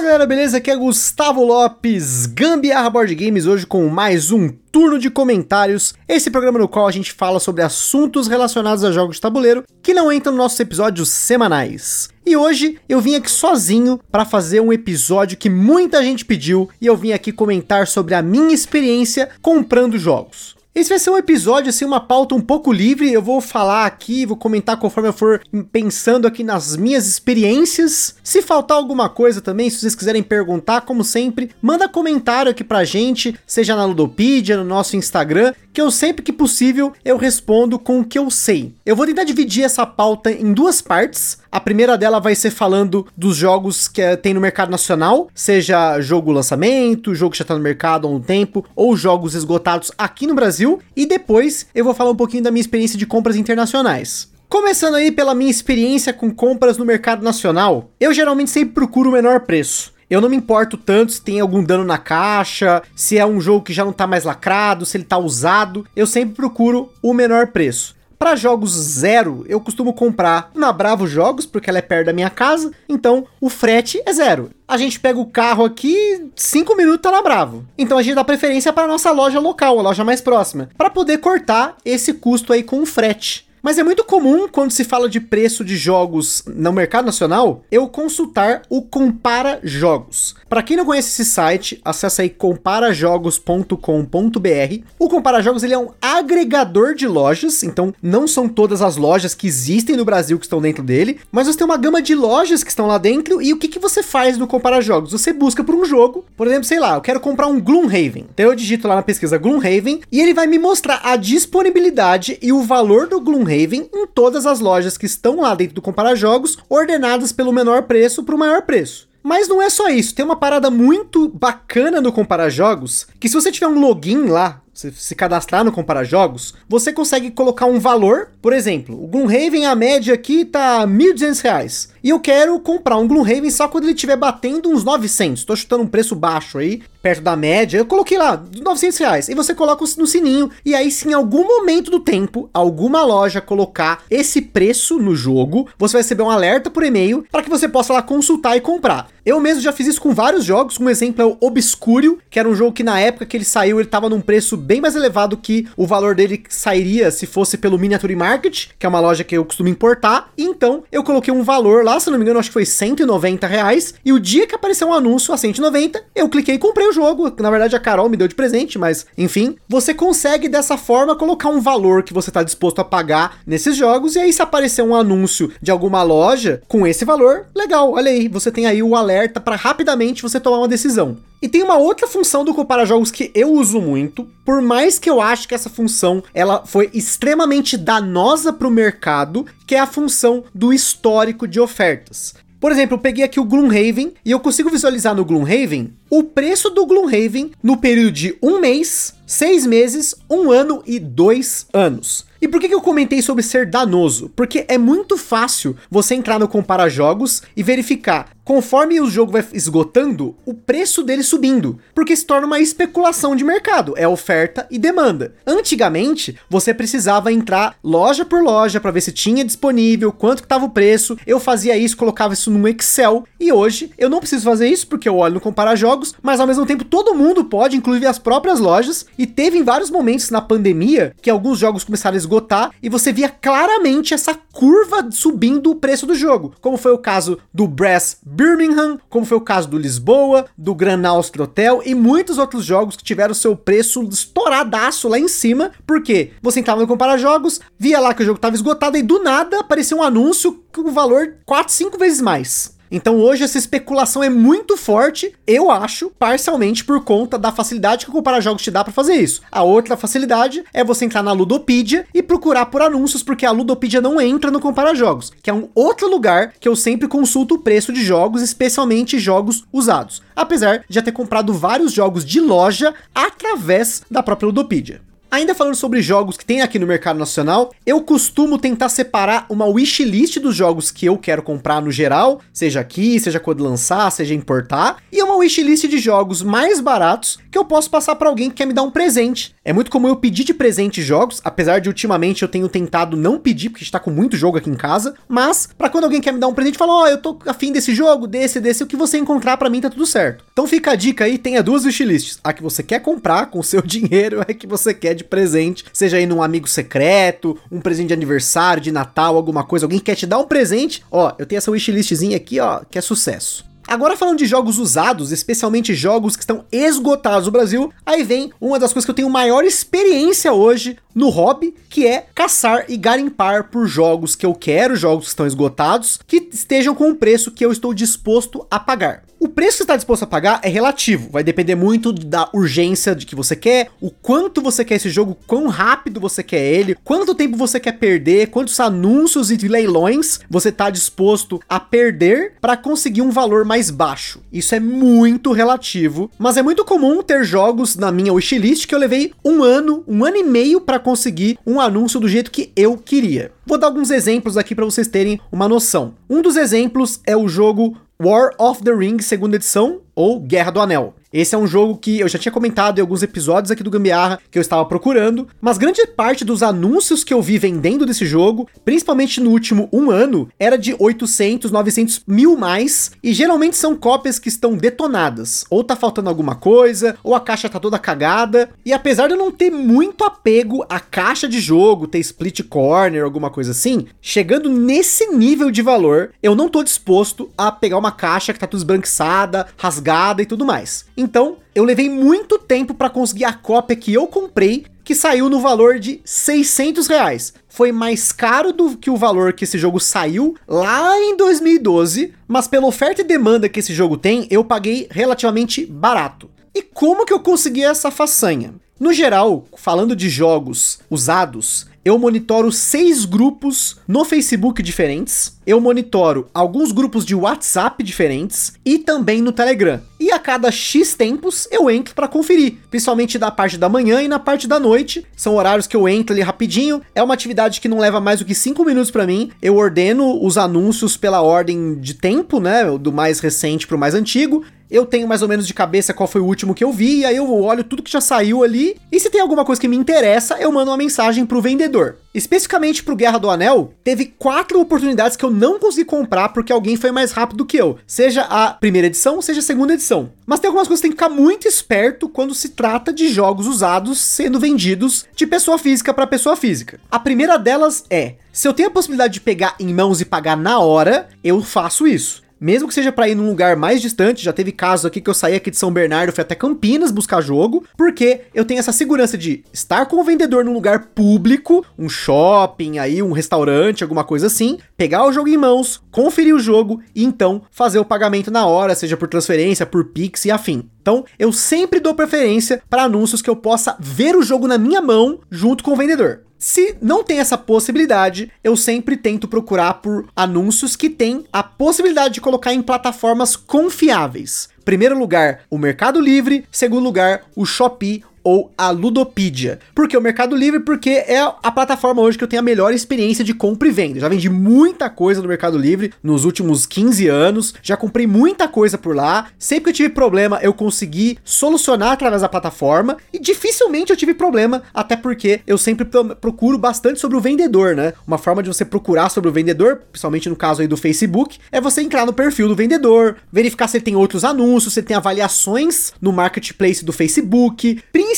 Fala 0.00 0.12
galera, 0.12 0.26
beleza? 0.26 0.56
Aqui 0.56 0.70
é 0.70 0.76
Gustavo 0.76 1.44
Lopes, 1.44 2.24
Gambiarra 2.24 2.88
Board 2.88 3.14
Games, 3.14 3.44
hoje 3.44 3.66
com 3.66 3.86
mais 3.86 4.32
um 4.32 4.48
turno 4.48 4.98
de 4.98 5.10
comentários. 5.10 5.92
Esse 6.08 6.30
programa 6.30 6.58
no 6.58 6.66
qual 6.66 6.86
a 6.86 6.90
gente 6.90 7.12
fala 7.12 7.38
sobre 7.38 7.60
assuntos 7.60 8.26
relacionados 8.26 8.82
a 8.82 8.92
jogos 8.92 9.16
de 9.16 9.20
tabuleiro 9.20 9.62
que 9.82 9.92
não 9.92 10.10
entram 10.10 10.32
nos 10.32 10.42
nossos 10.42 10.58
episódios 10.58 11.10
semanais. 11.10 12.08
E 12.24 12.34
hoje 12.34 12.78
eu 12.88 12.98
vim 12.98 13.14
aqui 13.14 13.30
sozinho 13.30 14.00
para 14.10 14.24
fazer 14.24 14.60
um 14.60 14.72
episódio 14.72 15.36
que 15.36 15.50
muita 15.50 16.02
gente 16.02 16.24
pediu 16.24 16.70
e 16.80 16.86
eu 16.86 16.96
vim 16.96 17.12
aqui 17.12 17.30
comentar 17.30 17.86
sobre 17.86 18.14
a 18.14 18.22
minha 18.22 18.54
experiência 18.54 19.28
comprando 19.42 19.98
jogos. 19.98 20.56
Esse 20.72 20.88
vai 20.88 21.00
ser 21.00 21.10
um 21.10 21.16
episódio, 21.16 21.68
assim, 21.68 21.84
uma 21.84 21.98
pauta 21.98 22.32
um 22.32 22.40
pouco 22.40 22.72
livre. 22.72 23.12
Eu 23.12 23.20
vou 23.20 23.40
falar 23.40 23.86
aqui, 23.86 24.24
vou 24.24 24.36
comentar 24.36 24.76
conforme 24.76 25.08
eu 25.08 25.12
for 25.12 25.42
pensando 25.72 26.28
aqui 26.28 26.44
nas 26.44 26.76
minhas 26.76 27.08
experiências. 27.08 28.14
Se 28.22 28.40
faltar 28.40 28.76
alguma 28.76 29.08
coisa 29.08 29.40
também, 29.40 29.68
se 29.68 29.80
vocês 29.80 29.96
quiserem 29.96 30.22
perguntar, 30.22 30.82
como 30.82 31.02
sempre, 31.02 31.50
manda 31.60 31.88
comentário 31.88 32.52
aqui 32.52 32.62
pra 32.62 32.84
gente, 32.84 33.36
seja 33.44 33.74
na 33.74 33.84
Ludopedia, 33.84 34.56
no 34.56 34.64
nosso 34.64 34.96
Instagram, 34.96 35.52
que 35.72 35.80
eu 35.80 35.90
sempre 35.90 36.22
que 36.22 36.32
possível 36.32 36.92
eu 37.04 37.16
respondo 37.16 37.76
com 37.76 38.00
o 38.00 38.04
que 38.04 38.18
eu 38.18 38.30
sei. 38.30 38.72
Eu 38.86 38.94
vou 38.94 39.06
tentar 39.06 39.24
dividir 39.24 39.64
essa 39.64 39.84
pauta 39.84 40.30
em 40.30 40.52
duas 40.52 40.80
partes. 40.80 41.38
A 41.52 41.58
primeira 41.58 41.98
dela 41.98 42.20
vai 42.20 42.36
ser 42.36 42.50
falando 42.50 43.04
dos 43.16 43.36
jogos 43.36 43.88
que 43.88 44.00
eh, 44.00 44.14
tem 44.14 44.32
no 44.32 44.40
mercado 44.40 44.70
nacional, 44.70 45.28
seja 45.34 46.00
jogo 46.00 46.30
lançamento, 46.30 47.12
jogo 47.12 47.32
que 47.32 47.38
já 47.38 47.44
tá 47.44 47.54
no 47.54 47.60
mercado 47.60 48.06
há 48.06 48.10
um 48.10 48.20
tempo, 48.20 48.64
ou 48.76 48.96
jogos 48.96 49.34
esgotados 49.34 49.90
aqui 49.98 50.28
no 50.28 50.34
Brasil. 50.34 50.78
E 50.94 51.06
depois 51.06 51.66
eu 51.74 51.84
vou 51.84 51.92
falar 51.92 52.12
um 52.12 52.16
pouquinho 52.16 52.44
da 52.44 52.52
minha 52.52 52.60
experiência 52.60 52.96
de 52.96 53.04
compras 53.04 53.34
internacionais. 53.34 54.30
Começando 54.48 54.94
aí 54.94 55.10
pela 55.10 55.34
minha 55.34 55.50
experiência 55.50 56.12
com 56.12 56.30
compras 56.30 56.78
no 56.78 56.84
mercado 56.84 57.24
nacional, 57.24 57.90
eu 57.98 58.14
geralmente 58.14 58.50
sempre 58.50 58.74
procuro 58.74 59.08
o 59.08 59.12
menor 59.12 59.40
preço. 59.40 59.92
Eu 60.08 60.20
não 60.20 60.28
me 60.28 60.36
importo 60.36 60.76
tanto 60.76 61.12
se 61.12 61.22
tem 61.22 61.40
algum 61.40 61.62
dano 61.64 61.84
na 61.84 61.98
caixa, 61.98 62.82
se 62.94 63.18
é 63.18 63.26
um 63.26 63.40
jogo 63.40 63.64
que 63.64 63.72
já 63.72 63.84
não 63.84 63.92
tá 63.92 64.06
mais 64.06 64.22
lacrado, 64.22 64.86
se 64.86 64.96
ele 64.96 65.04
tá 65.04 65.18
usado. 65.18 65.84
Eu 65.96 66.06
sempre 66.06 66.34
procuro 66.36 66.92
o 67.02 67.12
menor 67.12 67.48
preço. 67.48 67.94
Para 68.22 68.36
jogos 68.36 68.72
zero, 68.72 69.46
eu 69.48 69.58
costumo 69.58 69.94
comprar 69.94 70.50
na 70.54 70.70
Bravo 70.74 71.06
Jogos, 71.06 71.46
porque 71.46 71.70
ela 71.70 71.78
é 71.78 71.82
perto 71.82 72.04
da 72.04 72.12
minha 72.12 72.28
casa, 72.28 72.70
então 72.86 73.26
o 73.40 73.48
frete 73.48 73.98
é 74.04 74.12
zero. 74.12 74.50
A 74.68 74.76
gente 74.76 75.00
pega 75.00 75.18
o 75.18 75.24
carro 75.24 75.64
aqui, 75.64 76.30
5 76.36 76.76
minutos 76.76 77.00
tá 77.00 77.10
na 77.10 77.22
Bravo. 77.22 77.64
Então 77.78 77.96
a 77.96 78.02
gente 78.02 78.14
dá 78.16 78.22
preferência 78.22 78.74
para 78.74 78.86
nossa 78.86 79.10
loja 79.10 79.40
local, 79.40 79.78
a 79.78 79.82
loja 79.82 80.04
mais 80.04 80.20
próxima, 80.20 80.68
para 80.76 80.90
poder 80.90 81.16
cortar 81.16 81.78
esse 81.82 82.12
custo 82.12 82.52
aí 82.52 82.62
com 82.62 82.82
o 82.82 82.86
frete. 82.86 83.48
Mas 83.62 83.78
é 83.78 83.82
muito 83.82 84.04
comum, 84.04 84.48
quando 84.48 84.70
se 84.70 84.84
fala 84.84 85.08
de 85.08 85.20
preço 85.20 85.62
de 85.62 85.76
jogos 85.76 86.42
no 86.46 86.72
mercado 86.72 87.04
nacional, 87.04 87.62
eu 87.70 87.86
consultar 87.88 88.62
o 88.70 88.80
Compara 88.80 89.60
Jogos. 89.62 90.34
Para 90.48 90.62
quem 90.62 90.78
não 90.78 90.86
conhece 90.86 91.10
esse 91.10 91.30
site, 91.30 91.78
acessa 91.84 92.22
aí 92.22 92.30
comparajogos.com.br. 92.30 94.84
O 94.98 95.10
Compara 95.10 95.42
Jogos 95.42 95.62
ele 95.62 95.74
é 95.74 95.78
um 95.78 95.90
agregador 96.00 96.94
de 96.94 97.06
lojas, 97.06 97.62
então 97.62 97.92
não 98.02 98.26
são 98.26 98.48
todas 98.48 98.80
as 98.80 98.96
lojas 98.96 99.34
que 99.34 99.46
existem 99.46 99.94
no 99.94 100.06
Brasil 100.06 100.38
que 100.38 100.46
estão 100.46 100.62
dentro 100.62 100.82
dele, 100.82 101.20
mas 101.30 101.46
você 101.46 101.58
tem 101.58 101.66
uma 101.66 101.76
gama 101.76 102.00
de 102.00 102.14
lojas 102.14 102.64
que 102.64 102.70
estão 102.70 102.86
lá 102.86 102.96
dentro 102.96 103.42
e 103.42 103.52
o 103.52 103.58
que, 103.58 103.68
que 103.68 103.78
você 103.78 104.02
faz 104.02 104.38
no 104.38 104.46
Compara 104.46 104.80
Jogos? 104.80 105.12
Você 105.12 105.34
busca 105.34 105.62
por 105.62 105.74
um 105.74 105.84
jogo, 105.84 106.24
por 106.34 106.46
exemplo, 106.46 106.64
sei 106.64 106.80
lá, 106.80 106.94
eu 106.94 107.02
quero 107.02 107.20
comprar 107.20 107.46
um 107.46 107.60
Gloomhaven. 107.60 108.24
Então 108.32 108.46
eu 108.46 108.54
digito 108.54 108.88
lá 108.88 108.96
na 108.96 109.02
pesquisa 109.02 109.36
Gloomhaven 109.36 110.00
e 110.10 110.18
ele 110.18 110.32
vai 110.32 110.46
me 110.46 110.58
mostrar 110.58 111.02
a 111.04 111.14
disponibilidade 111.16 112.38
e 112.40 112.52
o 112.52 112.62
valor 112.62 113.06
do 113.06 113.20
Gloomhaven 113.20 113.49
Raven 113.50 113.90
em 113.92 114.06
todas 114.06 114.46
as 114.46 114.60
lojas 114.60 114.96
que 114.96 115.06
estão 115.06 115.40
lá 115.40 115.54
dentro 115.54 115.74
do 115.74 115.82
Compara 115.82 116.14
Jogos, 116.14 116.56
ordenadas 116.68 117.32
pelo 117.32 117.52
menor 117.52 117.82
preço 117.82 118.22
para 118.22 118.34
o 118.34 118.38
maior 118.38 118.62
preço. 118.62 119.08
Mas 119.22 119.48
não 119.48 119.60
é 119.60 119.68
só 119.68 119.88
isso, 119.88 120.14
tem 120.14 120.24
uma 120.24 120.36
parada 120.36 120.70
muito 120.70 121.28
bacana 121.28 122.00
no 122.00 122.12
Compara 122.12 122.48
Jogos, 122.48 123.06
que 123.18 123.28
se 123.28 123.34
você 123.34 123.52
tiver 123.52 123.66
um 123.66 123.80
login 123.80 124.26
lá, 124.26 124.62
se, 124.72 125.14
cadastrar 125.14 125.64
no 125.64 125.72
Compara 125.72 126.04
Jogos, 126.04 126.54
você 126.68 126.92
consegue 126.92 127.30
colocar 127.30 127.66
um 127.66 127.78
valor, 127.78 128.28
por 128.40 128.52
exemplo, 128.52 129.02
o 129.02 129.06
Gloomhaven 129.06 129.66
a 129.66 129.74
média 129.74 130.14
aqui 130.14 130.44
tá 130.44 130.80
R$ 130.80 130.86
1.200, 130.86 131.90
e 132.02 132.08
eu 132.08 132.20
quero 132.20 132.58
comprar 132.60 132.96
um 132.96 133.06
Gloomhaven 133.06 133.50
só 133.50 133.68
quando 133.68 133.84
ele 133.84 133.92
estiver 133.92 134.16
batendo 134.16 134.70
uns 134.70 134.84
900, 134.84 135.44
tô 135.44 135.54
chutando 135.54 135.82
um 135.82 135.88
preço 135.88 136.14
baixo 136.14 136.58
aí, 136.58 136.82
perto 137.02 137.22
da 137.22 137.36
média, 137.36 137.78
eu 137.78 137.86
coloquei 137.86 138.16
lá, 138.16 138.42
900 138.62 138.98
reais, 138.98 139.28
e 139.28 139.34
você 139.34 139.54
coloca 139.54 139.84
no 139.98 140.06
sininho, 140.06 140.50
e 140.64 140.74
aí 140.74 140.90
se 140.90 141.08
em 141.08 141.12
algum 141.12 141.46
momento 141.46 141.90
do 141.90 142.00
tempo, 142.00 142.48
alguma 142.52 143.02
loja 143.02 143.40
colocar 143.40 144.04
esse 144.10 144.40
preço 144.40 144.98
no 144.98 145.14
jogo, 145.14 145.68
você 145.78 145.94
vai 145.94 146.02
receber 146.02 146.22
um 146.22 146.30
alerta 146.30 146.70
por 146.70 146.84
e-mail, 146.84 147.24
para 147.30 147.42
que 147.42 147.50
você 147.50 147.68
possa 147.68 147.92
lá 147.92 148.02
consultar 148.02 148.56
e 148.56 148.60
comprar. 148.60 149.08
Eu 149.30 149.38
mesmo 149.38 149.62
já 149.62 149.70
fiz 149.70 149.86
isso 149.86 150.00
com 150.00 150.12
vários 150.12 150.44
jogos, 150.44 150.80
um 150.80 150.90
exemplo 150.90 151.22
é 151.22 151.24
o 151.24 151.36
Obscurio, 151.40 152.18
que 152.28 152.40
era 152.40 152.48
um 152.48 152.54
jogo 152.56 152.72
que 152.72 152.82
na 152.82 152.98
época 152.98 153.24
que 153.24 153.36
ele 153.36 153.44
saiu, 153.44 153.78
ele 153.78 153.88
tava 153.88 154.08
num 154.08 154.20
preço 154.20 154.56
bem 154.56 154.80
mais 154.80 154.96
elevado 154.96 155.36
que 155.36 155.68
o 155.76 155.86
valor 155.86 156.16
dele 156.16 156.42
sairia 156.48 157.12
se 157.12 157.26
fosse 157.26 157.56
pelo 157.56 157.78
Miniature 157.78 158.16
Market, 158.16 158.70
que 158.76 158.84
é 158.84 158.88
uma 158.88 158.98
loja 158.98 159.22
que 159.22 159.36
eu 159.36 159.44
costumo 159.44 159.68
importar, 159.68 160.32
então 160.36 160.82
eu 160.90 161.04
coloquei 161.04 161.32
um 161.32 161.44
valor 161.44 161.84
lá, 161.84 162.00
se 162.00 162.10
não 162.10 162.18
me 162.18 162.24
engano, 162.24 162.40
acho 162.40 162.48
que 162.48 162.54
foi 162.54 162.66
190 162.66 163.46
reais, 163.46 163.94
e 164.04 164.12
o 164.12 164.18
dia 164.18 164.48
que 164.48 164.54
apareceu 164.56 164.88
um 164.88 164.92
anúncio 164.92 165.32
a 165.32 165.36
190, 165.36 166.02
eu 166.12 166.28
cliquei 166.28 166.56
e 166.56 166.58
comprei 166.58 166.88
o 166.88 166.92
jogo, 166.92 167.32
na 167.38 167.52
verdade 167.52 167.76
a 167.76 167.78
Carol 167.78 168.08
me 168.08 168.16
deu 168.16 168.26
de 168.26 168.34
presente, 168.34 168.80
mas 168.80 169.06
enfim, 169.16 169.54
você 169.68 169.94
consegue 169.94 170.48
dessa 170.48 170.76
forma 170.76 171.14
colocar 171.14 171.50
um 171.50 171.60
valor 171.60 172.02
que 172.02 172.12
você 172.12 172.30
está 172.30 172.42
disposto 172.42 172.80
a 172.80 172.84
pagar 172.84 173.38
nesses 173.46 173.76
jogos, 173.76 174.16
e 174.16 174.18
aí 174.18 174.32
se 174.32 174.42
aparecer 174.42 174.82
um 174.82 174.92
anúncio 174.92 175.52
de 175.62 175.70
alguma 175.70 176.02
loja 176.02 176.60
com 176.66 176.84
esse 176.84 177.04
valor, 177.04 177.46
legal, 177.54 177.92
olha 177.92 178.10
aí, 178.10 178.26
você 178.26 178.50
tem 178.50 178.66
aí 178.66 178.82
o 178.82 178.96
alerta 178.96 179.19
alerta 179.20 179.40
para 179.40 179.56
rapidamente 179.56 180.22
você 180.22 180.40
tomar 180.40 180.58
uma 180.58 180.68
decisão. 180.68 181.18
E 181.42 181.48
tem 181.48 181.62
uma 181.62 181.76
outra 181.76 182.06
função 182.06 182.44
do 182.44 182.54
comparar 182.54 182.84
jogos 182.84 183.10
que 183.10 183.30
eu 183.34 183.52
uso 183.52 183.80
muito, 183.80 184.26
por 184.44 184.60
mais 184.60 184.98
que 184.98 185.08
eu 185.08 185.20
acho 185.20 185.46
que 185.46 185.54
essa 185.54 185.70
função 185.70 186.22
ela 186.34 186.64
foi 186.66 186.90
extremamente 186.92 187.76
danosa 187.76 188.52
para 188.52 188.68
o 188.68 188.70
mercado, 188.70 189.46
que 189.66 189.74
é 189.74 189.80
a 189.80 189.86
função 189.86 190.44
do 190.54 190.72
histórico 190.72 191.46
de 191.46 191.60
ofertas. 191.60 192.34
Por 192.60 192.70
exemplo, 192.70 192.96
eu 192.96 193.00
peguei 193.00 193.24
aqui 193.24 193.40
o 193.40 193.44
Gloomhaven 193.44 194.12
e 194.22 194.30
eu 194.30 194.38
consigo 194.38 194.68
visualizar 194.68 195.14
no 195.14 195.24
Gloomhaven 195.24 195.94
o 196.10 196.22
preço 196.22 196.68
do 196.68 196.84
Gloomhaven 196.84 197.52
no 197.62 197.78
período 197.78 198.12
de 198.12 198.36
um 198.42 198.60
mês, 198.60 199.14
seis 199.26 199.64
meses, 199.64 200.14
um 200.28 200.50
ano 200.50 200.82
e 200.86 200.98
dois 200.98 201.66
anos. 201.72 202.26
E 202.42 202.48
por 202.48 202.60
que, 202.60 202.68
que 202.68 202.74
eu 202.74 202.80
comentei 202.80 203.22
sobre 203.22 203.42
ser 203.42 203.66
danoso? 203.66 204.30
Porque 204.34 204.64
é 204.68 204.76
muito 204.76 205.16
fácil 205.16 205.76
você 205.90 206.14
entrar 206.14 206.38
no 206.38 206.48
Compara 206.48 206.88
Jogos 206.88 207.42
e 207.56 207.62
verificar, 207.62 208.30
conforme 208.50 209.00
o 209.00 209.08
jogo 209.08 209.30
vai 209.30 209.46
esgotando, 209.52 210.34
o 210.44 210.52
preço 210.52 211.04
dele 211.04 211.22
subindo. 211.22 211.78
Porque 211.94 212.16
se 212.16 212.26
torna 212.26 212.48
uma 212.48 212.58
especulação 212.58 213.36
de 213.36 213.44
mercado, 213.44 213.94
é 213.96 214.08
oferta 214.08 214.66
e 214.68 214.76
demanda. 214.76 215.36
Antigamente, 215.46 216.36
você 216.48 216.74
precisava 216.74 217.32
entrar 217.32 217.76
loja 217.80 218.24
por 218.24 218.42
loja 218.42 218.80
para 218.80 218.90
ver 218.90 219.02
se 219.02 219.12
tinha 219.12 219.44
disponível, 219.44 220.10
quanto 220.10 220.42
que 220.42 220.46
estava 220.46 220.64
o 220.64 220.70
preço. 220.70 221.16
Eu 221.24 221.38
fazia 221.38 221.78
isso, 221.78 221.96
colocava 221.96 222.34
isso 222.34 222.50
no 222.50 222.66
Excel. 222.66 223.22
E 223.38 223.52
hoje, 223.52 223.92
eu 223.96 224.10
não 224.10 224.18
preciso 224.18 224.46
fazer 224.46 224.66
isso, 224.66 224.88
porque 224.88 225.08
eu 225.08 225.18
olho 225.18 225.34
no 225.34 225.40
Compara 225.40 225.76
Jogos, 225.76 226.16
mas 226.20 226.40
ao 226.40 226.46
mesmo 226.48 226.66
tempo 226.66 226.84
todo 226.84 227.14
mundo 227.14 227.44
pode, 227.44 227.76
inclusive 227.76 228.06
as 228.06 228.18
próprias 228.18 228.58
lojas. 228.58 229.06
E 229.16 229.28
teve 229.28 229.58
em 229.58 229.62
vários 229.62 229.90
momentos 229.90 230.28
na 230.28 230.40
pandemia 230.40 231.14
que 231.22 231.30
alguns 231.30 231.60
jogos 231.60 231.84
começaram 231.84 232.16
a 232.16 232.18
esgotar 232.18 232.72
e 232.82 232.88
você 232.88 233.12
via 233.12 233.28
claramente 233.28 234.12
essa 234.12 234.34
curva 234.34 235.08
subindo 235.12 235.70
o 235.70 235.76
preço 235.76 236.04
do 236.04 236.16
jogo, 236.16 236.52
como 236.60 236.76
foi 236.76 236.90
o 236.90 236.98
caso 236.98 237.38
do 237.54 237.68
Brass 237.68 238.16
Birmingham, 238.40 238.98
como 239.10 239.26
foi 239.26 239.36
o 239.36 239.42
caso 239.42 239.68
do 239.68 239.76
Lisboa, 239.76 240.46
do 240.56 240.74
Gran 240.74 241.06
Austria 241.06 241.44
Hotel 241.44 241.82
e 241.84 241.94
muitos 241.94 242.38
outros 242.38 242.64
jogos 242.64 242.96
que 242.96 243.04
tiveram 243.04 243.34
seu 243.34 243.54
preço 243.54 244.02
estouradaço 244.04 245.08
lá 245.08 245.18
em 245.18 245.28
cima, 245.28 245.72
porque 245.86 246.30
você 246.40 246.60
entrava 246.60 246.80
no 246.80 246.86
comparar 246.86 247.18
jogos, 247.18 247.60
via 247.78 248.00
lá 248.00 248.14
que 248.14 248.22
o 248.22 248.24
jogo 248.24 248.36
estava 248.36 248.56
esgotado 248.56 248.96
e 248.96 249.02
do 249.02 249.22
nada 249.22 249.60
aparecia 249.60 249.94
um 249.94 250.02
anúncio 250.02 250.64
com 250.72 250.90
valor 250.90 251.34
4, 251.44 251.70
5 251.70 251.98
vezes 251.98 252.22
mais. 252.22 252.79
Então 252.90 253.20
hoje 253.20 253.44
essa 253.44 253.56
especulação 253.56 254.22
é 254.22 254.28
muito 254.28 254.76
forte, 254.76 255.32
eu 255.46 255.70
acho, 255.70 256.10
parcialmente 256.18 256.84
por 256.84 257.04
conta 257.04 257.38
da 257.38 257.52
facilidade 257.52 258.04
que 258.04 258.10
o 258.10 258.14
Compara 258.14 258.40
Jogos 258.40 258.62
te 258.62 258.70
dá 258.70 258.82
para 258.82 258.92
fazer 258.92 259.14
isso. 259.14 259.42
A 259.50 259.62
outra 259.62 259.96
facilidade 259.96 260.64
é 260.74 260.82
você 260.82 261.04
entrar 261.04 261.22
na 261.22 261.32
Ludopedia 261.32 262.04
e 262.12 262.22
procurar 262.22 262.66
por 262.66 262.82
anúncios, 262.82 263.22
porque 263.22 263.46
a 263.46 263.52
Ludopedia 263.52 264.00
não 264.00 264.20
entra 264.20 264.50
no 264.50 264.60
Compara 264.60 264.94
Jogos, 264.94 265.32
que 265.42 265.50
é 265.50 265.54
um 265.54 265.68
outro 265.74 266.08
lugar 266.08 266.52
que 266.58 266.68
eu 266.68 266.74
sempre 266.74 267.06
consulto 267.06 267.54
o 267.54 267.60
preço 267.60 267.92
de 267.92 268.02
jogos, 268.02 268.42
especialmente 268.42 269.18
jogos 269.18 269.64
usados. 269.72 270.22
Apesar 270.34 270.78
de 270.78 270.86
já 270.88 271.02
ter 271.02 271.12
comprado 271.12 271.52
vários 271.52 271.92
jogos 271.92 272.24
de 272.24 272.40
loja 272.40 272.92
através 273.14 274.02
da 274.10 274.22
própria 274.22 274.46
Ludopedia. 274.46 275.09
Ainda 275.30 275.54
falando 275.54 275.76
sobre 275.76 276.02
jogos 276.02 276.36
que 276.36 276.44
tem 276.44 276.60
aqui 276.60 276.76
no 276.76 276.88
mercado 276.88 277.16
nacional, 277.16 277.72
eu 277.86 278.00
costumo 278.02 278.58
tentar 278.58 278.88
separar 278.88 279.46
uma 279.48 279.64
wishlist 279.64 280.40
dos 280.40 280.56
jogos 280.56 280.90
que 280.90 281.06
eu 281.06 281.16
quero 281.16 281.40
comprar 281.40 281.80
no 281.80 281.92
geral, 281.92 282.40
seja 282.52 282.80
aqui, 282.80 283.20
seja 283.20 283.38
quando 283.38 283.62
lançar, 283.62 284.10
seja 284.10 284.34
importar, 284.34 284.96
e 285.12 285.22
uma 285.22 285.36
wishlist 285.36 285.86
de 285.86 285.98
jogos 285.98 286.42
mais 286.42 286.80
baratos 286.80 287.38
que 287.48 287.56
eu 287.56 287.64
posso 287.64 287.88
passar 287.88 288.16
para 288.16 288.28
alguém 288.28 288.50
que 288.50 288.56
quer 288.56 288.66
me 288.66 288.72
dar 288.72 288.82
um 288.82 288.90
presente. 288.90 289.54
É 289.64 289.72
muito 289.72 289.88
comum 289.88 290.08
eu 290.08 290.16
pedir 290.16 290.42
de 290.42 290.52
presente 290.52 291.00
jogos, 291.00 291.40
apesar 291.44 291.78
de 291.78 291.88
ultimamente 291.88 292.42
eu 292.42 292.48
tenho 292.48 292.68
tentado 292.68 293.16
não 293.16 293.38
pedir, 293.38 293.70
porque 293.70 293.84
está 293.84 294.00
com 294.00 294.10
muito 294.10 294.36
jogo 294.36 294.58
aqui 294.58 294.68
em 294.68 294.74
casa, 294.74 295.14
mas 295.28 295.68
para 295.78 295.88
quando 295.88 296.04
alguém 296.04 296.20
quer 296.20 296.32
me 296.32 296.40
dar 296.40 296.48
um 296.48 296.54
presente, 296.54 296.76
fala: 296.76 296.92
"Ó, 296.92 297.02
oh, 297.04 297.06
eu 297.06 297.18
tô 297.18 297.38
afim 297.46 297.70
desse 297.70 297.94
jogo, 297.94 298.26
desse, 298.26 298.58
desse, 298.58 298.82
o 298.82 298.86
que 298.86 298.96
você 298.96 299.16
encontrar 299.16 299.56
para 299.56 299.70
mim 299.70 299.80
tá 299.80 299.88
tudo 299.88 300.06
certo". 300.06 300.44
Então 300.52 300.66
fica 300.66 300.90
a 300.90 300.96
dica 300.96 301.24
aí, 301.24 301.38
tenha 301.38 301.62
duas 301.62 301.84
wishlists, 301.84 302.40
a 302.42 302.52
que 302.52 302.64
você 302.64 302.82
quer 302.82 302.98
comprar 302.98 303.46
com 303.46 303.60
o 303.60 303.64
seu 303.64 303.80
dinheiro, 303.86 304.44
é 304.48 304.52
que 304.52 304.66
você 304.66 304.92
quer 304.92 305.19
de 305.20 305.24
presente, 305.24 305.84
seja 305.92 306.16
aí 306.16 306.26
num 306.26 306.42
amigo 306.42 306.68
secreto, 306.68 307.56
um 307.70 307.80
presente 307.80 308.08
de 308.08 308.14
aniversário, 308.14 308.82
de 308.82 308.92
Natal, 308.92 309.36
alguma 309.36 309.64
coisa, 309.64 309.86
alguém 309.86 310.00
quer 310.00 310.14
te 310.14 310.26
dar 310.26 310.38
um 310.38 310.46
presente, 310.46 311.02
ó, 311.10 311.32
eu 311.38 311.46
tenho 311.46 311.58
essa 311.58 311.70
wishlistzinha 311.70 312.36
aqui, 312.36 312.58
ó, 312.60 312.80
que 312.90 312.98
é 312.98 313.00
sucesso. 313.00 313.70
Agora 313.90 314.16
falando 314.16 314.38
de 314.38 314.46
jogos 314.46 314.78
usados, 314.78 315.32
especialmente 315.32 315.94
jogos 315.94 316.36
que 316.36 316.44
estão 316.44 316.64
esgotados 316.70 317.46
no 317.46 317.52
Brasil, 317.52 317.92
aí 318.06 318.22
vem 318.22 318.52
uma 318.60 318.78
das 318.78 318.92
coisas 318.92 319.04
que 319.04 319.10
eu 319.10 319.16
tenho 319.16 319.28
maior 319.28 319.64
experiência 319.64 320.52
hoje 320.52 320.96
no 321.12 321.28
hobby, 321.28 321.74
que 321.88 322.06
é 322.06 322.26
caçar 322.32 322.84
e 322.88 322.96
garimpar 322.96 323.68
por 323.68 323.88
jogos 323.88 324.36
que 324.36 324.46
eu 324.46 324.54
quero, 324.54 324.94
jogos 324.94 325.24
que 325.24 325.30
estão 325.30 325.46
esgotados, 325.46 326.20
que 326.24 326.48
estejam 326.52 326.94
com 326.94 327.10
o 327.10 327.16
preço 327.16 327.50
que 327.50 327.64
eu 327.64 327.72
estou 327.72 327.92
disposto 327.92 328.64
a 328.70 328.78
pagar. 328.78 329.24
O 329.42 329.48
preço 329.48 329.70
que 329.70 329.76
você 329.78 329.84
está 329.84 329.96
disposto 329.96 330.24
a 330.24 330.26
pagar 330.26 330.60
é 330.62 330.68
relativo, 330.68 331.30
vai 331.30 331.42
depender 331.42 331.74
muito 331.74 332.12
da 332.12 332.50
urgência 332.52 333.14
de 333.14 333.24
que 333.24 333.34
você 333.34 333.56
quer, 333.56 333.88
o 333.98 334.10
quanto 334.10 334.60
você 334.60 334.84
quer 334.84 334.96
esse 334.96 335.08
jogo, 335.08 335.34
quão 335.46 335.66
rápido 335.68 336.20
você 336.20 336.42
quer 336.42 336.60
ele, 336.60 336.94
quanto 337.02 337.34
tempo 337.34 337.56
você 337.56 337.80
quer 337.80 337.92
perder, 337.92 338.48
quantos 338.48 338.78
anúncios 338.78 339.50
e 339.50 339.56
leilões 339.56 340.40
você 340.50 340.68
está 340.68 340.90
disposto 340.90 341.58
a 341.66 341.80
perder 341.80 342.52
para 342.60 342.76
conseguir 342.76 343.22
um 343.22 343.30
valor 343.30 343.64
mais 343.64 343.88
baixo. 343.88 344.42
Isso 344.52 344.74
é 344.74 344.80
muito 344.80 345.52
relativo, 345.52 346.30
mas 346.38 346.58
é 346.58 346.62
muito 346.62 346.84
comum 346.84 347.22
ter 347.22 347.42
jogos 347.42 347.96
na 347.96 348.12
minha 348.12 348.34
wishlist 348.34 348.86
que 348.86 348.94
eu 348.94 348.98
levei 348.98 349.32
um 349.42 349.62
ano, 349.62 350.04
um 350.06 350.22
ano 350.22 350.36
e 350.36 350.44
meio 350.44 350.82
para 350.82 350.98
conseguir 350.98 351.58
um 351.66 351.80
anúncio 351.80 352.20
do 352.20 352.28
jeito 352.28 352.50
que 352.50 352.70
eu 352.76 352.94
queria. 352.98 353.52
Vou 353.64 353.78
dar 353.78 353.86
alguns 353.86 354.10
exemplos 354.10 354.58
aqui 354.58 354.74
para 354.74 354.84
vocês 354.84 355.08
terem 355.08 355.40
uma 355.50 355.66
noção. 355.66 356.12
Um 356.28 356.42
dos 356.42 356.56
exemplos 356.56 357.20
é 357.24 357.34
o 357.34 357.48
jogo 357.48 357.96
War 358.22 358.52
of 358.58 358.82
the 358.82 358.92
Ring, 358.92 359.18
segunda 359.22 359.56
edição, 359.56 360.02
ou 360.14 360.38
Guerra 360.38 360.70
do 360.70 360.78
Anel. 360.78 361.14
Esse 361.32 361.54
é 361.54 361.58
um 361.58 361.66
jogo 361.66 361.96
que 361.96 362.18
eu 362.18 362.28
já 362.28 362.40
tinha 362.40 362.50
comentado 362.50 362.98
em 362.98 363.00
alguns 363.00 363.22
episódios 363.22 363.70
aqui 363.70 363.84
do 363.84 363.90
Gambiarra 363.90 364.40
que 364.50 364.58
eu 364.58 364.60
estava 364.60 364.84
procurando, 364.84 365.46
mas 365.60 365.78
grande 365.78 366.04
parte 366.04 366.44
dos 366.44 366.60
anúncios 366.60 367.22
que 367.22 367.32
eu 367.32 367.40
vi 367.40 367.56
vendendo 367.56 368.04
desse 368.04 368.26
jogo, 368.26 368.68
principalmente 368.84 369.40
no 369.40 369.50
último 369.50 369.88
um 369.92 370.10
ano, 370.10 370.48
era 370.58 370.76
de 370.76 370.96
800, 370.98 371.70
900 371.70 372.22
mil 372.26 372.56
mais, 372.56 373.12
e 373.22 373.32
geralmente 373.32 373.76
são 373.76 373.94
cópias 373.94 374.40
que 374.40 374.48
estão 374.48 374.76
detonadas, 374.76 375.64
ou 375.70 375.84
tá 375.84 375.94
faltando 375.94 376.28
alguma 376.28 376.56
coisa, 376.56 377.16
ou 377.22 377.32
a 377.36 377.40
caixa 377.40 377.68
tá 377.68 377.78
toda 377.78 377.96
cagada, 377.96 378.70
e 378.84 378.92
apesar 378.92 379.28
de 379.28 379.34
eu 379.34 379.38
não 379.38 379.52
ter 379.52 379.70
muito 379.70 380.24
apego 380.24 380.84
à 380.88 380.98
caixa 380.98 381.46
de 381.46 381.60
jogo, 381.60 382.08
ter 382.08 382.18
split 382.18 382.60
corner, 382.68 383.22
alguma 383.22 383.50
coisa 383.50 383.70
assim, 383.70 384.08
chegando 384.20 384.68
nesse 384.68 385.28
nível 385.28 385.70
de 385.70 385.80
valor, 385.80 386.32
eu 386.42 386.56
não 386.56 386.68
tô 386.68 386.82
disposto 386.82 387.52
a 387.56 387.70
pegar 387.70 387.98
uma 387.98 388.10
caixa 388.10 388.52
que 388.52 388.58
tá 388.58 388.66
tudo 388.66 388.80
esbranquiçada, 388.80 389.68
rasgada 389.76 390.42
e 390.42 390.46
tudo 390.46 390.64
mais. 390.64 391.08
Então, 391.20 391.58
eu 391.74 391.84
levei 391.84 392.08
muito 392.08 392.58
tempo 392.58 392.94
para 392.94 393.10
conseguir 393.10 393.44
a 393.44 393.52
cópia 393.52 393.94
que 393.94 394.10
eu 394.10 394.26
comprei, 394.26 394.86
que 395.04 395.14
saiu 395.14 395.50
no 395.50 395.60
valor 395.60 395.98
de 395.98 396.18
600 396.24 397.06
reais. 397.08 397.52
Foi 397.68 397.92
mais 397.92 398.32
caro 398.32 398.72
do 398.72 398.96
que 398.96 399.10
o 399.10 399.18
valor 399.18 399.52
que 399.52 399.64
esse 399.64 399.76
jogo 399.76 400.00
saiu 400.00 400.56
lá 400.66 401.14
em 401.18 401.36
2012, 401.36 402.32
mas 402.48 402.66
pela 402.66 402.86
oferta 402.86 403.20
e 403.20 403.24
demanda 403.24 403.68
que 403.68 403.80
esse 403.80 403.92
jogo 403.92 404.16
tem, 404.16 404.46
eu 404.50 404.64
paguei 404.64 405.08
relativamente 405.10 405.84
barato. 405.84 406.48
E 406.74 406.80
como 406.80 407.26
que 407.26 407.34
eu 407.34 407.40
consegui 407.40 407.84
essa 407.84 408.10
façanha? 408.10 408.72
No 408.98 409.12
geral, 409.12 409.66
falando 409.76 410.16
de 410.16 410.30
jogos 410.30 411.00
usados, 411.10 411.86
eu 412.04 412.18
monitoro 412.18 412.72
seis 412.72 413.24
grupos 413.24 413.98
no 414.08 414.24
Facebook 414.24 414.82
diferentes, 414.82 415.58
eu 415.66 415.80
monitoro 415.80 416.48
alguns 416.54 416.92
grupos 416.92 417.24
de 417.24 417.34
WhatsApp 417.34 418.02
diferentes 418.02 418.72
e 418.84 418.98
também 418.98 419.42
no 419.42 419.52
Telegram. 419.52 420.00
E 420.18 420.32
a 420.32 420.38
cada 420.38 420.70
X 420.70 421.14
tempos 421.14 421.68
eu 421.70 421.90
entro 421.90 422.14
para 422.14 422.28
conferir, 422.28 422.78
principalmente 422.90 423.38
da 423.38 423.50
parte 423.50 423.76
da 423.76 423.88
manhã 423.88 424.22
e 424.22 424.28
na 424.28 424.38
parte 424.38 424.66
da 424.66 424.80
noite. 424.80 425.26
São 425.36 425.56
horários 425.56 425.86
que 425.86 425.96
eu 425.96 426.08
entro 426.08 426.34
ali 426.34 426.42
rapidinho. 426.42 427.02
É 427.14 427.22
uma 427.22 427.34
atividade 427.34 427.80
que 427.80 427.88
não 427.88 427.98
leva 427.98 428.20
mais 428.20 428.38
do 428.38 428.44
que 428.44 428.54
5 428.54 428.84
minutos 428.84 429.10
para 429.10 429.26
mim. 429.26 429.50
Eu 429.60 429.76
ordeno 429.76 430.44
os 430.44 430.58
anúncios 430.58 431.16
pela 431.16 431.42
ordem 431.42 431.96
de 431.96 432.14
tempo, 432.14 432.60
né, 432.60 432.84
do 432.98 433.12
mais 433.12 433.40
recente 433.40 433.86
para 433.86 433.96
o 433.96 434.00
mais 434.00 434.14
antigo 434.14 434.64
eu 434.90 435.06
tenho 435.06 435.28
mais 435.28 435.42
ou 435.42 435.48
menos 435.48 435.66
de 435.66 435.74
cabeça 435.74 436.12
qual 436.12 436.26
foi 436.26 436.40
o 436.40 436.46
último 436.46 436.74
que 436.74 436.82
eu 436.82 436.92
vi, 436.92 437.20
e 437.20 437.24
aí 437.24 437.36
eu 437.36 437.50
olho 437.52 437.84
tudo 437.84 438.02
que 438.02 438.10
já 438.10 438.20
saiu 438.20 438.64
ali, 438.64 438.96
e 439.10 439.20
se 439.20 439.30
tem 439.30 439.40
alguma 439.40 439.64
coisa 439.64 439.80
que 439.80 439.88
me 439.88 439.96
interessa, 439.96 440.58
eu 440.58 440.72
mando 440.72 440.90
uma 440.90 440.96
mensagem 440.96 441.46
pro 441.46 441.60
vendedor. 441.60 442.16
Especificamente 442.32 443.02
pro 443.02 443.16
Guerra 443.16 443.38
do 443.38 443.50
Anel, 443.50 443.92
teve 444.04 444.26
quatro 444.26 444.80
oportunidades 444.80 445.36
que 445.36 445.44
eu 445.44 445.50
não 445.50 445.78
consegui 445.78 446.04
comprar 446.04 446.50
porque 446.50 446.72
alguém 446.72 446.96
foi 446.96 447.10
mais 447.10 447.32
rápido 447.32 447.58
do 447.58 447.66
que 447.66 447.76
eu. 447.76 447.98
Seja 448.06 448.42
a 448.42 448.70
primeira 448.70 449.08
edição, 449.08 449.42
seja 449.42 449.58
a 449.58 449.62
segunda 449.62 449.94
edição. 449.94 450.32
Mas 450.46 450.60
tem 450.60 450.68
algumas 450.68 450.86
coisas 450.86 451.00
que 451.00 451.08
tem 451.08 451.16
que 451.16 451.22
ficar 451.22 451.34
muito 451.34 451.66
esperto 451.66 452.28
quando 452.28 452.54
se 452.54 452.70
trata 452.70 453.12
de 453.12 453.28
jogos 453.28 453.66
usados 453.66 454.20
sendo 454.20 454.60
vendidos 454.60 455.26
de 455.34 455.46
pessoa 455.46 455.76
física 455.76 456.14
para 456.14 456.26
pessoa 456.26 456.56
física. 456.56 457.00
A 457.10 457.18
primeira 457.18 457.58
delas 457.58 458.04
é: 458.08 458.36
se 458.52 458.68
eu 458.68 458.72
tenho 458.72 458.88
a 458.88 458.92
possibilidade 458.92 459.34
de 459.34 459.40
pegar 459.40 459.74
em 459.80 459.92
mãos 459.92 460.20
e 460.20 460.24
pagar 460.24 460.56
na 460.56 460.78
hora, 460.78 461.28
eu 461.42 461.60
faço 461.62 462.06
isso 462.06 462.48
mesmo 462.60 462.88
que 462.88 462.94
seja 462.94 463.10
para 463.10 463.28
ir 463.28 463.34
num 463.34 463.48
lugar 463.48 463.76
mais 463.76 464.02
distante, 464.02 464.44
já 464.44 464.52
teve 464.52 464.70
casos 464.70 465.06
aqui 465.06 465.20
que 465.20 465.30
eu 465.30 465.34
saí 465.34 465.54
aqui 465.54 465.70
de 465.70 465.78
São 465.78 465.92
Bernardo, 465.92 466.32
fui 466.32 466.42
até 466.42 466.54
Campinas 466.54 467.10
buscar 467.10 467.40
jogo, 467.40 467.84
porque 467.96 468.42
eu 468.54 468.64
tenho 468.64 468.78
essa 468.78 468.92
segurança 468.92 469.38
de 469.38 469.64
estar 469.72 470.06
com 470.06 470.20
o 470.20 470.24
vendedor 470.24 470.64
num 470.64 470.72
lugar 470.72 471.06
público, 471.14 471.84
um 471.98 472.08
shopping 472.08 472.98
aí, 472.98 473.22
um 473.22 473.32
restaurante, 473.32 474.02
alguma 474.02 474.24
coisa 474.24 474.48
assim, 474.48 474.78
pegar 474.96 475.24
o 475.24 475.32
jogo 475.32 475.48
em 475.48 475.56
mãos, 475.56 476.02
conferir 476.10 476.54
o 476.54 476.60
jogo 476.60 477.00
e 477.14 477.24
então 477.24 477.62
fazer 477.70 477.98
o 477.98 478.04
pagamento 478.04 478.50
na 478.50 478.66
hora, 478.66 478.94
seja 478.94 479.16
por 479.16 479.28
transferência, 479.28 479.86
por 479.86 480.06
Pix 480.06 480.44
e 480.44 480.50
afim. 480.50 480.88
Então, 481.00 481.24
eu 481.38 481.52
sempre 481.52 481.98
dou 481.98 482.14
preferência 482.14 482.82
para 482.90 483.04
anúncios 483.04 483.40
que 483.40 483.48
eu 483.48 483.56
possa 483.56 483.96
ver 483.98 484.36
o 484.36 484.42
jogo 484.42 484.68
na 484.68 484.76
minha 484.76 485.00
mão 485.00 485.40
junto 485.50 485.82
com 485.82 485.92
o 485.92 485.96
vendedor. 485.96 486.42
Se 486.62 486.94
não 487.00 487.24
tem 487.24 487.38
essa 487.38 487.56
possibilidade, 487.56 488.52
eu 488.62 488.76
sempre 488.76 489.16
tento 489.16 489.48
procurar 489.48 489.94
por 489.94 490.28
anúncios 490.36 490.94
que 490.94 491.08
têm 491.08 491.46
a 491.50 491.62
possibilidade 491.62 492.34
de 492.34 492.40
colocar 492.42 492.74
em 492.74 492.82
plataformas 492.82 493.56
confiáveis. 493.56 494.68
Primeiro 494.84 495.18
lugar, 495.18 495.60
o 495.70 495.78
Mercado 495.78 496.20
Livre. 496.20 496.66
Segundo 496.70 497.02
lugar, 497.02 497.44
o 497.56 497.64
Shopee 497.64 498.22
ou 498.42 498.72
a 498.76 498.90
Ludopedia. 498.90 499.78
Por 499.94 500.08
que 500.08 500.16
o 500.16 500.20
Mercado 500.20 500.56
Livre? 500.56 500.80
Porque 500.80 501.10
é 501.10 501.40
a 501.40 501.70
plataforma 501.70 502.22
hoje 502.22 502.38
que 502.38 502.44
eu 502.44 502.48
tenho 502.48 502.60
a 502.60 502.64
melhor 502.64 502.92
experiência 502.92 503.44
de 503.44 503.54
compra 503.54 503.88
e 503.88 503.90
venda. 503.90 504.20
Já 504.20 504.28
vendi 504.28 504.48
muita 504.48 505.10
coisa 505.10 505.42
no 505.42 505.48
Mercado 505.48 505.76
Livre 505.76 506.12
nos 506.22 506.44
últimos 506.44 506.86
15 506.86 507.28
anos, 507.28 507.74
já 507.82 507.96
comprei 507.96 508.26
muita 508.26 508.66
coisa 508.66 508.96
por 508.96 509.14
lá. 509.14 509.48
Sempre 509.58 509.84
que 509.84 509.90
eu 509.90 509.94
tive 509.94 510.08
problema, 510.10 510.58
eu 510.62 510.72
consegui 510.72 511.38
solucionar 511.44 512.12
através 512.12 512.42
da 512.42 512.48
plataforma 512.48 513.16
e 513.32 513.38
dificilmente 513.38 514.10
eu 514.10 514.16
tive 514.16 514.34
problema, 514.34 514.82
até 514.94 515.16
porque 515.16 515.60
eu 515.66 515.76
sempre 515.76 516.06
procuro 516.40 516.78
bastante 516.78 517.20
sobre 517.20 517.36
o 517.36 517.40
vendedor, 517.40 517.94
né? 517.94 518.14
Uma 518.26 518.38
forma 518.38 518.62
de 518.62 518.68
você 518.68 518.84
procurar 518.84 519.28
sobre 519.28 519.50
o 519.50 519.52
vendedor, 519.52 520.02
principalmente 520.10 520.48
no 520.48 520.56
caso 520.56 520.80
aí 520.80 520.88
do 520.88 520.96
Facebook, 520.96 521.58
é 521.70 521.80
você 521.80 522.00
entrar 522.00 522.24
no 522.24 522.32
perfil 522.32 522.68
do 522.68 522.74
vendedor, 522.74 523.36
verificar 523.52 523.88
se 523.88 523.98
ele 523.98 524.04
tem 524.04 524.16
outros 524.16 524.44
anúncios, 524.44 524.94
se 524.94 525.00
ele 525.00 525.06
tem 525.06 525.16
avaliações 525.16 526.12
no 526.20 526.32
marketplace 526.32 527.04
do 527.04 527.12
Facebook, 527.12 528.02
principalmente 528.12 528.29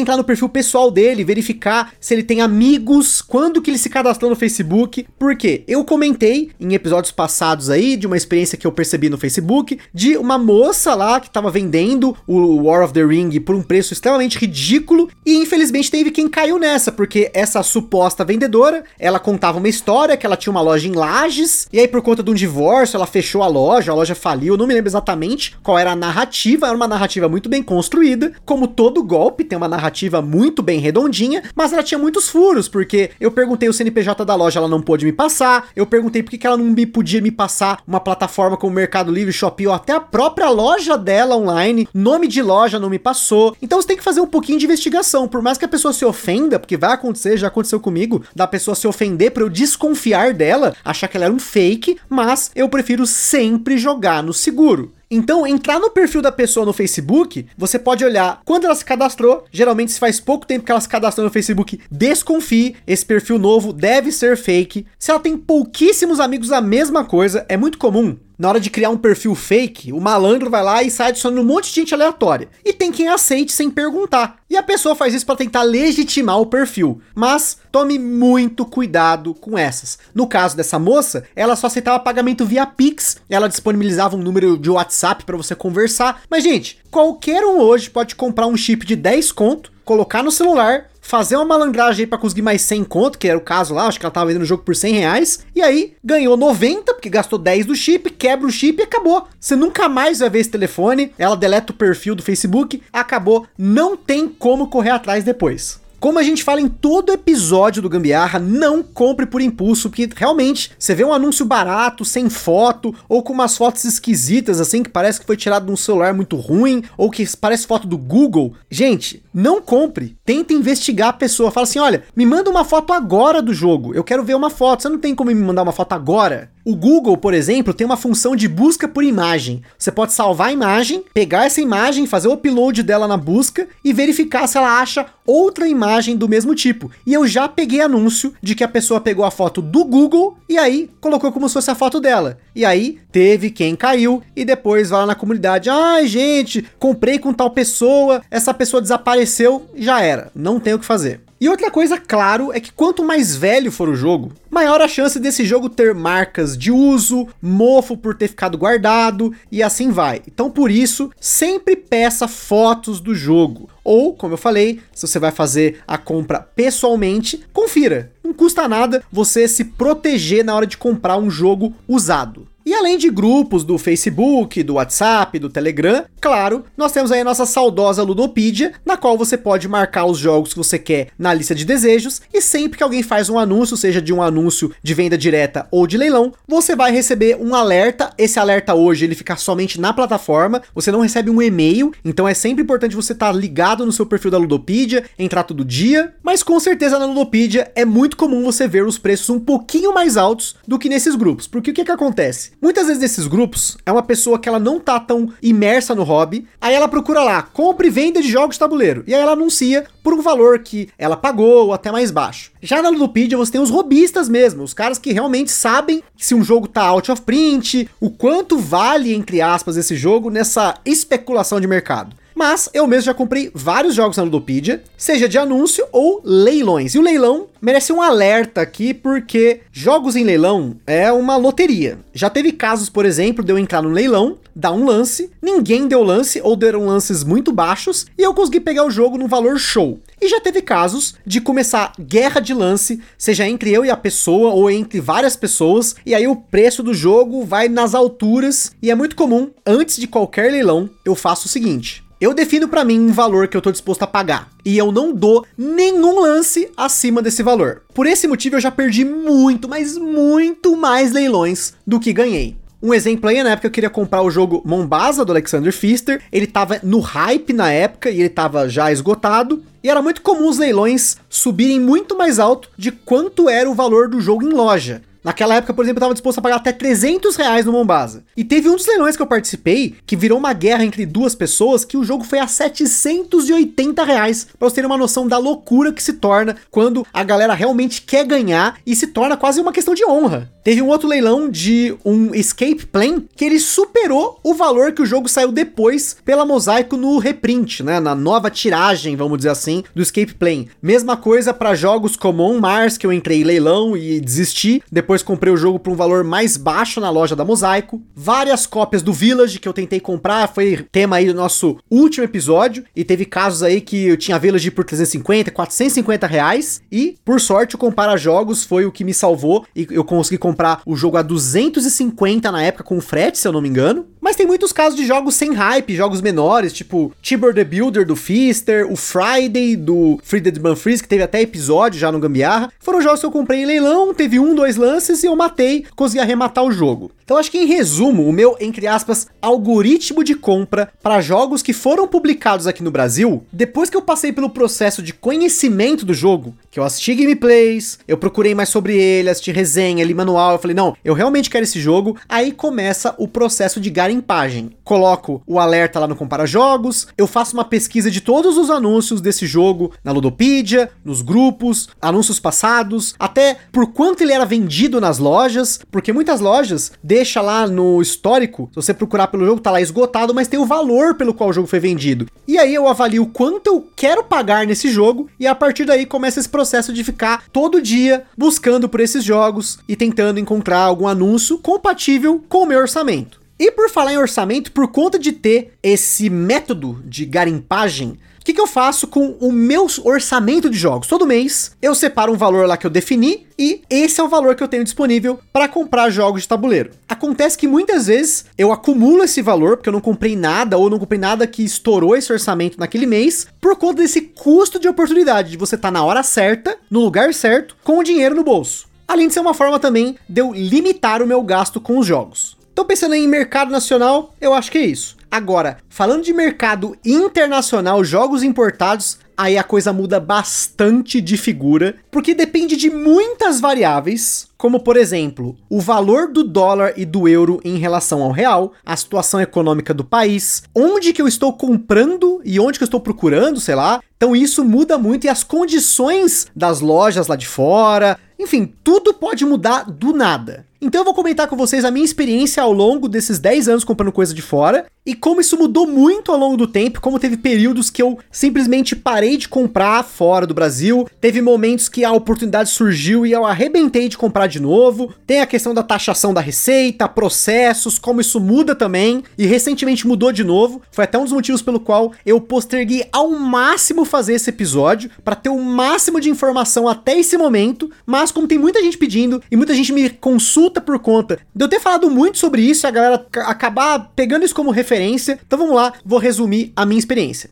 entrar 0.00 0.16
no 0.16 0.24
perfil 0.24 0.48
pessoal 0.48 0.90
dele, 0.90 1.24
verificar 1.24 1.92
se 2.00 2.14
ele 2.14 2.22
tem 2.22 2.40
amigos, 2.40 3.22
quando 3.22 3.60
que 3.60 3.70
ele 3.70 3.78
se 3.78 3.88
cadastrou 3.88 4.30
no 4.30 4.36
Facebook, 4.36 5.06
porque 5.18 5.64
eu 5.66 5.84
comentei 5.84 6.50
em 6.58 6.74
episódios 6.74 7.12
passados 7.12 7.70
aí 7.70 7.96
de 7.96 8.06
uma 8.06 8.16
experiência 8.16 8.58
que 8.58 8.66
eu 8.66 8.72
percebi 8.72 9.08
no 9.08 9.18
Facebook 9.18 9.78
de 9.92 10.16
uma 10.16 10.38
moça 10.38 10.94
lá 10.94 11.20
que 11.20 11.28
estava 11.28 11.50
vendendo 11.50 12.16
o 12.26 12.64
War 12.64 12.84
of 12.84 12.92
the 12.92 13.04
Ring 13.04 13.38
por 13.40 13.54
um 13.54 13.62
preço 13.62 13.92
extremamente 13.92 14.38
ridículo 14.38 15.08
e 15.24 15.36
infelizmente 15.36 15.90
teve 15.90 16.10
quem 16.10 16.28
caiu 16.28 16.58
nessa, 16.58 16.90
porque 16.90 17.30
essa 17.34 17.62
suposta 17.62 18.24
vendedora, 18.24 18.84
ela 18.98 19.18
contava 19.18 19.58
uma 19.58 19.68
história 19.68 20.16
que 20.16 20.26
ela 20.26 20.36
tinha 20.36 20.50
uma 20.50 20.60
loja 20.60 20.88
em 20.88 20.92
Lages 20.92 21.68
e 21.72 21.78
aí 21.78 21.88
por 21.88 22.02
conta 22.02 22.22
de 22.22 22.30
um 22.30 22.34
divórcio 22.34 22.96
ela 22.96 23.06
fechou 23.06 23.42
a 23.42 23.46
loja, 23.46 23.92
a 23.92 23.94
loja 23.94 24.14
faliu, 24.14 24.54
eu 24.54 24.58
não 24.58 24.66
me 24.66 24.74
lembro 24.74 24.88
exatamente 24.88 25.56
qual 25.62 25.78
era 25.78 25.92
a 25.92 25.96
narrativa, 25.96 26.66
era 26.66 26.76
uma 26.76 26.88
narrativa 26.88 27.28
muito 27.28 27.48
bem 27.48 27.62
construída, 27.62 28.32
como 28.44 28.66
todo 28.66 29.02
golpe, 29.20 29.44
tem 29.44 29.58
uma 29.58 29.68
narrativa 29.68 30.22
muito 30.22 30.62
bem 30.62 30.80
redondinha, 30.80 31.42
mas 31.54 31.74
ela 31.74 31.82
tinha 31.82 31.98
muitos 31.98 32.30
furos, 32.30 32.70
porque 32.70 33.10
eu 33.20 33.30
perguntei 33.30 33.68
o 33.68 33.72
CNPJ 33.72 34.24
da 34.24 34.34
loja, 34.34 34.58
ela 34.58 34.66
não 34.66 34.80
pôde 34.80 35.04
me 35.04 35.12
passar, 35.12 35.68
eu 35.76 35.84
perguntei 35.84 36.22
por 36.22 36.30
que 36.30 36.46
ela 36.46 36.56
não 36.56 36.64
me 36.64 36.86
podia 36.86 37.20
me 37.20 37.30
passar 37.30 37.82
uma 37.86 38.00
plataforma 38.00 38.56
como 38.56 38.72
Mercado 38.72 39.12
Livre, 39.12 39.30
Shopee 39.30 39.66
ou 39.66 39.74
até 39.74 39.92
a 39.92 40.00
própria 40.00 40.48
loja 40.48 40.96
dela 40.96 41.36
online, 41.36 41.86
nome 41.92 42.26
de 42.26 42.40
loja 42.40 42.78
não 42.78 42.88
me 42.88 42.98
passou. 42.98 43.54
Então 43.60 43.78
você 43.78 43.88
tem 43.88 43.96
que 43.98 44.02
fazer 44.02 44.22
um 44.22 44.26
pouquinho 44.26 44.58
de 44.58 44.64
investigação, 44.64 45.28
por 45.28 45.42
mais 45.42 45.58
que 45.58 45.66
a 45.66 45.68
pessoa 45.68 45.92
se 45.92 46.06
ofenda, 46.06 46.58
porque 46.58 46.78
vai 46.78 46.94
acontecer, 46.94 47.36
já 47.36 47.48
aconteceu 47.48 47.78
comigo, 47.78 48.24
da 48.34 48.46
pessoa 48.46 48.74
se 48.74 48.88
ofender 48.88 49.32
para 49.32 49.42
eu 49.42 49.50
desconfiar 49.50 50.32
dela, 50.32 50.74
achar 50.82 51.08
que 51.08 51.18
ela 51.18 51.26
era 51.26 51.34
um 51.34 51.38
fake, 51.38 51.98
mas 52.08 52.50
eu 52.54 52.70
prefiro 52.70 53.04
sempre 53.06 53.76
jogar 53.76 54.22
no 54.22 54.32
seguro. 54.32 54.94
Então, 55.10 55.44
entrar 55.44 55.80
no 55.80 55.90
perfil 55.90 56.22
da 56.22 56.30
pessoa 56.30 56.64
no 56.64 56.72
Facebook, 56.72 57.44
você 57.58 57.80
pode 57.80 58.04
olhar 58.04 58.40
quando 58.44 58.66
ela 58.66 58.74
se 58.76 58.84
cadastrou. 58.84 59.44
Geralmente, 59.50 59.90
se 59.90 59.98
faz 59.98 60.20
pouco 60.20 60.46
tempo 60.46 60.64
que 60.64 60.70
ela 60.70 60.80
se 60.80 60.88
cadastrou 60.88 61.24
no 61.24 61.32
Facebook, 61.32 61.80
desconfie. 61.90 62.76
Esse 62.86 63.04
perfil 63.04 63.36
novo 63.36 63.72
deve 63.72 64.12
ser 64.12 64.36
fake. 64.36 64.86
Se 64.98 65.10
ela 65.10 65.18
tem 65.18 65.36
pouquíssimos 65.36 66.20
amigos, 66.20 66.52
a 66.52 66.60
mesma 66.60 67.04
coisa. 67.04 67.44
É 67.48 67.56
muito 67.56 67.76
comum 67.76 68.16
na 68.40 68.48
hora 68.48 68.58
de 68.58 68.70
criar 68.70 68.88
um 68.88 68.96
perfil 68.96 69.34
fake, 69.34 69.92
o 69.92 70.00
malandro 70.00 70.48
vai 70.48 70.64
lá 70.64 70.82
e 70.82 70.90
sai 70.90 71.08
adicionando 71.10 71.42
um 71.42 71.44
monte 71.44 71.68
de 71.68 71.74
gente 71.74 71.92
aleatória. 71.92 72.48
E 72.64 72.72
tem 72.72 72.90
quem 72.90 73.06
aceite 73.06 73.52
sem 73.52 73.68
perguntar. 73.68 74.38
E 74.48 74.56
a 74.56 74.62
pessoa 74.62 74.94
faz 74.94 75.12
isso 75.12 75.26
para 75.26 75.36
tentar 75.36 75.62
legitimar 75.62 76.40
o 76.40 76.46
perfil. 76.46 77.02
Mas 77.14 77.58
tome 77.70 77.98
muito 77.98 78.64
cuidado 78.64 79.34
com 79.34 79.58
essas. 79.58 79.98
No 80.14 80.26
caso 80.26 80.56
dessa 80.56 80.78
moça, 80.78 81.24
ela 81.36 81.54
só 81.54 81.66
aceitava 81.66 82.00
pagamento 82.00 82.46
via 82.46 82.64
Pix, 82.64 83.18
ela 83.28 83.46
disponibilizava 83.46 84.16
um 84.16 84.22
número 84.22 84.56
de 84.56 84.70
WhatsApp 84.70 85.22
para 85.24 85.36
você 85.36 85.54
conversar. 85.54 86.22
Mas 86.30 86.42
gente, 86.42 86.78
qualquer 86.90 87.44
um 87.44 87.58
hoje 87.58 87.90
pode 87.90 88.14
comprar 88.14 88.46
um 88.46 88.56
chip 88.56 88.86
de 88.86 88.96
10 88.96 89.32
conto, 89.32 89.70
colocar 89.84 90.22
no 90.22 90.32
celular 90.32 90.89
fazer 91.10 91.34
uma 91.34 91.44
malandragem 91.44 92.04
aí 92.04 92.06
pra 92.06 92.16
conseguir 92.16 92.40
mais 92.40 92.62
100 92.62 92.84
conto, 92.84 93.18
que 93.18 93.26
era 93.26 93.36
o 93.36 93.40
caso 93.40 93.74
lá, 93.74 93.88
acho 93.88 93.98
que 93.98 94.06
ela 94.06 94.12
tava 94.12 94.26
vendendo 94.26 94.42
o 94.42 94.46
jogo 94.46 94.62
por 94.62 94.76
100 94.76 94.94
reais, 94.94 95.44
e 95.56 95.60
aí 95.60 95.94
ganhou 96.04 96.36
90, 96.36 96.94
porque 96.94 97.10
gastou 97.10 97.36
10 97.36 97.66
do 97.66 97.74
chip, 97.74 98.08
quebra 98.10 98.46
o 98.46 98.50
chip 98.50 98.78
e 98.78 98.84
acabou. 98.84 99.26
Você 99.40 99.56
nunca 99.56 99.88
mais 99.88 100.20
vai 100.20 100.30
ver 100.30 100.38
esse 100.38 100.50
telefone, 100.50 101.12
ela 101.18 101.36
deleta 101.36 101.72
o 101.72 101.76
perfil 101.76 102.14
do 102.14 102.22
Facebook, 102.22 102.80
acabou, 102.92 103.44
não 103.58 103.96
tem 103.96 104.28
como 104.28 104.68
correr 104.68 104.90
atrás 104.90 105.24
depois. 105.24 105.80
Como 106.00 106.18
a 106.18 106.22
gente 106.22 106.42
fala 106.42 106.62
em 106.62 106.68
todo 106.68 107.12
episódio 107.12 107.82
do 107.82 107.88
Gambiarra, 107.88 108.38
não 108.38 108.82
compre 108.82 109.26
por 109.26 109.42
impulso, 109.42 109.90
porque 109.90 110.08
realmente 110.16 110.72
você 110.78 110.94
vê 110.94 111.04
um 111.04 111.12
anúncio 111.12 111.44
barato, 111.44 112.06
sem 112.06 112.30
foto, 112.30 112.94
ou 113.06 113.22
com 113.22 113.34
umas 113.34 113.54
fotos 113.54 113.84
esquisitas, 113.84 114.62
assim, 114.62 114.82
que 114.82 114.88
parece 114.88 115.20
que 115.20 115.26
foi 115.26 115.36
tirado 115.36 115.66
de 115.66 115.72
um 115.72 115.76
celular 115.76 116.14
muito 116.14 116.36
ruim, 116.36 116.82
ou 116.96 117.10
que 117.10 117.28
parece 117.36 117.66
foto 117.66 117.86
do 117.86 117.98
Google. 117.98 118.54
Gente, 118.70 119.22
não 119.32 119.60
compre. 119.60 120.16
Tenta 120.24 120.54
investigar 120.54 121.10
a 121.10 121.12
pessoa. 121.12 121.50
Fala 121.50 121.64
assim: 121.64 121.78
olha, 121.78 122.02
me 122.16 122.24
manda 122.24 122.48
uma 122.48 122.64
foto 122.64 122.94
agora 122.94 123.42
do 123.42 123.52
jogo. 123.52 123.94
Eu 123.94 124.02
quero 124.02 124.24
ver 124.24 124.34
uma 124.34 124.48
foto. 124.48 124.82
Você 124.82 124.88
não 124.88 124.98
tem 124.98 125.14
como 125.14 125.30
me 125.30 125.36
mandar 125.36 125.62
uma 125.62 125.70
foto 125.70 125.92
agora? 125.92 126.50
O 126.70 126.76
Google, 126.76 127.16
por 127.16 127.34
exemplo, 127.34 127.74
tem 127.74 127.84
uma 127.84 127.96
função 127.96 128.36
de 128.36 128.46
busca 128.46 128.86
por 128.86 129.02
imagem. 129.02 129.60
Você 129.76 129.90
pode 129.90 130.12
salvar 130.12 130.50
a 130.50 130.52
imagem, 130.52 131.02
pegar 131.12 131.46
essa 131.46 131.60
imagem, 131.60 132.06
fazer 132.06 132.28
o 132.28 132.34
upload 132.34 132.84
dela 132.84 133.08
na 133.08 133.16
busca 133.16 133.66
e 133.84 133.92
verificar 133.92 134.46
se 134.46 134.56
ela 134.56 134.80
acha 134.80 135.04
outra 135.26 135.66
imagem 135.66 136.16
do 136.16 136.28
mesmo 136.28 136.54
tipo. 136.54 136.88
E 137.04 137.12
eu 137.12 137.26
já 137.26 137.48
peguei 137.48 137.80
anúncio 137.80 138.32
de 138.40 138.54
que 138.54 138.62
a 138.62 138.68
pessoa 138.68 139.00
pegou 139.00 139.24
a 139.24 139.32
foto 139.32 139.60
do 139.60 139.84
Google 139.84 140.38
e 140.48 140.56
aí 140.56 140.88
colocou 141.00 141.32
como 141.32 141.48
se 141.48 141.54
fosse 141.54 141.72
a 141.72 141.74
foto 141.74 141.98
dela. 141.98 142.38
E 142.54 142.64
aí 142.64 143.00
teve 143.10 143.50
quem 143.50 143.74
caiu 143.74 144.22
e 144.36 144.44
depois 144.44 144.90
vai 144.90 145.00
lá 145.00 145.06
na 145.06 145.16
comunidade: 145.16 145.68
"Ai, 145.68 146.06
gente, 146.06 146.64
comprei 146.78 147.18
com 147.18 147.32
tal 147.32 147.50
pessoa, 147.50 148.22
essa 148.30 148.54
pessoa 148.54 148.80
desapareceu", 148.80 149.66
já 149.74 150.00
era. 150.00 150.30
Não 150.36 150.60
tem 150.60 150.74
o 150.74 150.78
que 150.78 150.84
fazer. 150.86 151.20
E 151.40 151.48
outra 151.48 151.70
coisa, 151.70 151.96
claro, 151.96 152.52
é 152.52 152.60
que 152.60 152.70
quanto 152.70 153.02
mais 153.02 153.34
velho 153.34 153.72
for 153.72 153.88
o 153.88 153.96
jogo, 153.96 154.30
maior 154.50 154.82
a 154.82 154.86
chance 154.86 155.18
desse 155.18 155.42
jogo 155.42 155.70
ter 155.70 155.94
marcas 155.94 156.54
de 156.54 156.70
uso, 156.70 157.26
mofo 157.40 157.96
por 157.96 158.14
ter 158.14 158.28
ficado 158.28 158.58
guardado 158.58 159.32
e 159.50 159.62
assim 159.62 159.90
vai. 159.90 160.20
Então, 160.26 160.50
por 160.50 160.70
isso, 160.70 161.10
sempre 161.18 161.76
peça 161.76 162.28
fotos 162.28 163.00
do 163.00 163.14
jogo. 163.14 163.70
Ou, 163.82 164.12
como 164.12 164.34
eu 164.34 164.38
falei, 164.38 164.82
se 164.92 165.06
você 165.06 165.18
vai 165.18 165.30
fazer 165.30 165.80
a 165.88 165.96
compra 165.96 166.40
pessoalmente, 166.40 167.42
confira. 167.54 168.12
Não 168.22 168.34
custa 168.34 168.68
nada 168.68 169.02
você 169.10 169.48
se 169.48 169.64
proteger 169.64 170.44
na 170.44 170.54
hora 170.54 170.66
de 170.66 170.76
comprar 170.76 171.16
um 171.16 171.30
jogo 171.30 171.74
usado. 171.88 172.46
E 172.64 172.74
além 172.74 172.98
de 172.98 173.08
grupos 173.08 173.64
do 173.64 173.78
Facebook, 173.78 174.62
do 174.62 174.74
WhatsApp, 174.74 175.38
do 175.38 175.48
Telegram, 175.48 176.04
claro, 176.20 176.64
nós 176.76 176.92
temos 176.92 177.10
aí 177.10 177.20
a 177.20 177.24
nossa 177.24 177.46
saudosa 177.46 178.02
Ludopedia, 178.02 178.72
na 178.84 178.98
qual 178.98 179.16
você 179.16 179.36
pode 179.36 179.66
marcar 179.66 180.04
os 180.04 180.18
jogos 180.18 180.50
que 180.52 180.58
você 180.58 180.78
quer 180.78 181.08
na 181.18 181.32
lista 181.32 181.54
de 181.54 181.64
desejos, 181.64 182.20
e 182.32 182.42
sempre 182.42 182.76
que 182.76 182.84
alguém 182.84 183.02
faz 183.02 183.30
um 183.30 183.38
anúncio, 183.38 183.78
seja 183.78 184.00
de 184.02 184.12
um 184.12 184.22
anúncio 184.22 184.70
de 184.82 184.92
venda 184.92 185.16
direta 185.16 185.66
ou 185.70 185.86
de 185.86 185.96
leilão, 185.96 186.32
você 186.46 186.76
vai 186.76 186.92
receber 186.92 187.36
um 187.40 187.54
alerta. 187.54 188.12
Esse 188.18 188.38
alerta 188.38 188.74
hoje 188.74 189.06
ele 189.06 189.14
fica 189.14 189.36
somente 189.36 189.80
na 189.80 189.92
plataforma, 189.92 190.62
você 190.74 190.92
não 190.92 191.00
recebe 191.00 191.30
um 191.30 191.40
e-mail, 191.40 191.92
então 192.04 192.28
é 192.28 192.34
sempre 192.34 192.62
importante 192.62 192.94
você 192.94 193.14
estar 193.14 193.32
tá 193.32 193.38
ligado 193.38 193.86
no 193.86 193.92
seu 193.92 194.04
perfil 194.04 194.30
da 194.30 194.38
Ludopedia, 194.38 195.04
entrar 195.18 195.44
todo 195.44 195.64
dia, 195.64 196.14
mas 196.22 196.42
com 196.42 196.60
certeza 196.60 196.98
na 196.98 197.06
Ludopedia 197.06 197.70
é 197.74 197.86
muito 197.86 198.18
comum 198.18 198.44
você 198.44 198.68
ver 198.68 198.84
os 198.84 198.98
preços 198.98 199.30
um 199.30 199.40
pouquinho 199.40 199.94
mais 199.94 200.18
altos 200.18 200.56
do 200.68 200.78
que 200.78 200.88
nesses 200.88 201.14
grupos, 201.14 201.46
porque 201.46 201.70
o 201.70 201.74
que 201.74 201.84
que 201.84 201.90
acontece? 201.90 202.50
Muitas 202.60 202.88
vezes 202.88 203.00
nesses 203.00 203.26
grupos 203.26 203.78
é 203.86 203.90
uma 203.90 204.02
pessoa 204.02 204.38
que 204.38 204.46
ela 204.46 204.58
não 204.58 204.78
tá 204.78 205.00
tão 205.00 205.32
imersa 205.42 205.94
no 205.94 206.02
hobby, 206.02 206.46
aí 206.60 206.74
ela 206.74 206.88
procura 206.88 207.22
lá, 207.22 207.42
compra 207.42 207.86
e 207.86 207.90
venda 207.90 208.20
de 208.20 208.28
jogos 208.28 208.56
de 208.56 208.60
tabuleiro, 208.60 209.02
e 209.06 209.14
aí 209.14 209.20
ela 209.20 209.32
anuncia 209.32 209.86
por 210.02 210.12
um 210.12 210.20
valor 210.20 210.58
que 210.58 210.90
ela 210.98 211.16
pagou 211.16 211.66
ou 211.66 211.72
até 211.72 211.90
mais 211.90 212.10
baixo. 212.10 212.52
Já 212.60 212.82
na 212.82 212.90
Ludopedia 212.90 213.38
você 213.38 213.52
tem 213.52 213.60
os 213.62 213.70
robistas 213.70 214.28
mesmo, 214.28 214.62
os 214.62 214.74
caras 214.74 214.98
que 214.98 215.10
realmente 215.10 215.50
sabem 215.50 216.02
se 216.18 216.34
um 216.34 216.44
jogo 216.44 216.68
tá 216.68 216.82
out 216.82 217.10
of 217.10 217.22
print, 217.22 217.88
o 217.98 218.10
quanto 218.10 218.58
vale, 218.58 219.14
entre 219.14 219.40
aspas, 219.40 219.78
esse 219.78 219.96
jogo 219.96 220.28
nessa 220.28 220.74
especulação 220.84 221.60
de 221.60 221.66
mercado. 221.66 222.19
Mas 222.40 222.70
eu 222.72 222.86
mesmo 222.86 223.04
já 223.04 223.12
comprei 223.12 223.50
vários 223.54 223.94
jogos 223.94 224.16
na 224.16 224.22
Ludopedia, 224.22 224.82
seja 224.96 225.28
de 225.28 225.36
anúncio 225.36 225.86
ou 225.92 226.22
leilões. 226.24 226.94
E 226.94 226.98
o 226.98 227.02
leilão 227.02 227.48
merece 227.60 227.92
um 227.92 228.00
alerta 228.00 228.62
aqui, 228.62 228.94
porque 228.94 229.60
jogos 229.70 230.16
em 230.16 230.24
leilão 230.24 230.74
é 230.86 231.12
uma 231.12 231.36
loteria. 231.36 231.98
Já 232.14 232.30
teve 232.30 232.52
casos, 232.52 232.88
por 232.88 233.04
exemplo, 233.04 233.44
de 233.44 233.52
eu 233.52 233.58
entrar 233.58 233.82
no 233.82 233.90
leilão, 233.90 234.38
dar 234.56 234.72
um 234.72 234.86
lance, 234.86 235.30
ninguém 235.42 235.86
deu 235.86 236.02
lance 236.02 236.40
ou 236.42 236.56
deram 236.56 236.86
lances 236.86 237.22
muito 237.22 237.52
baixos 237.52 238.06
e 238.16 238.22
eu 238.22 238.32
consegui 238.32 238.60
pegar 238.60 238.86
o 238.86 238.90
jogo 238.90 239.18
no 239.18 239.28
valor 239.28 239.58
show. 239.58 240.00
E 240.18 240.26
já 240.26 240.40
teve 240.40 240.62
casos 240.62 241.16
de 241.26 241.42
começar 241.42 241.92
guerra 242.00 242.40
de 242.40 242.54
lance, 242.54 243.02
seja 243.18 243.46
entre 243.46 243.70
eu 243.70 243.84
e 243.84 243.90
a 243.90 243.96
pessoa 243.98 244.54
ou 244.54 244.70
entre 244.70 244.98
várias 244.98 245.36
pessoas, 245.36 245.94
e 246.06 246.14
aí 246.14 246.26
o 246.26 246.36
preço 246.36 246.82
do 246.82 246.94
jogo 246.94 247.44
vai 247.44 247.68
nas 247.68 247.94
alturas. 247.94 248.72
E 248.80 248.90
é 248.90 248.94
muito 248.94 249.14
comum, 249.14 249.50
antes 249.66 249.98
de 249.98 250.06
qualquer 250.06 250.50
leilão, 250.50 250.88
eu 251.04 251.14
faço 251.14 251.44
o 251.44 251.50
seguinte: 251.50 252.02
eu 252.20 252.34
defino 252.34 252.68
para 252.68 252.84
mim 252.84 253.00
um 253.00 253.12
valor 253.12 253.48
que 253.48 253.56
eu 253.56 253.62
tô 253.62 253.72
disposto 253.72 254.02
a 254.02 254.06
pagar 254.06 254.50
e 254.62 254.76
eu 254.76 254.92
não 254.92 255.14
dou 255.14 255.46
nenhum 255.56 256.20
lance 256.20 256.70
acima 256.76 257.22
desse 257.22 257.42
valor. 257.42 257.82
Por 257.94 258.06
esse 258.06 258.28
motivo 258.28 258.56
eu 258.56 258.60
já 258.60 258.70
perdi 258.70 259.06
muito, 259.06 259.66
mas 259.66 259.96
muito 259.96 260.76
mais 260.76 261.12
leilões 261.12 261.72
do 261.86 261.98
que 261.98 262.12
ganhei. 262.12 262.56
Um 262.82 262.94
exemplo 262.94 263.28
aí, 263.28 263.42
na 263.42 263.50
época 263.50 263.66
eu 263.66 263.70
queria 263.70 263.90
comprar 263.90 264.22
o 264.22 264.30
jogo 264.30 264.62
Mombasa 264.64 265.24
do 265.24 265.32
Alexander 265.32 265.72
Pfister, 265.72 266.22
ele 266.30 266.46
tava 266.46 266.80
no 266.82 267.00
hype 267.00 267.52
na 267.52 267.70
época 267.70 268.10
e 268.10 268.20
ele 268.20 268.30
tava 268.30 268.68
já 268.68 268.90
esgotado, 268.90 269.62
e 269.82 269.88
era 269.88 270.00
muito 270.00 270.22
comum 270.22 270.48
os 270.48 270.58
leilões 270.58 271.18
subirem 271.28 271.78
muito 271.78 272.16
mais 272.16 272.38
alto 272.38 272.70
de 272.76 272.90
quanto 272.90 273.48
era 273.48 273.68
o 273.68 273.74
valor 273.74 274.08
do 274.08 274.20
jogo 274.20 274.46
em 274.46 274.52
loja. 274.52 275.02
Naquela 275.22 275.56
época, 275.56 275.74
por 275.74 275.84
exemplo, 275.84 275.98
eu 275.98 276.00
estava 276.00 276.14
disposto 276.14 276.38
a 276.38 276.42
pagar 276.42 276.56
até 276.56 276.72
300 276.72 277.36
reais 277.36 277.66
no 277.66 277.72
Mombasa. 277.72 278.24
E 278.36 278.44
teve 278.44 278.68
um 278.68 278.76
dos 278.76 278.86
leilões 278.86 279.16
que 279.16 279.22
eu 279.22 279.26
participei 279.26 279.94
que 280.06 280.16
virou 280.16 280.38
uma 280.38 280.52
guerra 280.52 280.84
entre 280.84 281.04
duas 281.06 281.34
pessoas 281.34 281.84
que 281.84 281.96
o 281.96 282.04
jogo 282.04 282.24
foi 282.24 282.38
a 282.38 282.46
780 282.46 284.04
reais. 284.04 284.44
Pra 284.58 284.68
vocês 284.68 284.74
terem 284.74 284.90
uma 284.90 284.96
noção 284.96 285.28
da 285.28 285.38
loucura 285.38 285.92
que 285.92 286.02
se 286.02 286.14
torna 286.14 286.56
quando 286.70 287.06
a 287.12 287.22
galera 287.22 287.54
realmente 287.54 288.02
quer 288.02 288.24
ganhar 288.24 288.78
e 288.86 288.94
se 288.96 289.08
torna 289.08 289.36
quase 289.36 289.60
uma 289.60 289.72
questão 289.72 289.94
de 289.94 290.04
honra. 290.04 290.50
Teve 290.62 290.82
um 290.82 290.88
outro 290.88 291.08
leilão 291.08 291.48
de 291.48 291.96
um 292.04 292.34
Escape 292.34 292.86
Plane 292.86 293.26
que 293.34 293.44
ele 293.44 293.58
superou 293.58 294.38
o 294.44 294.54
valor 294.54 294.92
que 294.92 295.00
o 295.00 295.06
jogo 295.06 295.28
saiu 295.28 295.50
depois 295.50 296.16
pela 296.22 296.44
Mosaico 296.44 296.98
no 296.98 297.18
reprint, 297.18 297.82
né? 297.82 297.98
Na 297.98 298.14
nova 298.14 298.50
tiragem, 298.50 299.16
vamos 299.16 299.38
dizer 299.38 299.48
assim, 299.48 299.82
do 299.94 300.02
Escape 300.02 300.34
Plane. 300.34 300.68
Mesma 300.82 301.16
coisa 301.16 301.54
para 301.54 301.74
jogos 301.74 302.14
como 302.14 302.42
On 302.42 302.60
Mars, 302.60 302.98
que 302.98 303.06
eu 303.06 303.12
entrei 303.12 303.40
em 303.40 303.44
leilão 303.44 303.96
e 303.96 304.20
desisti. 304.20 304.82
Depois 304.92 305.09
comprei 305.22 305.52
o 305.52 305.56
jogo 305.56 305.78
por 305.78 305.92
um 305.92 305.96
valor 305.96 306.22
mais 306.22 306.56
baixo 306.56 307.00
na 307.00 307.10
loja 307.10 307.34
da 307.34 307.44
Mosaico. 307.44 308.00
Várias 308.14 308.66
cópias 308.66 309.02
do 309.02 309.12
Village 309.12 309.58
que 309.58 309.68
eu 309.68 309.72
tentei 309.72 309.98
comprar, 309.98 310.48
foi 310.48 310.86
tema 310.92 311.16
aí 311.16 311.26
do 311.26 311.34
nosso 311.34 311.78
último 311.90 312.24
episódio. 312.24 312.84
E 312.94 313.04
teve 313.04 313.24
casos 313.24 313.62
aí 313.62 313.80
que 313.80 314.08
eu 314.08 314.16
tinha 314.16 314.38
Village 314.38 314.70
por 314.70 314.84
350, 314.84 315.50
450 315.50 316.26
reais. 316.26 316.80
E, 316.92 317.16
por 317.24 317.40
sorte, 317.40 317.74
o 317.74 317.78
Compara 317.78 318.16
Jogos 318.16 318.64
foi 318.64 318.84
o 318.84 318.92
que 318.92 319.04
me 319.04 319.12
salvou 319.12 319.66
e 319.74 319.86
eu 319.90 320.04
consegui 320.04 320.38
comprar 320.38 320.60
comprar 320.60 320.82
o 320.84 320.94
jogo 320.94 321.16
a 321.16 321.22
250 321.22 322.52
na 322.52 322.62
época 322.62 322.84
com 322.84 323.00
frete, 323.00 323.38
se 323.38 323.48
eu 323.48 323.52
não 323.52 323.62
me 323.62 323.68
engano. 323.68 324.06
Mas 324.20 324.36
tem 324.36 324.46
muitos 324.46 324.72
casos 324.72 324.98
de 324.98 325.06
jogos 325.06 325.34
sem 325.34 325.54
hype, 325.54 325.96
jogos 325.96 326.20
menores, 326.20 326.72
tipo 326.72 327.12
Tibor 327.22 327.54
the 327.54 327.64
Builder 327.64 328.06
do 328.06 328.14
Fister, 328.14 328.90
o 328.90 328.96
Friday 328.96 329.76
do 329.76 330.20
Free 330.22 330.40
Dead 330.40 330.58
Man 330.58 330.76
Freeze, 330.76 331.02
que 331.02 331.08
teve 331.08 331.22
até 331.22 331.40
episódio 331.40 331.98
já 331.98 332.12
no 332.12 332.20
Gambiarra. 332.20 332.70
Foram 332.78 333.00
jogos 333.00 333.20
que 333.20 333.26
eu 333.26 333.30
comprei 333.30 333.62
em 333.62 333.66
leilão, 333.66 334.12
teve 334.12 334.38
um, 334.38 334.54
dois 334.54 334.76
lances 334.76 334.99
e 335.08 335.26
eu 335.26 335.36
matei, 335.36 335.84
consegui 335.96 336.20
arrematar 336.20 336.64
o 336.64 336.72
jogo. 336.72 337.10
Então 337.30 337.38
acho 337.38 337.50
que 337.50 337.58
em 337.58 337.66
resumo, 337.66 338.28
o 338.28 338.32
meu, 338.32 338.56
entre 338.60 338.88
aspas, 338.88 339.28
algoritmo 339.40 340.24
de 340.24 340.34
compra 340.34 340.92
para 341.00 341.20
jogos 341.20 341.62
que 341.62 341.72
foram 341.72 342.08
publicados 342.08 342.66
aqui 342.66 342.82
no 342.82 342.90
Brasil, 342.90 343.44
depois 343.52 343.88
que 343.88 343.96
eu 343.96 344.02
passei 344.02 344.32
pelo 344.32 344.50
processo 344.50 345.00
de 345.00 345.12
conhecimento 345.12 346.04
do 346.04 346.12
jogo, 346.12 346.52
que 346.72 346.80
eu 346.80 346.84
assisti 346.84 347.14
gameplays, 347.14 348.00
eu 348.08 348.18
procurei 348.18 348.52
mais 348.52 348.68
sobre 348.68 348.96
ele, 348.96 349.30
assisti 349.30 349.52
resenha, 349.52 350.04
li 350.04 350.12
manual, 350.12 350.54
eu 350.54 350.58
falei, 350.58 350.74
não, 350.74 350.96
eu 351.04 351.14
realmente 351.14 351.48
quero 351.48 351.62
esse 351.62 351.80
jogo, 351.80 352.16
aí 352.28 352.50
começa 352.50 353.14
o 353.16 353.28
processo 353.28 353.80
de 353.80 353.90
garimpagem. 353.90 354.72
Coloco 354.82 355.40
o 355.46 355.60
alerta 355.60 356.00
lá 356.00 356.08
no 356.08 356.16
Compara 356.16 356.46
Jogos, 356.46 357.06
eu 357.16 357.28
faço 357.28 357.54
uma 357.54 357.64
pesquisa 357.64 358.10
de 358.10 358.20
todos 358.20 358.58
os 358.58 358.70
anúncios 358.70 359.20
desse 359.20 359.46
jogo 359.46 359.92
na 360.02 360.10
Ludopedia, 360.10 360.90
nos 361.04 361.22
grupos, 361.22 361.88
anúncios 362.02 362.40
passados, 362.40 363.14
até 363.20 363.56
por 363.70 363.92
quanto 363.92 364.22
ele 364.22 364.32
era 364.32 364.44
vendido 364.44 364.89
nas 364.98 365.18
lojas, 365.18 365.78
porque 365.90 366.10
muitas 366.10 366.40
lojas 366.40 366.90
deixa 367.02 367.42
lá 367.42 367.66
no 367.66 368.00
histórico, 368.00 368.70
se 368.70 368.76
você 368.76 368.94
procurar 368.94 369.26
pelo 369.26 369.44
jogo, 369.44 369.60
tá 369.60 369.70
lá 369.70 369.82
esgotado, 369.82 370.34
mas 370.34 370.48
tem 370.48 370.58
o 370.58 370.64
valor 370.64 371.16
pelo 371.16 371.34
qual 371.34 371.50
o 371.50 371.52
jogo 371.52 371.66
foi 371.66 371.78
vendido. 371.78 372.26
E 372.48 372.56
aí 372.56 372.74
eu 372.74 372.88
avalio 372.88 373.26
quanto 373.26 373.66
eu 373.66 373.86
quero 373.94 374.24
pagar 374.24 374.66
nesse 374.66 374.88
jogo, 374.88 375.28
e 375.38 375.46
a 375.46 375.54
partir 375.54 375.84
daí 375.84 376.06
começa 376.06 376.40
esse 376.40 376.48
processo 376.48 376.94
de 376.94 377.04
ficar 377.04 377.44
todo 377.52 377.82
dia 377.82 378.24
buscando 378.38 378.88
por 378.88 379.00
esses 379.00 379.22
jogos 379.22 379.78
e 379.86 379.94
tentando 379.94 380.40
encontrar 380.40 380.80
algum 380.80 381.06
anúncio 381.06 381.58
compatível 381.58 382.42
com 382.48 382.62
o 382.62 382.66
meu 382.66 382.78
orçamento. 382.78 383.40
E 383.58 383.70
por 383.70 383.90
falar 383.90 384.14
em 384.14 384.16
orçamento, 384.16 384.72
por 384.72 384.88
conta 384.88 385.18
de 385.18 385.32
ter 385.32 385.74
esse 385.82 386.30
método 386.30 387.02
de 387.04 387.26
garimpagem, 387.26 388.18
o 388.40 388.44
que, 388.44 388.54
que 388.54 388.60
eu 388.60 388.66
faço 388.66 389.06
com 389.06 389.36
o 389.38 389.52
meu 389.52 389.86
orçamento 390.02 390.70
de 390.70 390.78
jogos? 390.78 391.06
Todo 391.06 391.26
mês 391.26 391.76
eu 391.82 391.94
separo 391.94 392.32
um 392.32 392.38
valor 392.38 392.66
lá 392.66 392.74
que 392.74 392.86
eu 392.86 392.90
defini 392.90 393.46
e 393.58 393.82
esse 393.90 394.18
é 394.18 394.24
o 394.24 394.28
valor 394.28 394.54
que 394.54 394.62
eu 394.62 394.68
tenho 394.68 394.82
disponível 394.82 395.38
para 395.52 395.68
comprar 395.68 396.08
jogos 396.08 396.42
de 396.42 396.48
tabuleiro. 396.48 396.90
Acontece 397.06 397.58
que 397.58 397.68
muitas 397.68 398.06
vezes 398.06 398.46
eu 398.56 398.72
acumulo 398.72 399.22
esse 399.22 399.42
valor 399.42 399.76
porque 399.76 399.90
eu 399.90 399.92
não 399.92 400.00
comprei 400.00 400.34
nada 400.34 400.78
ou 400.78 400.88
não 400.88 400.98
comprei 400.98 401.20
nada 401.20 401.46
que 401.46 401.62
estourou 401.62 402.16
esse 402.16 402.32
orçamento 402.32 402.80
naquele 402.80 403.04
mês 403.04 403.46
por 403.60 403.76
conta 403.76 404.00
desse 404.00 404.22
custo 404.22 404.80
de 404.80 404.88
oportunidade 404.88 405.50
de 405.50 405.58
você 405.58 405.74
estar 405.74 405.88
tá 405.88 405.92
na 405.92 406.02
hora 406.02 406.22
certa, 406.22 406.78
no 406.90 407.00
lugar 407.00 407.34
certo, 407.34 407.76
com 407.84 407.98
o 407.98 408.02
dinheiro 408.02 408.34
no 408.34 408.42
bolso. 408.42 408.88
Além 409.06 409.28
de 409.28 409.34
ser 409.34 409.40
uma 409.40 409.52
forma 409.52 409.78
também 409.78 410.16
de 410.26 410.40
eu 410.40 410.50
limitar 410.54 411.22
o 411.22 411.26
meu 411.26 411.42
gasto 411.42 411.78
com 411.78 411.98
os 411.98 412.06
jogos. 412.06 412.56
Tô 412.74 412.86
pensando 412.86 413.14
em 413.14 413.28
mercado 413.28 413.70
nacional, 413.70 414.34
eu 414.40 414.54
acho 414.54 414.72
que 414.72 414.78
é 414.78 414.86
isso. 414.86 415.19
Agora, 415.30 415.76
falando 415.88 416.24
de 416.24 416.32
mercado 416.32 416.96
internacional, 417.04 418.02
jogos 418.02 418.42
importados, 418.42 419.16
aí 419.36 419.56
a 419.56 419.62
coisa 419.62 419.92
muda 419.92 420.18
bastante 420.18 421.20
de 421.20 421.36
figura, 421.36 421.94
porque 422.10 422.34
depende 422.34 422.76
de 422.76 422.90
muitas 422.90 423.60
variáveis, 423.60 424.48
como 424.58 424.80
por 424.80 424.96
exemplo, 424.96 425.56
o 425.70 425.80
valor 425.80 426.32
do 426.32 426.42
dólar 426.42 426.94
e 426.96 427.04
do 427.04 427.28
euro 427.28 427.60
em 427.64 427.78
relação 427.78 428.22
ao 428.22 428.32
real, 428.32 428.72
a 428.84 428.96
situação 428.96 429.40
econômica 429.40 429.94
do 429.94 430.04
país, 430.04 430.64
onde 430.74 431.12
que 431.12 431.22
eu 431.22 431.28
estou 431.28 431.52
comprando 431.52 432.42
e 432.44 432.58
onde 432.58 432.78
que 432.78 432.82
eu 432.82 432.86
estou 432.86 433.00
procurando, 433.00 433.60
sei 433.60 433.76
lá. 433.76 434.00
Então 434.16 434.34
isso 434.34 434.64
muda 434.64 434.98
muito 434.98 435.26
e 435.26 435.30
as 435.30 435.44
condições 435.44 436.48
das 436.54 436.80
lojas 436.80 437.28
lá 437.28 437.36
de 437.36 437.46
fora, 437.46 438.18
enfim, 438.38 438.72
tudo 438.82 439.14
pode 439.14 439.44
mudar 439.44 439.84
do 439.84 440.12
nada. 440.12 440.66
Então 440.80 441.02
eu 441.02 441.04
vou 441.04 441.14
comentar 441.14 441.46
com 441.46 441.56
vocês 441.56 441.84
a 441.84 441.90
minha 441.90 442.04
experiência 442.04 442.62
ao 442.62 442.72
longo 442.72 443.06
desses 443.06 443.38
10 443.38 443.68
anos 443.68 443.84
comprando 443.84 444.12
coisa 444.12 444.34
de 444.34 444.40
fora 444.40 444.86
e 445.10 445.14
como 445.14 445.40
isso 445.40 445.58
mudou 445.58 445.88
muito 445.88 446.30
ao 446.30 446.38
longo 446.38 446.56
do 446.56 446.68
tempo, 446.68 447.00
como 447.00 447.18
teve 447.18 447.36
períodos 447.36 447.90
que 447.90 448.00
eu 448.00 448.16
simplesmente 448.30 448.94
parei 448.94 449.36
de 449.36 449.48
comprar 449.48 450.04
fora 450.04 450.46
do 450.46 450.54
Brasil, 450.54 451.04
teve 451.20 451.42
momentos 451.42 451.88
que 451.88 452.04
a 452.04 452.12
oportunidade 452.12 452.70
surgiu 452.70 453.26
e 453.26 453.32
eu 453.32 453.44
arrebentei 453.44 454.08
de 454.08 454.16
comprar 454.16 454.46
de 454.46 454.60
novo. 454.60 455.12
Tem 455.26 455.40
a 455.40 455.46
questão 455.46 455.74
da 455.74 455.82
taxação 455.82 456.32
da 456.32 456.40
receita, 456.40 457.08
processos, 457.08 457.98
como 457.98 458.20
isso 458.20 458.38
muda 458.38 458.72
também 458.72 459.24
e 459.36 459.46
recentemente 459.46 460.06
mudou 460.06 460.30
de 460.30 460.44
novo. 460.44 460.80
Foi 460.92 461.02
até 461.02 461.18
um 461.18 461.24
dos 461.24 461.32
motivos 461.32 461.60
pelo 461.60 461.80
qual 461.80 462.12
eu 462.24 462.40
posterguei 462.40 463.08
ao 463.10 463.30
máximo 463.30 464.04
fazer 464.04 464.34
esse 464.34 464.50
episódio 464.50 465.10
para 465.24 465.34
ter 465.34 465.48
o 465.48 465.60
máximo 465.60 466.20
de 466.20 466.30
informação 466.30 466.86
até 466.86 467.18
esse 467.18 467.36
momento, 467.36 467.90
mas 468.06 468.30
como 468.30 468.46
tem 468.46 468.58
muita 468.58 468.80
gente 468.80 468.96
pedindo 468.96 469.42
e 469.50 469.56
muita 469.56 469.74
gente 469.74 469.92
me 469.92 470.08
consulta 470.08 470.80
por 470.80 471.00
conta 471.00 471.40
de 471.52 471.64
eu 471.64 471.68
ter 471.68 471.80
falado 471.80 472.08
muito 472.08 472.38
sobre 472.38 472.62
isso 472.62 472.86
e 472.86 472.88
a 472.88 472.92
galera 472.92 473.26
acabar 473.38 474.12
pegando 474.14 474.44
isso 474.44 474.54
como 474.54 474.70
referência. 474.70 474.99
Então 475.46 475.58
vamos 475.58 475.74
lá, 475.74 475.92
vou 476.04 476.18
resumir 476.18 476.72
a 476.76 476.84
minha 476.84 476.98
experiência. 476.98 477.50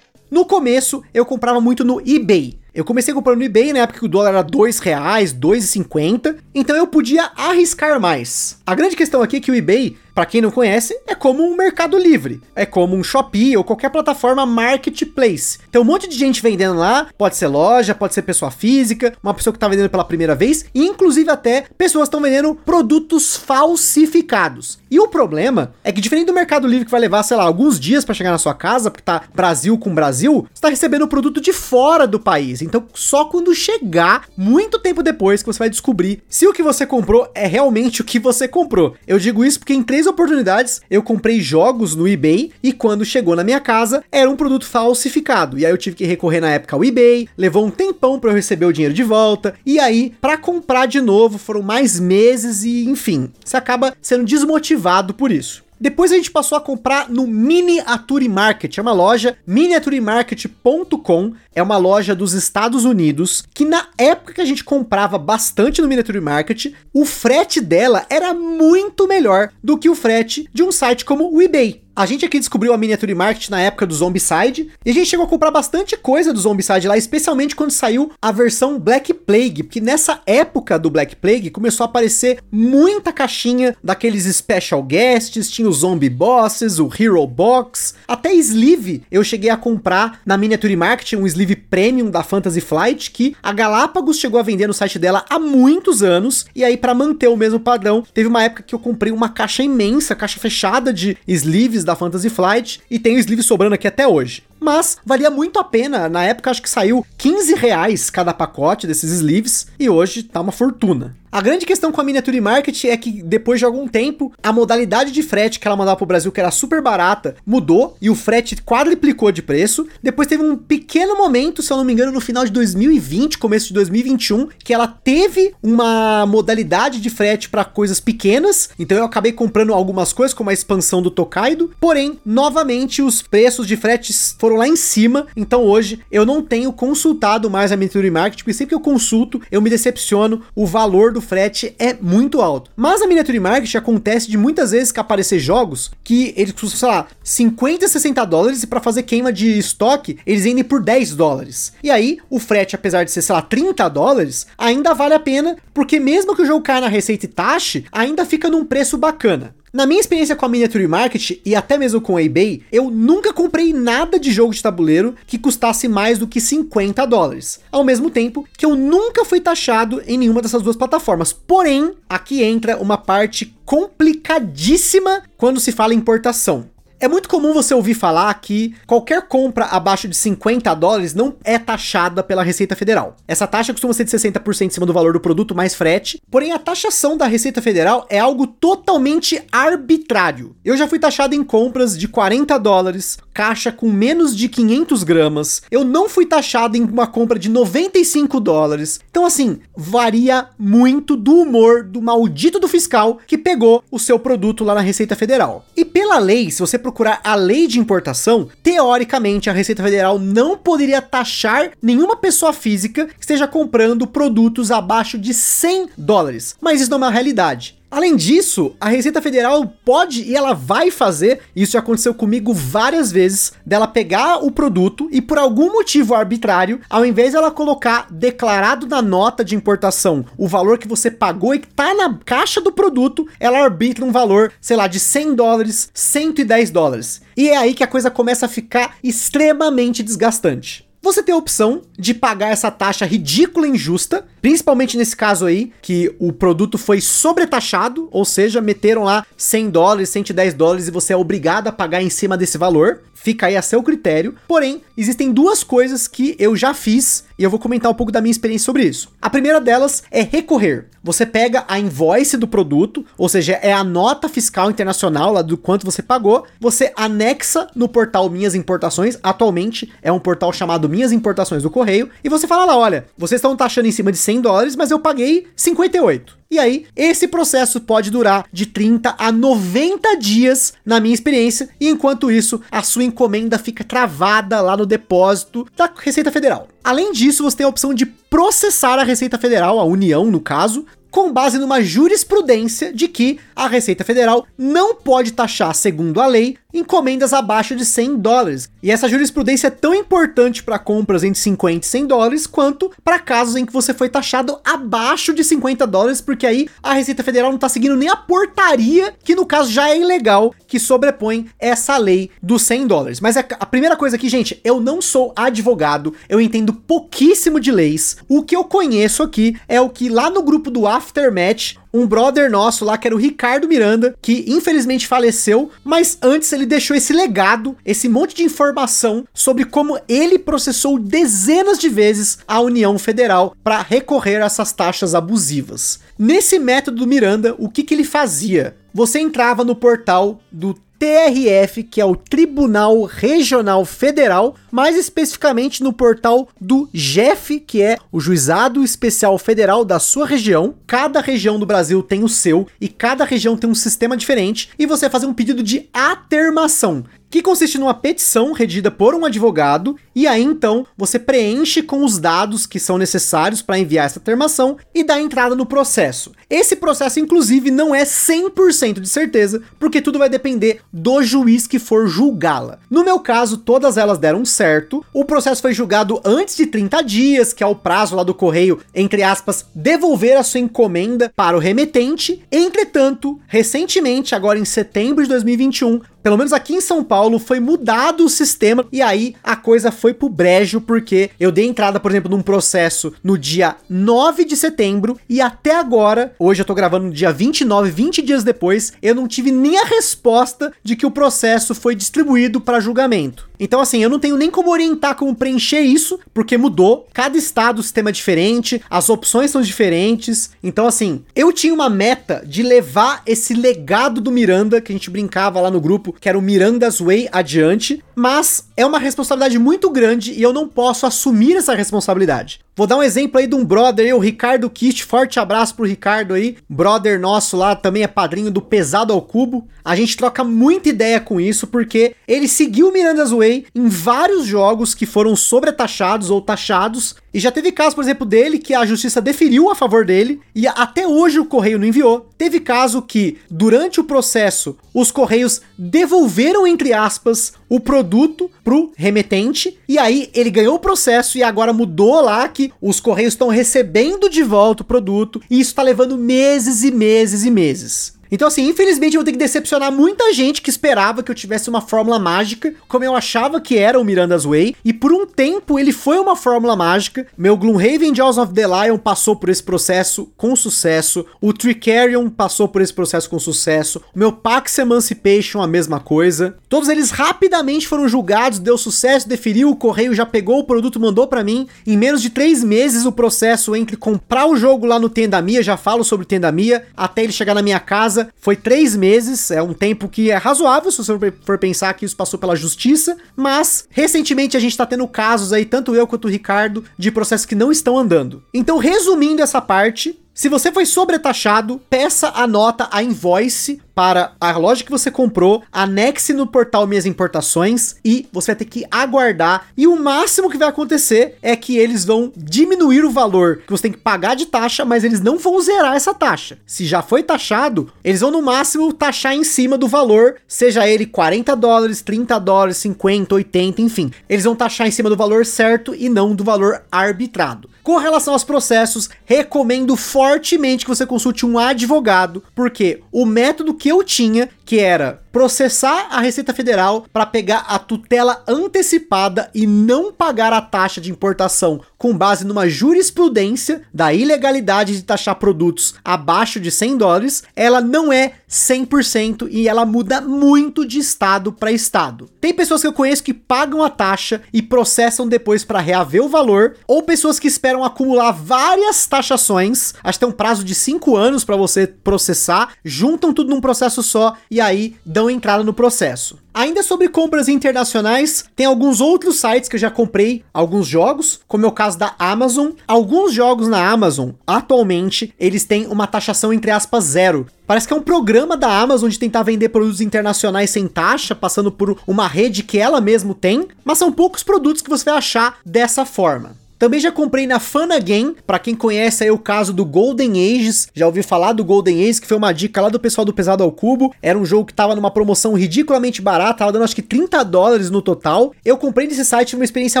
No 0.30 0.44
começo, 0.44 1.02
eu 1.14 1.24
comprava 1.24 1.60
muito 1.60 1.84
no 1.84 2.00
eBay. 2.00 2.58
Eu 2.74 2.84
comecei 2.84 3.14
comprando 3.14 3.38
no 3.38 3.44
eBay 3.44 3.72
na 3.72 3.80
época 3.80 3.98
que 3.98 4.04
o 4.04 4.08
dólar 4.08 4.28
era 4.28 4.42
dois 4.42 4.78
reais, 4.78 5.32
2,50, 5.34 6.36
então 6.54 6.76
eu 6.76 6.86
podia 6.86 7.30
arriscar 7.34 7.98
mais. 7.98 8.58
A 8.64 8.74
grande 8.74 8.94
questão 8.94 9.22
aqui 9.22 9.38
é 9.38 9.40
que 9.40 9.50
o 9.50 9.54
eBay 9.54 9.96
para 10.18 10.26
quem 10.26 10.40
não 10.40 10.50
conhece, 10.50 10.98
é 11.06 11.14
como 11.14 11.44
um 11.44 11.54
Mercado 11.54 11.96
Livre, 11.96 12.40
é 12.56 12.66
como 12.66 12.96
um 12.96 13.04
Shopee 13.04 13.56
ou 13.56 13.62
qualquer 13.62 13.88
plataforma 13.88 14.44
marketplace. 14.44 15.60
Tem 15.70 15.80
um 15.80 15.84
monte 15.84 16.08
de 16.08 16.18
gente 16.18 16.42
vendendo 16.42 16.76
lá, 16.76 17.06
pode 17.16 17.36
ser 17.36 17.46
loja, 17.46 17.94
pode 17.94 18.14
ser 18.14 18.22
pessoa 18.22 18.50
física, 18.50 19.14
uma 19.22 19.32
pessoa 19.32 19.54
que 19.54 19.60
tá 19.60 19.68
vendendo 19.68 19.88
pela 19.88 20.04
primeira 20.04 20.34
vez, 20.34 20.64
e 20.74 20.84
inclusive 20.84 21.30
até 21.30 21.66
pessoas 21.78 22.08
estão 22.08 22.20
vendendo 22.20 22.52
produtos 22.52 23.36
falsificados. 23.36 24.80
E 24.90 24.98
o 24.98 25.06
problema 25.06 25.72
é 25.84 25.92
que 25.92 26.00
diferente 26.00 26.26
do 26.26 26.34
Mercado 26.34 26.66
Livre 26.66 26.86
que 26.86 26.90
vai 26.90 27.00
levar, 27.00 27.22
sei 27.22 27.36
lá, 27.36 27.44
alguns 27.44 27.78
dias 27.78 28.04
para 28.04 28.12
chegar 28.12 28.32
na 28.32 28.38
sua 28.38 28.54
casa, 28.54 28.90
porque 28.90 29.04
tá 29.04 29.22
Brasil 29.32 29.78
com 29.78 29.94
Brasil, 29.94 30.48
você 30.52 30.60
tá 30.60 30.68
recebendo 30.68 31.02
o 31.02 31.08
produto 31.08 31.40
de 31.40 31.52
fora 31.52 32.08
do 32.08 32.18
país. 32.18 32.60
Então, 32.60 32.84
só 32.92 33.26
quando 33.26 33.54
chegar, 33.54 34.24
muito 34.36 34.80
tempo 34.80 35.00
depois, 35.00 35.44
que 35.44 35.46
você 35.46 35.60
vai 35.60 35.70
descobrir 35.70 36.24
se 36.28 36.44
o 36.44 36.52
que 36.52 36.62
você 36.64 36.84
comprou 36.84 37.30
é 37.36 37.46
realmente 37.46 38.00
o 38.00 38.04
que 38.04 38.18
você 38.18 38.48
comprou. 38.48 38.96
Eu 39.06 39.20
digo 39.20 39.44
isso 39.44 39.60
porque 39.60 39.74
em 39.74 39.84
três 39.84 40.07
oportunidades 40.08 40.80
eu 40.90 41.02
comprei 41.02 41.40
jogos 41.40 41.94
no 41.94 42.08
eBay 42.08 42.50
e 42.62 42.72
quando 42.72 43.04
chegou 43.04 43.36
na 43.36 43.44
minha 43.44 43.60
casa 43.60 44.02
era 44.10 44.28
um 44.28 44.36
produto 44.36 44.66
falsificado. 44.66 45.58
E 45.58 45.64
aí 45.64 45.72
eu 45.72 45.78
tive 45.78 45.96
que 45.96 46.04
recorrer 46.04 46.40
na 46.40 46.50
época 46.50 46.76
ao 46.76 46.84
eBay, 46.84 47.28
levou 47.36 47.66
um 47.66 47.70
tempão 47.70 48.18
para 48.18 48.30
eu 48.30 48.34
receber 48.34 48.66
o 48.66 48.72
dinheiro 48.72 48.94
de 48.94 49.02
volta. 49.02 49.54
E 49.64 49.78
aí, 49.78 50.12
para 50.20 50.36
comprar 50.36 50.86
de 50.86 51.00
novo, 51.00 51.38
foram 51.38 51.62
mais 51.62 52.00
meses 52.00 52.64
e 52.64 52.84
enfim, 52.84 53.30
você 53.44 53.56
acaba 53.56 53.94
sendo 54.00 54.24
desmotivado 54.24 55.14
por 55.14 55.30
isso. 55.30 55.67
Depois 55.80 56.12
a 56.12 56.16
gente 56.16 56.30
passou 56.30 56.58
a 56.58 56.60
comprar 56.60 57.08
no 57.08 57.26
Miniature 57.26 58.28
Market, 58.28 58.78
é 58.78 58.82
uma 58.82 58.92
loja, 58.92 59.36
miniaturemarket.com, 59.46 61.32
é 61.54 61.62
uma 61.62 61.76
loja 61.76 62.14
dos 62.14 62.32
Estados 62.32 62.84
Unidos, 62.84 63.44
que 63.54 63.64
na 63.64 63.88
época 63.96 64.34
que 64.34 64.40
a 64.40 64.44
gente 64.44 64.64
comprava 64.64 65.18
bastante 65.18 65.80
no 65.80 65.88
Miniature 65.88 66.20
Market, 66.20 66.72
o 66.92 67.04
frete 67.04 67.60
dela 67.60 68.06
era 68.10 68.34
muito 68.34 69.06
melhor 69.06 69.50
do 69.62 69.78
que 69.78 69.88
o 69.88 69.94
frete 69.94 70.48
de 70.52 70.62
um 70.62 70.72
site 70.72 71.04
como 71.04 71.32
o 71.32 71.40
eBay. 71.40 71.87
A 71.98 72.06
gente 72.06 72.24
aqui 72.24 72.38
descobriu 72.38 72.72
a 72.72 72.78
Miniature 72.78 73.12
Market 73.12 73.48
na 73.48 73.60
época 73.60 73.84
do 73.84 73.92
Zombicide, 73.92 74.70
e 74.86 74.90
a 74.90 74.94
gente 74.94 75.08
chegou 75.08 75.26
a 75.26 75.28
comprar 75.28 75.50
bastante 75.50 75.96
coisa 75.96 76.32
do 76.32 76.38
Zombicide 76.38 76.86
lá, 76.86 76.96
especialmente 76.96 77.56
quando 77.56 77.72
saiu 77.72 78.12
a 78.22 78.30
versão 78.30 78.78
Black 78.78 79.12
Plague, 79.12 79.64
porque 79.64 79.80
nessa 79.80 80.20
época 80.24 80.78
do 80.78 80.90
Black 80.90 81.16
Plague 81.16 81.50
começou 81.50 81.82
a 81.82 81.88
aparecer 81.88 82.38
muita 82.52 83.12
caixinha 83.12 83.76
daqueles 83.82 84.32
special 84.32 84.80
guests, 84.80 85.50
tinha 85.50 85.68
os 85.68 85.78
Zombie 85.78 86.08
Bosses, 86.08 86.78
o 86.78 86.88
Hero 86.96 87.26
Box, 87.26 87.94
até 88.06 88.32
sleeve 88.32 89.02
eu 89.10 89.24
cheguei 89.24 89.50
a 89.50 89.56
comprar 89.56 90.20
na 90.24 90.38
Miniature 90.38 90.76
Market, 90.76 91.14
um 91.14 91.26
sleeve 91.26 91.56
premium 91.56 92.12
da 92.12 92.22
Fantasy 92.22 92.60
Flight, 92.60 93.10
que 93.10 93.34
a 93.42 93.52
Galápagos 93.52 94.20
chegou 94.20 94.38
a 94.38 94.44
vender 94.44 94.68
no 94.68 94.72
site 94.72 95.00
dela 95.00 95.24
há 95.28 95.40
muitos 95.40 96.04
anos, 96.04 96.46
e 96.54 96.62
aí 96.62 96.76
para 96.76 96.94
manter 96.94 97.26
o 97.26 97.36
mesmo 97.36 97.58
padrão, 97.58 98.04
teve 98.14 98.28
uma 98.28 98.44
época 98.44 98.62
que 98.62 98.72
eu 98.72 98.78
comprei 98.78 99.12
uma 99.12 99.30
caixa 99.30 99.64
imensa, 99.64 100.14
caixa 100.14 100.38
fechada 100.38 100.92
de 100.92 101.18
sleeves 101.26 101.87
da 101.88 101.96
Fantasy 101.96 102.30
Flight 102.30 102.80
e 102.90 102.98
tem 102.98 103.16
o 103.16 103.18
sleeve 103.18 103.42
sobrando 103.42 103.74
aqui 103.74 103.88
até 103.88 104.06
hoje 104.06 104.44
mas 104.60 104.98
valia 105.04 105.30
muito 105.30 105.58
a 105.58 105.64
pena. 105.64 106.08
Na 106.08 106.24
época, 106.24 106.50
acho 106.50 106.62
que 106.62 106.70
saiu 106.70 107.06
15 107.16 107.54
reais 107.54 108.10
cada 108.10 108.34
pacote 108.34 108.86
desses 108.86 109.10
sleeves 109.12 109.68
e 109.78 109.88
hoje 109.88 110.22
tá 110.22 110.40
uma 110.40 110.52
fortuna. 110.52 111.16
A 111.30 111.42
grande 111.42 111.66
questão 111.66 111.92
com 111.92 112.00
a 112.00 112.04
Miniature 112.04 112.40
Market 112.40 112.84
é 112.84 112.96
que 112.96 113.22
depois 113.22 113.58
de 113.58 113.64
algum 113.66 113.86
tempo, 113.86 114.32
a 114.42 114.50
modalidade 114.50 115.12
de 115.12 115.22
frete 115.22 115.60
que 115.60 115.68
ela 115.68 115.76
mandava 115.76 115.98
pro 115.98 116.06
Brasil, 116.06 116.32
que 116.32 116.40
era 116.40 116.50
super 116.50 116.80
barata, 116.80 117.36
mudou 117.44 117.96
e 118.00 118.08
o 118.08 118.14
frete 118.14 118.56
quadriplicou 118.56 119.30
de 119.30 119.42
preço. 119.42 119.86
Depois 120.02 120.26
teve 120.26 120.42
um 120.42 120.56
pequeno 120.56 121.16
momento, 121.18 121.62
se 121.62 121.70
eu 121.70 121.76
não 121.76 121.84
me 121.84 121.92
engano, 121.92 122.12
no 122.12 122.20
final 122.20 122.46
de 122.46 122.50
2020, 122.50 123.36
começo 123.36 123.68
de 123.68 123.74
2021, 123.74 124.48
que 124.64 124.72
ela 124.72 124.88
teve 124.88 125.54
uma 125.62 126.24
modalidade 126.24 126.98
de 126.98 127.10
frete 127.10 127.50
para 127.50 127.62
coisas 127.62 128.00
pequenas. 128.00 128.70
Então 128.78 128.96
eu 128.96 129.04
acabei 129.04 129.32
comprando 129.32 129.74
algumas 129.74 130.14
coisas, 130.14 130.32
como 130.32 130.48
a 130.48 130.54
expansão 130.54 131.02
do 131.02 131.10
Tokaido. 131.10 131.70
Porém, 131.78 132.18
novamente, 132.24 133.02
os 133.02 133.20
preços 133.20 133.66
de 133.66 133.76
fretes 133.76 134.34
foram 134.38 134.56
lá 134.56 134.66
em 134.66 134.76
cima. 134.76 135.26
Então 135.36 135.62
hoje 135.62 136.00
eu 136.10 136.24
não 136.24 136.40
tenho 136.40 136.72
consultado 136.72 137.50
mais 137.50 137.70
a 137.70 137.76
Miniature 137.76 138.10
Market, 138.10 138.40
porque 138.40 138.54
sempre 138.54 138.70
que 138.70 138.74
eu 138.74 138.80
consulto, 138.80 139.42
eu 139.50 139.60
me 139.60 139.68
decepciono. 139.68 140.42
O 140.54 140.64
valor 140.64 141.12
do 141.12 141.17
do 141.18 141.20
frete 141.20 141.74
é 141.78 141.94
muito 142.00 142.40
alto. 142.40 142.70
Mas 142.76 143.02
a 143.02 143.06
miniature 143.06 143.40
market 143.40 143.74
acontece 143.74 144.30
de 144.30 144.38
muitas 144.38 144.70
vezes 144.70 144.92
que 144.92 145.00
aparecer 145.00 145.38
jogos 145.40 145.90
que 146.04 146.32
eles 146.36 146.52
custam, 146.52 146.78
sei 146.78 146.88
lá, 146.88 147.06
50, 147.22 147.88
60 147.88 148.24
dólares 148.24 148.62
e 148.62 148.66
para 148.66 148.80
fazer 148.80 149.02
queima 149.02 149.32
de 149.32 149.58
estoque, 149.58 150.18
eles 150.24 150.44
vendem 150.44 150.62
por 150.62 150.80
10 150.80 151.16
dólares. 151.16 151.72
E 151.82 151.90
aí, 151.90 152.18
o 152.30 152.38
frete, 152.38 152.76
apesar 152.76 153.04
de 153.04 153.10
ser, 153.10 153.22
sei 153.22 153.34
lá, 153.34 153.42
30 153.42 153.88
dólares, 153.88 154.46
ainda 154.56 154.94
vale 154.94 155.14
a 155.14 155.20
pena, 155.20 155.56
porque 155.74 155.98
mesmo 155.98 156.36
que 156.36 156.42
o 156.42 156.46
jogo 156.46 156.62
caia 156.62 156.80
na 156.80 156.88
receita 156.88 157.26
e 157.26 157.28
taxe, 157.28 157.84
ainda 157.90 158.24
fica 158.24 158.48
num 158.48 158.64
preço 158.64 158.96
bacana. 158.96 159.54
Na 159.78 159.86
minha 159.86 160.00
experiência 160.00 160.34
com 160.34 160.44
a 160.44 160.48
Miniature 160.48 160.88
Market 160.88 161.38
e 161.46 161.54
até 161.54 161.78
mesmo 161.78 162.00
com 162.00 162.14
o 162.14 162.18
eBay, 162.18 162.62
eu 162.72 162.90
nunca 162.90 163.32
comprei 163.32 163.72
nada 163.72 164.18
de 164.18 164.32
jogo 164.32 164.52
de 164.52 164.60
tabuleiro 164.60 165.14
que 165.24 165.38
custasse 165.38 165.86
mais 165.86 166.18
do 166.18 166.26
que 166.26 166.40
50 166.40 167.06
dólares. 167.06 167.60
Ao 167.70 167.84
mesmo 167.84 168.10
tempo 168.10 168.44
que 168.56 168.66
eu 168.66 168.74
nunca 168.74 169.24
fui 169.24 169.38
taxado 169.40 170.02
em 170.04 170.18
nenhuma 170.18 170.42
dessas 170.42 170.62
duas 170.62 170.74
plataformas. 170.74 171.32
Porém, 171.32 171.92
aqui 172.08 172.42
entra 172.42 172.76
uma 172.76 172.98
parte 172.98 173.56
complicadíssima 173.64 175.22
quando 175.36 175.60
se 175.60 175.70
fala 175.70 175.94
em 175.94 175.98
importação. 175.98 176.68
É 177.00 177.06
muito 177.06 177.28
comum 177.28 177.52
você 177.52 177.72
ouvir 177.72 177.94
falar 177.94 178.34
que 178.34 178.74
qualquer 178.84 179.22
compra 179.28 179.66
abaixo 179.66 180.08
de 180.08 180.16
50 180.16 180.74
dólares 180.74 181.14
não 181.14 181.36
é 181.44 181.56
taxada 181.56 182.24
pela 182.24 182.42
Receita 182.42 182.74
Federal. 182.74 183.14
Essa 183.28 183.46
taxa 183.46 183.72
costuma 183.72 183.92
ser 183.92 184.02
de 184.02 184.10
60% 184.10 184.66
em 184.66 184.70
cima 184.70 184.84
do 184.84 184.92
valor 184.92 185.12
do 185.12 185.20
produto 185.20 185.54
mais 185.54 185.76
frete, 185.76 186.20
porém 186.28 186.50
a 186.50 186.58
taxação 186.58 187.16
da 187.16 187.26
Receita 187.26 187.62
Federal 187.62 188.04
é 188.10 188.18
algo 188.18 188.48
totalmente 188.48 189.40
arbitrário. 189.52 190.56
Eu 190.64 190.76
já 190.76 190.88
fui 190.88 190.98
taxado 190.98 191.36
em 191.36 191.44
compras 191.44 191.96
de 191.96 192.08
40 192.08 192.58
dólares, 192.58 193.16
caixa 193.32 193.70
com 193.70 193.88
menos 193.88 194.36
de 194.36 194.48
500 194.48 195.04
gramas. 195.04 195.62
Eu 195.70 195.84
não 195.84 196.08
fui 196.08 196.26
taxado 196.26 196.76
em 196.76 196.82
uma 196.82 197.06
compra 197.06 197.38
de 197.38 197.48
95 197.48 198.40
dólares. 198.40 198.98
Então, 199.08 199.24
assim, 199.24 199.60
varia 199.76 200.48
muito 200.58 201.16
do 201.16 201.42
humor 201.42 201.84
do 201.84 202.02
maldito 202.02 202.58
do 202.58 202.66
fiscal 202.66 203.18
que 203.24 203.38
pegou 203.38 203.84
o 203.88 204.00
seu 204.00 204.18
produto 204.18 204.64
lá 204.64 204.74
na 204.74 204.80
Receita 204.80 205.14
Federal. 205.14 205.64
E 205.76 205.84
pela 205.84 206.18
lei, 206.18 206.50
se 206.50 206.58
você 206.58 206.76
procurar 206.88 207.20
a 207.22 207.34
lei 207.34 207.66
de 207.66 207.78
importação, 207.78 208.48
teoricamente 208.62 209.50
a 209.50 209.52
Receita 209.52 209.82
Federal 209.82 210.18
não 210.18 210.56
poderia 210.56 211.02
taxar 211.02 211.72
nenhuma 211.82 212.16
pessoa 212.16 212.52
física 212.52 213.06
que 213.06 213.20
esteja 213.20 213.46
comprando 213.46 214.06
produtos 214.06 214.70
abaixo 214.70 215.18
de 215.18 215.34
100 215.34 215.90
dólares. 215.98 216.56
Mas 216.60 216.80
isso 216.80 216.90
não 216.90 216.96
é 216.96 217.00
uma 217.02 217.10
realidade. 217.10 217.77
Além 217.90 218.16
disso, 218.16 218.76
a 218.78 218.90
Receita 218.90 219.22
Federal 219.22 219.66
pode 219.82 220.22
e 220.22 220.36
ela 220.36 220.52
vai 220.52 220.90
fazer, 220.90 221.40
isso 221.56 221.72
já 221.72 221.78
aconteceu 221.78 222.12
comigo 222.12 222.52
várias 222.52 223.10
vezes, 223.10 223.52
dela 223.64 223.86
pegar 223.86 224.44
o 224.44 224.50
produto 224.50 225.08
e 225.10 225.22
por 225.22 225.38
algum 225.38 225.72
motivo 225.72 226.14
arbitrário, 226.14 226.80
ao 226.90 227.06
invés 227.06 227.32
dela 227.32 227.50
colocar 227.50 228.06
declarado 228.10 228.86
na 228.86 229.00
nota 229.00 229.42
de 229.42 229.56
importação 229.56 230.24
o 230.36 230.46
valor 230.46 230.76
que 230.76 230.86
você 230.86 231.10
pagou 231.10 231.54
e 231.54 231.60
que 231.60 231.68
tá 231.68 231.94
na 231.94 232.18
caixa 232.26 232.60
do 232.60 232.72
produto, 232.72 233.26
ela 233.40 233.64
arbitra 233.64 234.04
um 234.04 234.12
valor, 234.12 234.52
sei 234.60 234.76
lá, 234.76 234.86
de 234.86 235.00
100 235.00 235.34
dólares, 235.34 235.90
110 235.94 236.70
dólares. 236.70 237.22
E 237.34 237.48
é 237.48 237.56
aí 237.56 237.72
que 237.72 237.84
a 237.84 237.88
coisa 237.88 238.10
começa 238.10 238.44
a 238.44 238.50
ficar 238.50 238.96
extremamente 239.02 240.02
desgastante 240.02 240.87
você 241.02 241.22
tem 241.22 241.34
a 241.34 241.38
opção 241.38 241.82
de 241.98 242.12
pagar 242.12 242.50
essa 242.50 242.70
taxa 242.70 243.06
ridícula 243.06 243.66
e 243.66 243.70
injusta, 243.70 244.26
principalmente 244.42 244.96
nesse 244.96 245.16
caso 245.16 245.46
aí, 245.46 245.72
que 245.80 246.14
o 246.18 246.32
produto 246.32 246.76
foi 246.76 247.00
sobretaxado, 247.00 248.08
ou 248.10 248.24
seja, 248.24 248.60
meteram 248.60 249.04
lá 249.04 249.24
100 249.36 249.70
dólares, 249.70 250.08
110 250.10 250.54
dólares 250.54 250.88
e 250.88 250.92
você 250.92 251.12
é 251.12 251.16
obrigado 251.16 251.68
a 251.68 251.72
pagar 251.72 252.02
em 252.02 252.10
cima 252.10 252.36
desse 252.36 252.58
valor. 252.58 253.02
Fica 253.14 253.46
aí 253.46 253.56
a 253.56 253.62
seu 253.62 253.82
critério. 253.82 254.36
Porém, 254.46 254.80
existem 254.96 255.32
duas 255.32 255.64
coisas 255.64 256.06
que 256.06 256.36
eu 256.38 256.54
já 256.54 256.72
fiz 256.72 257.24
e 257.36 257.42
eu 257.42 257.50
vou 257.50 257.58
comentar 257.58 257.90
um 257.90 257.94
pouco 257.94 258.12
da 258.12 258.20
minha 258.20 258.30
experiência 258.30 258.66
sobre 258.66 258.84
isso. 258.84 259.10
A 259.20 259.28
primeira 259.28 259.60
delas 259.60 260.04
é 260.10 260.22
recorrer. 260.22 260.86
Você 261.02 261.24
pega 261.24 261.64
a 261.68 261.78
invoice 261.78 262.36
do 262.36 262.46
produto, 262.46 263.04
ou 263.16 263.28
seja, 263.28 263.54
é 263.54 263.72
a 263.72 263.82
nota 263.82 264.28
fiscal 264.28 264.70
internacional 264.70 265.32
lá 265.32 265.42
do 265.42 265.56
quanto 265.56 265.86
você 265.86 266.02
pagou, 266.02 266.44
você 266.60 266.92
anexa 266.96 267.66
no 267.74 267.88
portal 267.88 268.28
Minhas 268.28 268.54
Importações, 268.54 269.18
atualmente 269.22 269.92
é 270.02 270.12
um 270.12 270.18
portal 270.18 270.52
chamado 270.52 270.87
Minhas 270.88 271.12
Importações 271.12 271.62
do 271.62 271.70
Correio, 271.70 272.10
e 272.22 272.28
você 272.28 272.46
fala 272.46 272.64
lá, 272.64 272.76
olha, 272.76 273.06
vocês 273.16 273.38
estão 273.38 273.56
taxando 273.56 273.88
em 273.88 273.92
cima 273.92 274.10
de 274.10 274.18
100 274.18 274.40
dólares, 274.40 274.76
mas 274.76 274.90
eu 274.90 274.98
paguei 274.98 275.46
58. 275.54 276.38
E 276.50 276.58
aí, 276.58 276.86
esse 276.96 277.28
processo 277.28 277.78
pode 277.78 278.10
durar 278.10 278.46
de 278.50 278.64
30 278.64 279.14
a 279.18 279.30
90 279.30 280.16
dias, 280.16 280.72
na 280.84 280.98
minha 280.98 281.14
experiência, 281.14 281.68
e 281.78 281.88
enquanto 281.88 282.30
isso, 282.30 282.60
a 282.70 282.82
sua 282.82 283.04
encomenda 283.04 283.58
fica 283.58 283.84
travada 283.84 284.60
lá 284.62 284.74
no 284.74 284.86
depósito 284.86 285.66
da 285.76 285.90
Receita 285.94 286.32
Federal. 286.32 286.68
Além 286.82 287.12
disso, 287.12 287.42
você 287.42 287.58
tem 287.58 287.66
a 287.66 287.68
opção 287.68 287.92
de 287.92 288.06
processar 288.06 288.98
a 288.98 289.04
Receita 289.04 289.36
Federal, 289.36 289.78
a 289.78 289.84
União 289.84 290.30
no 290.30 290.40
caso, 290.40 290.86
com 291.10 291.32
base 291.32 291.58
numa 291.58 291.82
jurisprudência 291.82 292.92
de 292.92 293.08
que 293.08 293.38
a 293.54 293.66
Receita 293.66 294.04
Federal 294.04 294.46
não 294.56 294.94
pode 294.94 295.32
taxar, 295.32 295.74
segundo 295.74 296.20
a 296.20 296.26
lei, 296.26 296.56
encomendas 296.72 297.32
abaixo 297.32 297.74
de 297.74 297.84
100 297.84 298.18
dólares. 298.18 298.70
E 298.82 298.90
essa 298.90 299.08
jurisprudência 299.08 299.68
é 299.68 299.70
tão 299.70 299.94
importante 299.94 300.62
para 300.62 300.78
compras 300.78 301.24
entre 301.24 301.40
50 301.40 301.86
e 301.86 301.88
100 301.88 302.06
dólares 302.06 302.46
quanto 302.46 302.92
para 303.02 303.18
casos 303.18 303.56
em 303.56 303.64
que 303.64 303.72
você 303.72 303.94
foi 303.94 304.08
taxado 304.08 304.58
abaixo 304.64 305.32
de 305.32 305.42
50 305.42 305.86
dólares, 305.86 306.20
porque 306.20 306.46
aí 306.46 306.68
a 306.82 306.92
Receita 306.92 307.22
Federal 307.22 307.50
não 307.50 307.56
está 307.56 307.68
seguindo 307.68 307.96
nem 307.96 308.08
a 308.08 308.16
portaria, 308.16 309.14
que 309.24 309.34
no 309.34 309.46
caso 309.46 309.72
já 309.72 309.90
é 309.90 309.98
ilegal, 309.98 310.54
que 310.66 310.78
sobrepõe 310.78 311.46
essa 311.58 311.96
lei 311.96 312.30
dos 312.42 312.62
100 312.62 312.86
dólares. 312.86 313.20
Mas 313.20 313.36
a, 313.36 313.40
a 313.40 313.66
primeira 313.66 313.96
coisa 313.96 314.16
aqui, 314.16 314.28
gente, 314.28 314.60
eu 314.62 314.80
não 314.80 315.00
sou 315.00 315.32
advogado, 315.34 316.14
eu 316.28 316.40
entendo 316.40 316.72
pouquíssimo 316.72 317.58
de 317.58 317.72
leis. 317.72 318.18
O 318.28 318.42
que 318.42 318.54
eu 318.54 318.64
conheço 318.64 319.22
aqui 319.22 319.56
é 319.66 319.80
o 319.80 319.88
que 319.88 320.08
lá 320.08 320.30
no 320.30 320.42
grupo 320.42 320.70
do 320.70 320.86
Aftermatch 321.08 321.76
um 321.92 322.06
brother 322.06 322.50
nosso 322.50 322.84
lá, 322.84 322.98
que 322.98 323.08
era 323.08 323.14
o 323.14 323.18
Ricardo 323.18 323.66
Miranda, 323.66 324.14
que 324.20 324.44
infelizmente 324.46 325.06
faleceu, 325.06 325.70
mas 325.82 326.18
antes 326.22 326.52
ele 326.52 326.66
deixou 326.66 326.96
esse 326.96 327.12
legado, 327.12 327.76
esse 327.84 328.08
monte 328.08 328.34
de 328.34 328.44
informação 328.44 329.24
sobre 329.32 329.64
como 329.64 329.98
ele 330.08 330.38
processou 330.38 330.98
dezenas 330.98 331.78
de 331.78 331.88
vezes 331.88 332.38
a 332.46 332.60
União 332.60 332.98
Federal 332.98 333.56
para 333.64 333.80
recorrer 333.80 334.42
a 334.42 334.46
essas 334.46 334.72
taxas 334.72 335.14
abusivas. 335.14 336.00
Nesse 336.18 336.58
método 336.58 336.98
do 336.98 337.06
Miranda, 337.06 337.54
o 337.58 337.68
que, 337.68 337.82
que 337.82 337.94
ele 337.94 338.04
fazia? 338.04 338.76
Você 338.92 339.20
entrava 339.20 339.64
no 339.64 339.76
portal 339.76 340.40
do 340.50 340.74
TRF, 340.98 341.82
que 341.84 342.00
é 342.00 342.04
o 342.04 342.16
Tribunal 342.16 343.04
Regional 343.04 343.84
Federal, 343.84 344.56
mais 344.70 344.96
especificamente 344.96 345.82
no 345.82 345.92
portal 345.92 346.48
do 346.60 346.88
JEF, 346.92 347.60
que 347.60 347.80
é 347.80 347.96
o 348.10 348.20
Juizado 348.20 348.82
Especial 348.82 349.38
Federal 349.38 349.84
da 349.84 349.98
sua 349.98 350.26
região. 350.26 350.74
Cada 350.86 351.20
região 351.20 351.58
do 351.58 351.66
Brasil 351.66 352.02
tem 352.02 352.24
o 352.24 352.28
seu 352.28 352.66
e 352.80 352.88
cada 352.88 353.24
região 353.24 353.56
tem 353.56 353.70
um 353.70 353.74
sistema 353.74 354.16
diferente 354.16 354.70
e 354.78 354.86
você 354.86 355.08
fazer 355.08 355.26
um 355.26 355.34
pedido 355.34 355.62
de 355.62 355.88
atermação 355.92 357.04
que 357.30 357.42
consiste 357.42 357.78
numa 357.78 357.94
petição 357.94 358.52
redida 358.52 358.90
por 358.90 359.14
um 359.14 359.24
advogado, 359.24 359.96
e 360.14 360.26
aí 360.26 360.42
então 360.42 360.86
você 360.96 361.18
preenche 361.18 361.82
com 361.82 362.04
os 362.04 362.18
dados 362.18 362.66
que 362.66 362.80
são 362.80 362.98
necessários 362.98 363.62
para 363.62 363.78
enviar 363.78 364.06
essa 364.06 364.20
termação 364.20 364.76
e 364.94 365.04
dá 365.04 365.20
entrada 365.20 365.54
no 365.54 365.66
processo. 365.66 366.32
Esse 366.48 366.76
processo, 366.76 367.20
inclusive, 367.20 367.70
não 367.70 367.94
é 367.94 368.04
100% 368.04 369.00
de 369.00 369.08
certeza, 369.08 369.62
porque 369.78 370.00
tudo 370.00 370.18
vai 370.18 370.28
depender 370.28 370.80
do 370.92 371.22
juiz 371.22 371.66
que 371.66 371.78
for 371.78 372.08
julgá-la. 372.08 372.78
No 372.90 373.04
meu 373.04 373.20
caso, 373.20 373.58
todas 373.58 373.96
elas 373.96 374.18
deram 374.18 374.44
certo. 374.44 375.04
O 375.12 375.24
processo 375.24 375.62
foi 375.62 375.72
julgado 375.72 376.20
antes 376.24 376.56
de 376.56 376.66
30 376.66 377.02
dias, 377.02 377.52
que 377.52 377.62
é 377.62 377.66
o 377.66 377.74
prazo 377.74 378.16
lá 378.16 378.22
do 378.22 378.34
correio, 378.34 378.80
entre 378.94 379.22
aspas, 379.22 379.66
devolver 379.74 380.36
a 380.36 380.42
sua 380.42 380.60
encomenda 380.60 381.32
para 381.34 381.56
o 381.56 381.60
remetente. 381.60 382.42
Entretanto, 382.50 383.38
recentemente, 383.46 384.34
agora 384.34 384.58
em 384.58 384.64
setembro 384.64 385.22
de 385.22 385.28
2021, 385.28 386.00
pelo 386.28 386.36
menos 386.36 386.52
aqui 386.52 386.74
em 386.74 386.80
São 386.82 387.02
Paulo, 387.02 387.38
foi 387.38 387.58
mudado 387.58 388.22
o 388.22 388.28
sistema 388.28 388.84
e 388.92 389.00
aí 389.00 389.34
a 389.42 389.56
coisa 389.56 389.90
foi 389.90 390.12
pro 390.12 390.28
brejo, 390.28 390.78
porque 390.78 391.30
eu 391.40 391.50
dei 391.50 391.64
entrada, 391.64 391.98
por 391.98 392.10
exemplo, 392.10 392.30
num 392.30 392.42
processo 392.42 393.14
no 393.24 393.38
dia 393.38 393.76
9 393.88 394.44
de 394.44 394.54
setembro 394.54 395.18
e 395.26 395.40
até 395.40 395.76
agora, 395.76 396.34
hoje 396.38 396.60
eu 396.60 396.66
tô 396.66 396.74
gravando 396.74 397.06
no 397.06 397.12
dia 397.14 397.32
29, 397.32 397.90
20 397.90 398.20
dias 398.20 398.44
depois, 398.44 398.92
eu 399.00 399.14
não 399.14 399.26
tive 399.26 399.50
nem 399.50 399.78
a 399.78 399.86
resposta 399.86 400.70
de 400.84 400.96
que 400.96 401.06
o 401.06 401.10
processo 401.10 401.74
foi 401.74 401.94
distribuído 401.94 402.60
para 402.60 402.78
julgamento. 402.78 403.48
Então, 403.60 403.80
assim, 403.80 404.02
eu 404.02 404.10
não 404.10 404.20
tenho 404.20 404.36
nem 404.36 404.50
como 404.50 404.70
orientar 404.70 405.16
como 405.16 405.34
preencher 405.34 405.80
isso, 405.80 406.18
porque 406.32 406.56
mudou. 406.56 407.06
Cada 407.12 407.36
estado 407.36 407.80
o 407.80 407.82
sistema 407.82 408.10
é 408.10 408.12
diferente, 408.12 408.80
as 408.88 409.10
opções 409.10 409.50
são 409.50 409.60
diferentes. 409.60 410.50
Então, 410.62 410.86
assim, 410.86 411.24
eu 411.34 411.52
tinha 411.52 411.74
uma 411.74 411.90
meta 411.90 412.42
de 412.46 412.62
levar 412.62 413.22
esse 413.26 413.54
legado 413.54 414.20
do 414.20 414.30
Miranda, 414.30 414.80
que 414.80 414.92
a 414.92 414.94
gente 414.94 415.10
brincava 415.10 415.60
lá 415.60 415.70
no 415.70 415.80
grupo, 415.80 416.14
que 416.20 416.28
era 416.28 416.38
o 416.38 416.42
Miranda's 416.42 417.00
Way 417.00 417.28
adiante, 417.32 418.02
mas 418.14 418.68
é 418.76 418.84
uma 418.84 418.98
responsabilidade 418.98 419.58
muito 419.58 419.90
grande 419.90 420.32
e 420.32 420.42
eu 420.42 420.52
não 420.52 420.66
posso 420.68 421.06
assumir 421.06 421.56
essa 421.56 421.74
responsabilidade. 421.74 422.60
Vou 422.78 422.86
dar 422.86 422.96
um 422.96 423.02
exemplo 423.02 423.40
aí 423.40 423.46
de 423.48 423.56
um 423.56 423.64
brother 423.64 424.14
o 424.14 424.20
Ricardo 424.20 424.70
Kist, 424.70 425.02
forte 425.04 425.40
abraço 425.40 425.74
pro 425.74 425.84
Ricardo 425.84 426.34
aí, 426.34 426.56
brother 426.68 427.18
nosso 427.18 427.56
lá, 427.56 427.74
também 427.74 428.04
é 428.04 428.06
padrinho 428.06 428.52
do 428.52 428.62
Pesado 428.62 429.12
ao 429.12 429.20
Cubo. 429.20 429.66
A 429.84 429.96
gente 429.96 430.16
troca 430.16 430.44
muita 430.44 430.88
ideia 430.88 431.18
com 431.18 431.40
isso, 431.40 431.66
porque 431.66 432.14
ele 432.26 432.46
seguiu 432.46 432.92
Miranda's 432.92 433.32
Way 433.32 433.66
em 433.74 433.88
vários 433.88 434.46
jogos 434.46 434.94
que 434.94 435.06
foram 435.06 435.34
sobretaxados 435.34 436.30
ou 436.30 436.40
taxados, 436.40 437.16
e 437.34 437.40
já 437.40 437.50
teve 437.50 437.72
caso, 437.72 437.94
por 437.94 438.02
exemplo, 438.02 438.26
dele 438.26 438.58
que 438.58 438.74
a 438.74 438.86
justiça 438.86 439.20
deferiu 439.20 439.70
a 439.70 439.74
favor 439.74 440.04
dele 440.04 440.40
e 440.54 440.66
até 440.66 441.06
hoje 441.06 441.38
o 441.38 441.44
correio 441.44 441.78
não 441.78 441.86
enviou. 441.86 442.28
Teve 442.38 442.58
caso 442.58 443.02
que, 443.02 443.38
durante 443.50 444.00
o 444.00 444.04
processo, 444.04 444.76
os 444.94 445.10
correios 445.10 445.60
devolveram, 445.98 446.64
entre 446.64 446.92
aspas, 446.92 447.54
o 447.68 447.80
produto 447.80 448.48
pro 448.62 448.92
remetente 448.96 449.76
e 449.88 449.98
aí 449.98 450.30
ele 450.32 450.48
ganhou 450.48 450.76
o 450.76 450.78
processo 450.78 451.36
e 451.36 451.42
agora 451.42 451.72
mudou 451.72 452.20
lá 452.20 452.46
que 452.48 452.72
os 452.80 453.00
correios 453.00 453.34
estão 453.34 453.48
recebendo 453.48 454.30
de 454.30 454.44
volta 454.44 454.84
o 454.84 454.86
produto 454.86 455.42
e 455.50 455.58
isso 455.58 455.74
tá 455.74 455.82
levando 455.82 456.16
meses 456.16 456.84
e 456.84 456.92
meses 456.92 457.44
e 457.44 457.50
meses. 457.50 458.17
Então, 458.30 458.48
assim, 458.48 458.68
infelizmente 458.68 459.14
eu 459.14 459.20
vou 459.20 459.24
ter 459.24 459.32
que 459.32 459.38
decepcionar 459.38 459.90
muita 459.90 460.32
gente 460.32 460.60
que 460.60 460.70
esperava 460.70 461.22
que 461.22 461.30
eu 461.30 461.34
tivesse 461.34 461.68
uma 461.68 461.80
fórmula 461.80 462.18
mágica, 462.18 462.74
como 462.86 463.04
eu 463.04 463.14
achava 463.14 463.60
que 463.60 463.78
era 463.78 463.98
o 463.98 464.04
Miranda's 464.04 464.44
Way, 464.44 464.76
e 464.84 464.92
por 464.92 465.12
um 465.12 465.26
tempo 465.26 465.78
ele 465.78 465.92
foi 465.92 466.18
uma 466.18 466.36
fórmula 466.36 466.76
mágica. 466.76 467.26
Meu 467.36 467.56
Gloomhaven 467.56 468.14
Jaws 468.14 468.38
of 468.38 468.52
the 468.52 468.66
Lion 468.66 468.98
passou 468.98 469.36
por 469.36 469.48
esse 469.48 469.62
processo 469.62 470.30
com 470.36 470.54
sucesso, 470.54 471.24
o 471.40 471.52
Tricarion 471.52 472.28
passou 472.28 472.68
por 472.68 472.82
esse 472.82 472.92
processo 472.92 473.30
com 473.30 473.38
sucesso, 473.38 474.00
o 474.14 474.18
meu 474.18 474.32
Pax 474.32 474.78
Emancipation 474.78 475.60
a 475.60 475.66
mesma 475.66 476.00
coisa. 476.00 476.56
Todos 476.68 476.88
eles 476.88 477.10
rapidamente 477.10 477.88
foram 477.88 478.08
julgados, 478.08 478.58
deu 478.58 478.76
sucesso, 478.76 479.28
deferiu, 479.28 479.70
o 479.70 479.76
correio 479.76 480.14
já 480.14 480.26
pegou 480.26 480.58
o 480.58 480.64
produto, 480.64 481.00
mandou 481.00 481.26
para 481.26 481.44
mim. 481.44 481.66
Em 481.86 481.96
menos 481.96 482.20
de 482.20 482.30
três 482.30 482.62
meses 482.62 483.04
o 483.04 483.12
processo 483.12 483.74
entre 483.74 483.96
comprar 483.96 484.46
o 484.46 484.56
jogo 484.56 484.86
lá 484.86 484.98
no 484.98 485.08
Tendamia, 485.08 485.62
já 485.62 485.76
falo 485.76 486.04
sobre 486.04 486.26
Tendamia, 486.26 486.84
até 486.96 487.24
ele 487.24 487.32
chegar 487.32 487.54
na 487.54 487.62
minha 487.62 487.80
casa 487.80 488.17
casa. 488.18 488.28
Foi 488.40 488.56
três 488.56 488.96
meses, 488.96 489.50
é 489.50 489.62
um 489.62 489.72
tempo 489.72 490.08
que 490.08 490.30
é 490.30 490.36
razoável 490.36 490.90
se 490.90 490.98
você 490.98 491.12
for 491.44 491.58
pensar 491.58 491.94
que 491.94 492.04
isso 492.04 492.16
passou 492.16 492.38
pela 492.38 492.56
justiça, 492.56 493.16
mas 493.36 493.86
recentemente 493.90 494.56
a 494.56 494.60
gente 494.60 494.76
tá 494.76 494.86
tendo 494.86 495.06
casos 495.06 495.52
aí, 495.52 495.64
tanto 495.64 495.94
eu 495.94 496.06
quanto 496.06 496.26
o 496.26 496.30
Ricardo, 496.30 496.84
de 496.98 497.10
processos 497.10 497.46
que 497.46 497.54
não 497.54 497.70
estão 497.70 497.96
andando. 497.96 498.42
Então, 498.52 498.78
resumindo 498.78 499.42
essa 499.42 499.60
parte, 499.60 500.18
se 500.38 500.48
você 500.48 500.70
foi 500.70 500.86
sobretaxado, 500.86 501.80
peça 501.90 502.30
a 502.32 502.46
nota, 502.46 502.88
a 502.92 503.02
invoice 503.02 503.82
para 503.92 504.34
a 504.40 504.56
loja 504.56 504.84
que 504.84 504.90
você 504.92 505.10
comprou, 505.10 505.64
anexe 505.72 506.32
no 506.32 506.46
portal 506.46 506.86
Minhas 506.86 507.04
Importações 507.04 507.96
e 508.04 508.28
você 508.32 508.52
vai 508.52 508.56
ter 508.56 508.64
que 508.66 508.84
aguardar. 508.88 509.66
E 509.76 509.88
o 509.88 509.96
máximo 509.96 510.48
que 510.48 510.56
vai 510.56 510.68
acontecer 510.68 511.36
é 511.42 511.56
que 511.56 511.76
eles 511.76 512.04
vão 512.04 512.32
diminuir 512.36 513.04
o 513.04 513.10
valor 513.10 513.62
que 513.66 513.72
você 513.72 513.82
tem 513.82 513.90
que 513.90 513.98
pagar 513.98 514.36
de 514.36 514.46
taxa, 514.46 514.84
mas 514.84 515.02
eles 515.02 515.20
não 515.20 515.38
vão 515.38 515.60
zerar 515.60 515.96
essa 515.96 516.14
taxa. 516.14 516.58
Se 516.64 516.86
já 516.86 517.02
foi 517.02 517.24
taxado, 517.24 517.92
eles 518.04 518.20
vão 518.20 518.30
no 518.30 518.40
máximo 518.40 518.92
taxar 518.92 519.34
em 519.34 519.42
cima 519.42 519.76
do 519.76 519.88
valor, 519.88 520.36
seja 520.46 520.86
ele 520.86 521.04
40 521.04 521.56
dólares, 521.56 522.00
30 522.00 522.38
dólares, 522.38 522.76
50, 522.76 523.34
80, 523.34 523.82
enfim. 523.82 524.12
Eles 524.28 524.44
vão 524.44 524.54
taxar 524.54 524.86
em 524.86 524.92
cima 524.92 525.10
do 525.10 525.16
valor 525.16 525.44
certo 525.44 525.92
e 525.92 526.08
não 526.08 526.32
do 526.32 526.44
valor 526.44 526.82
arbitrado. 526.92 527.68
Com 527.88 527.96
relação 527.96 528.34
aos 528.34 528.44
processos, 528.44 529.08
recomendo 529.24 529.96
fortemente 529.96 530.84
que 530.84 530.90
você 530.90 531.06
consulte 531.06 531.46
um 531.46 531.58
advogado, 531.58 532.44
porque 532.54 533.00
o 533.10 533.24
método 533.24 533.72
que 533.72 533.88
eu 533.88 534.04
tinha, 534.04 534.50
que 534.66 534.78
era 534.78 535.22
processar 535.32 536.08
a 536.10 536.20
Receita 536.20 536.54
Federal 536.54 537.04
para 537.12 537.26
pegar 537.26 537.64
a 537.68 537.78
tutela 537.78 538.42
antecipada 538.46 539.50
e 539.54 539.66
não 539.66 540.12
pagar 540.12 540.52
a 540.52 540.60
taxa 540.60 541.00
de 541.00 541.10
importação 541.10 541.80
com 541.98 542.16
base 542.16 542.46
numa 542.46 542.68
jurisprudência 542.68 543.82
da 543.92 544.14
ilegalidade 544.14 544.96
de 544.96 545.02
taxar 545.02 545.34
produtos 545.34 545.94
abaixo 546.04 546.60
de 546.60 546.70
100 546.70 546.96
dólares, 546.96 547.42
ela 547.56 547.80
não 547.80 548.12
é 548.12 548.34
100% 548.48 549.48
e 549.50 549.68
ela 549.68 549.84
muda 549.84 550.20
muito 550.20 550.86
de 550.86 550.98
estado 550.98 551.52
para 551.52 551.72
estado. 551.72 552.30
Tem 552.40 552.54
pessoas 552.54 552.80
que 552.80 552.86
eu 552.86 552.92
conheço 552.92 553.22
que 553.22 553.34
pagam 553.34 553.82
a 553.82 553.90
taxa 553.90 554.40
e 554.52 554.62
processam 554.62 555.28
depois 555.28 555.64
para 555.64 555.80
reaver 555.80 556.22
o 556.24 556.28
valor, 556.28 556.76
ou 556.86 557.02
pessoas 557.02 557.38
que 557.38 557.48
esperam 557.48 557.84
acumular 557.84 558.30
várias 558.32 559.06
taxações, 559.06 559.94
acho 560.02 560.18
que 560.18 560.24
tem 560.24 560.32
um 560.32 560.36
prazo 560.36 560.62
de 560.62 560.74
5 560.74 561.16
anos 561.16 561.44
para 561.44 561.56
você 561.56 561.86
processar, 561.86 562.74
juntam 562.84 563.32
tudo 563.32 563.50
num 563.50 563.60
processo 563.60 564.02
só 564.02 564.36
e 564.50 564.60
aí 564.60 564.96
dão 565.18 565.28
entrada 565.28 565.64
no 565.64 565.72
processo. 565.72 566.38
Ainda 566.54 566.80
sobre 566.80 567.08
compras 567.08 567.48
internacionais, 567.48 568.44
tem 568.54 568.64
alguns 568.64 569.00
outros 569.00 569.40
sites 569.40 569.68
que 569.68 569.74
eu 569.74 569.80
já 569.80 569.90
comprei 569.90 570.44
alguns 570.54 570.86
jogos, 570.86 571.40
como 571.48 571.66
é 571.66 571.68
o 571.68 571.72
caso 571.72 571.98
da 571.98 572.14
Amazon. 572.20 572.70
Alguns 572.86 573.34
jogos 573.34 573.66
na 573.66 573.90
Amazon, 573.90 574.30
atualmente, 574.46 575.34
eles 575.36 575.64
têm 575.64 575.88
uma 575.88 576.06
taxação 576.06 576.52
entre 576.52 576.70
aspas 576.70 577.02
zero. 577.02 577.48
Parece 577.66 577.88
que 577.88 577.92
é 577.92 577.96
um 577.96 578.02
programa 578.02 578.56
da 578.56 578.80
Amazon 578.80 579.10
de 579.10 579.18
tentar 579.18 579.42
vender 579.42 579.70
produtos 579.70 580.00
internacionais 580.00 580.70
sem 580.70 580.86
taxa, 580.86 581.34
passando 581.34 581.72
por 581.72 581.98
uma 582.06 582.28
rede 582.28 582.62
que 582.62 582.78
ela 582.78 583.00
mesmo 583.00 583.34
tem, 583.34 583.66
mas 583.84 583.98
são 583.98 584.12
poucos 584.12 584.44
produtos 584.44 584.82
que 584.82 584.90
você 584.90 585.04
vai 585.04 585.14
achar 585.18 585.58
dessa 585.66 586.04
forma. 586.04 586.56
Também 586.78 587.00
já 587.00 587.10
comprei 587.10 587.44
na 587.44 587.58
Fanagain, 587.58 588.36
para 588.46 588.58
quem 588.58 588.74
conhece 588.74 589.24
aí 589.24 589.30
o 589.32 589.38
caso 589.38 589.72
do 589.72 589.84
Golden 589.84 590.32
Ages, 590.32 590.88
já 590.94 591.06
ouvi 591.06 591.24
falar 591.24 591.52
do 591.52 591.64
Golden 591.64 592.04
Ages, 592.04 592.20
que 592.20 592.26
foi 592.26 592.36
uma 592.36 592.52
dica 592.52 592.80
lá 592.80 592.88
do 592.88 593.00
pessoal 593.00 593.24
do 593.24 593.32
Pesado 593.32 593.64
ao 593.64 593.72
Cubo, 593.72 594.14
era 594.22 594.38
um 594.38 594.44
jogo 594.44 594.66
que 594.66 594.74
tava 594.74 594.94
numa 594.94 595.10
promoção 595.10 595.54
ridiculamente 595.54 596.22
barata, 596.22 596.58
tava 596.58 596.72
dando 596.72 596.84
acho 596.84 596.94
que 596.94 597.02
30 597.02 597.42
dólares 597.44 597.90
no 597.90 598.00
total. 598.00 598.52
Eu 598.64 598.76
comprei 598.76 599.08
nesse 599.08 599.24
site, 599.24 599.48
tive 599.48 599.60
uma 599.60 599.64
experiência 599.64 600.00